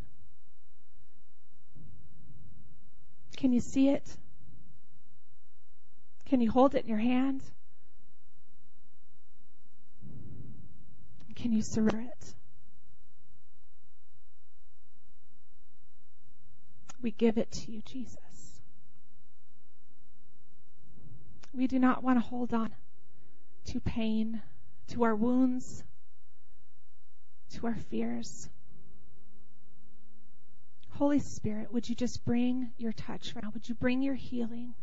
Can 3.38 3.54
you 3.54 3.60
see 3.60 3.90
it? 3.90 4.18
Can 6.26 6.42
you 6.42 6.50
hold 6.50 6.74
it 6.74 6.84
in 6.84 6.90
your 6.90 6.98
hand? 6.98 7.44
Can 11.36 11.54
you 11.54 11.62
surrender 11.62 12.00
it? 12.00 12.34
We 17.04 17.12
give 17.12 17.38
it 17.38 17.52
to 17.52 17.72
you, 17.72 17.84
Jesus. 17.86 18.18
We 21.54 21.68
do 21.68 21.78
not 21.78 22.04
want 22.04 22.18
to 22.18 22.28
hold 22.28 22.52
on 22.52 22.72
to 23.66 23.80
pain, 23.80 24.42
to 24.88 25.04
our 25.04 25.16
wounds, 25.16 25.84
to 27.52 27.68
our 27.68 27.76
fears. 27.92 28.50
Holy 30.96 31.20
Spirit, 31.20 31.74
would 31.74 31.90
you 31.90 31.94
just 31.96 32.24
bring 32.24 32.72
your 32.78 32.94
touch 32.94 33.34
now? 33.36 33.52
Would 33.54 33.68
you 33.68 33.76
bring 33.76 34.02
your 34.02 34.16
healing? 34.16 34.74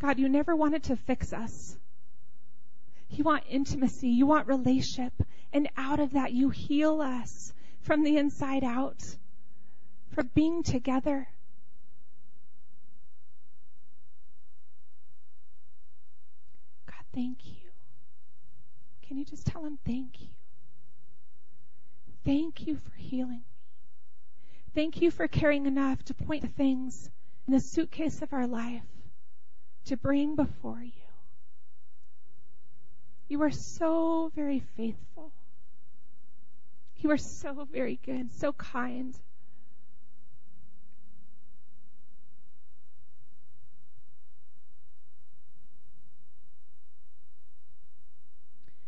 God, 0.00 0.18
you 0.18 0.28
never 0.28 0.56
wanted 0.56 0.82
to 0.84 0.96
fix 0.96 1.32
us. 1.32 1.76
You 3.08 3.22
want 3.22 3.44
intimacy. 3.48 4.08
You 4.08 4.26
want 4.26 4.48
relationship. 4.48 5.12
And 5.52 5.68
out 5.76 6.00
of 6.00 6.14
that, 6.14 6.32
you 6.32 6.50
heal 6.50 7.00
us 7.00 7.52
from 7.82 8.02
the 8.02 8.16
inside 8.16 8.64
out 8.64 9.16
for 10.12 10.24
being 10.24 10.64
together. 10.64 11.28
God, 16.86 17.04
thank 17.14 17.46
you. 17.46 17.70
Can 19.06 19.18
you 19.18 19.24
just 19.24 19.46
tell 19.46 19.64
him 19.64 19.78
thank 19.84 20.20
you? 20.20 20.39
Thank 22.24 22.66
you 22.66 22.76
for 22.76 22.94
healing 22.96 23.38
me. 23.38 23.44
Thank 24.74 25.00
you 25.00 25.10
for 25.10 25.26
caring 25.26 25.66
enough 25.66 26.04
to 26.04 26.14
point 26.14 26.42
to 26.42 26.48
things 26.48 27.10
in 27.46 27.52
the 27.52 27.60
suitcase 27.60 28.22
of 28.22 28.32
our 28.32 28.46
life 28.46 28.82
to 29.86 29.96
bring 29.96 30.36
before 30.36 30.82
you. 30.82 30.92
You 33.28 33.42
are 33.42 33.50
so 33.50 34.30
very 34.34 34.60
faithful. 34.76 35.32
You 36.98 37.10
are 37.10 37.16
so 37.16 37.66
very 37.72 37.98
good, 38.04 38.32
so 38.32 38.52
kind. 38.52 39.18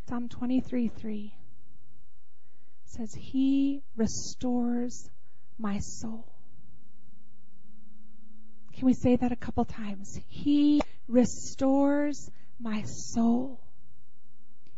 Psalm 0.07 0.29
23 0.29 0.89
3 0.89 1.35
says, 2.93 3.15
He 3.15 3.83
restores 3.97 5.09
my 5.59 5.79
soul. 5.79 6.31
Can 8.75 8.87
we 8.87 8.93
say 8.93 9.17
that 9.17 9.33
a 9.33 9.37
couple 9.37 9.65
times? 9.65 10.21
He 10.29 10.83
restores 11.09 12.31
my 12.61 12.83
soul. 12.83 13.61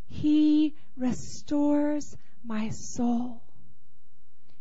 He 0.06 0.76
restores 0.96 2.16
my 2.44 2.70
soul. 2.70 3.42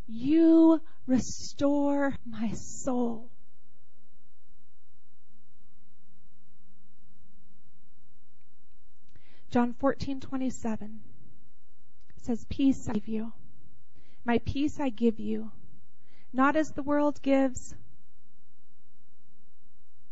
You 0.07 0.81
restore 1.05 2.15
my 2.25 2.51
soul. 2.53 3.29
John 9.51 9.75
14:27 9.75 10.99
says 12.17 12.45
peace 12.49 12.89
I 12.89 12.93
give 12.93 13.07
you 13.07 13.33
my 14.25 14.39
peace 14.39 14.79
I 14.79 14.89
give 14.89 15.19
you. 15.19 15.51
Not 16.31 16.55
as 16.55 16.71
the 16.71 16.83
world 16.83 17.21
gives. 17.21 17.75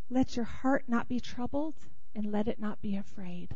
Let 0.09 0.35
your 0.35 0.45
heart 0.45 0.85
not 0.87 1.07
be 1.07 1.19
troubled 1.19 1.75
and 2.13 2.31
let 2.31 2.47
it 2.47 2.59
not 2.59 2.81
be 2.81 2.97
afraid. 2.97 3.55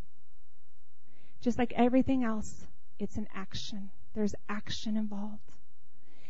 Just 1.41 1.57
like 1.57 1.73
everything 1.73 2.23
else 2.23 2.65
it's 2.97 3.17
an 3.17 3.27
action. 3.35 3.91
There's 4.13 4.35
action 4.47 4.95
involved. 4.95 5.51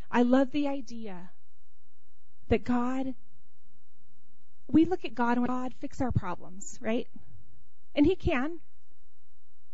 I 0.10 0.24
love 0.24 0.52
the 0.52 0.68
idea 0.68 1.30
that 2.48 2.64
God 2.64 3.14
we 4.68 4.86
look 4.86 5.06
at 5.06 5.14
God 5.14 5.38
and 5.38 5.48
God 5.48 5.74
fix 5.80 6.02
our 6.02 6.12
problems 6.12 6.80
right? 6.82 7.08
And 7.94 8.06
he 8.06 8.16
can 8.16 8.60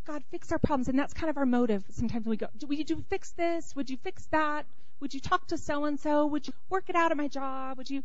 God, 0.05 0.23
fix 0.31 0.51
our 0.51 0.59
problems. 0.59 0.87
And 0.87 0.97
that's 0.97 1.13
kind 1.13 1.29
of 1.29 1.37
our 1.37 1.45
motive 1.45 1.83
sometimes 1.91 2.25
we 2.25 2.37
go, 2.37 2.47
would 2.67 2.89
you 2.89 3.03
fix 3.09 3.31
this? 3.31 3.75
Would 3.75 3.89
you 3.89 3.97
fix 3.97 4.25
that? 4.27 4.65
Would 4.99 5.13
you 5.13 5.19
talk 5.19 5.47
to 5.47 5.57
so 5.57 5.85
and 5.85 5.99
so? 5.99 6.25
Would 6.27 6.47
you 6.47 6.53
work 6.69 6.89
it 6.89 6.95
out 6.95 7.11
at 7.11 7.17
my 7.17 7.27
job? 7.27 7.77
Would 7.77 7.89
you? 7.89 8.03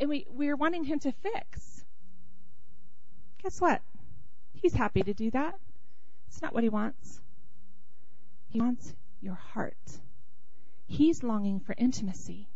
And 0.00 0.08
we, 0.08 0.26
we're 0.30 0.56
wanting 0.56 0.84
him 0.84 0.98
to 1.00 1.12
fix. 1.12 1.84
Guess 3.42 3.60
what? 3.60 3.82
He's 4.54 4.74
happy 4.74 5.02
to 5.02 5.14
do 5.14 5.30
that. 5.30 5.54
It's 6.28 6.42
not 6.42 6.54
what 6.54 6.64
he 6.64 6.68
wants. 6.68 7.20
He 8.48 8.60
wants 8.60 8.94
your 9.20 9.34
heart. 9.34 9.76
He's 10.86 11.22
longing 11.22 11.60
for 11.60 11.74
intimacy. 11.78 12.48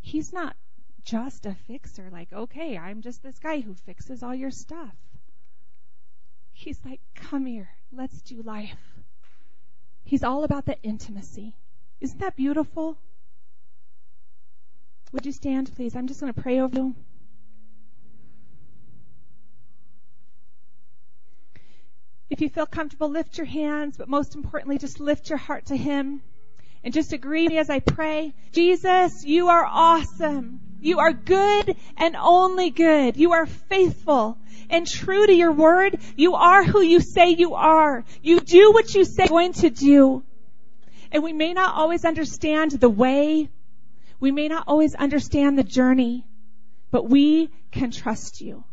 He's 0.00 0.32
not 0.32 0.56
just 1.04 1.46
a 1.46 1.54
fixer, 1.66 2.08
like, 2.10 2.32
okay, 2.32 2.76
I'm 2.76 3.00
just 3.00 3.22
this 3.22 3.38
guy 3.38 3.60
who 3.60 3.74
fixes 3.74 4.22
all 4.22 4.34
your 4.34 4.50
stuff. 4.50 4.94
He's 6.52 6.80
like, 6.84 7.00
come 7.14 7.46
here. 7.46 7.70
Let's 7.92 8.20
do 8.22 8.40
life. 8.42 8.78
He's 10.04 10.22
all 10.22 10.44
about 10.44 10.64
the 10.64 10.80
intimacy. 10.82 11.54
Isn't 12.00 12.20
that 12.20 12.36
beautiful? 12.36 12.96
Would 15.12 15.26
you 15.26 15.32
stand, 15.32 15.74
please? 15.74 15.96
I'm 15.96 16.06
just 16.06 16.20
going 16.20 16.32
to 16.32 16.40
pray 16.40 16.60
over 16.60 16.76
you. 16.76 16.94
If 22.30 22.40
you 22.40 22.48
feel 22.48 22.66
comfortable, 22.66 23.08
lift 23.08 23.38
your 23.38 23.46
hands, 23.46 23.96
but 23.96 24.08
most 24.08 24.36
importantly, 24.36 24.78
just 24.78 25.00
lift 25.00 25.28
your 25.28 25.38
heart 25.38 25.66
to 25.66 25.76
Him. 25.76 26.22
And 26.84 26.94
just 26.94 27.12
agree 27.12 27.58
as 27.58 27.68
I 27.68 27.80
pray. 27.80 28.32
Jesus, 28.52 29.24
you 29.24 29.48
are 29.48 29.64
awesome. 29.66 30.60
You 30.80 30.98
are 31.00 31.12
good 31.12 31.76
and 31.96 32.16
only 32.16 32.70
good. 32.70 33.16
You 33.16 33.32
are 33.32 33.46
faithful 33.46 34.38
and 34.70 34.86
true 34.86 35.26
to 35.26 35.32
your 35.32 35.52
word. 35.52 35.98
You 36.16 36.34
are 36.34 36.64
who 36.64 36.80
you 36.80 37.00
say 37.00 37.30
you 37.30 37.54
are. 37.54 38.04
You 38.22 38.40
do 38.40 38.72
what 38.72 38.94
you 38.94 39.04
say 39.04 39.24
you're 39.24 39.28
going 39.28 39.52
to 39.54 39.70
do. 39.70 40.22
And 41.12 41.22
we 41.22 41.32
may 41.32 41.52
not 41.52 41.74
always 41.74 42.04
understand 42.04 42.72
the 42.72 42.88
way. 42.88 43.48
We 44.20 44.30
may 44.30 44.48
not 44.48 44.64
always 44.66 44.94
understand 44.94 45.58
the 45.58 45.64
journey, 45.64 46.24
but 46.90 47.08
we 47.08 47.50
can 47.72 47.90
trust 47.90 48.40
you. 48.40 48.64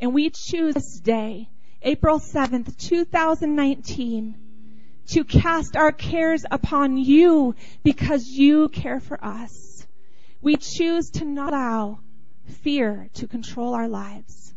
And 0.00 0.14
we 0.14 0.30
choose 0.30 0.74
this 0.74 1.00
day, 1.00 1.48
April 1.82 2.18
7th, 2.18 2.76
2019, 2.76 4.34
to 5.08 5.24
cast 5.24 5.76
our 5.76 5.92
cares 5.92 6.44
upon 6.50 6.96
you 6.96 7.54
because 7.82 8.28
you 8.28 8.68
care 8.68 9.00
for 9.00 9.22
us. 9.24 9.71
We 10.42 10.56
choose 10.56 11.10
to 11.12 11.24
not 11.24 11.52
allow 11.52 12.00
fear 12.62 13.08
to 13.14 13.28
control 13.28 13.74
our 13.74 13.88
lives. 13.88 14.52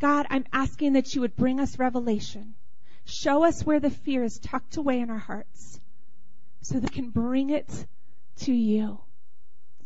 God, 0.00 0.26
I'm 0.30 0.46
asking 0.52 0.94
that 0.94 1.14
you 1.14 1.20
would 1.20 1.36
bring 1.36 1.60
us 1.60 1.78
revelation. 1.78 2.54
Show 3.04 3.44
us 3.44 3.64
where 3.64 3.80
the 3.80 3.90
fear 3.90 4.24
is 4.24 4.38
tucked 4.38 4.78
away 4.78 5.00
in 5.00 5.10
our 5.10 5.18
hearts 5.18 5.78
so 6.62 6.80
that 6.80 6.90
we 6.90 6.94
can 6.94 7.10
bring 7.10 7.50
it 7.50 7.86
to 8.40 8.52
you. 8.52 8.98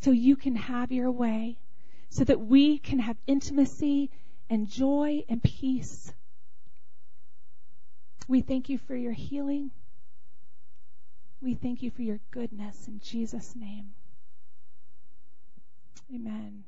So 0.01 0.13
you 0.13 0.37
can 0.37 0.55
have 0.55 0.93
your 0.93 1.11
way. 1.11 1.59
So 2.11 2.25
that 2.25 2.41
we 2.41 2.79
can 2.79 3.01
have 3.01 3.17
intimacy 3.27 4.11
and 4.49 4.71
joy 4.71 5.25
and 5.29 5.43
peace. 5.43 6.13
We 8.29 8.41
thank 8.41 8.69
you 8.69 8.79
for 8.79 8.95
your 8.95 9.13
healing. 9.13 9.73
We 11.43 11.55
thank 11.55 11.83
you 11.83 11.91
for 11.91 12.03
your 12.03 12.21
goodness 12.31 12.87
in 12.87 13.01
Jesus' 13.01 13.55
name. 13.55 13.91
Amen. 16.13 16.65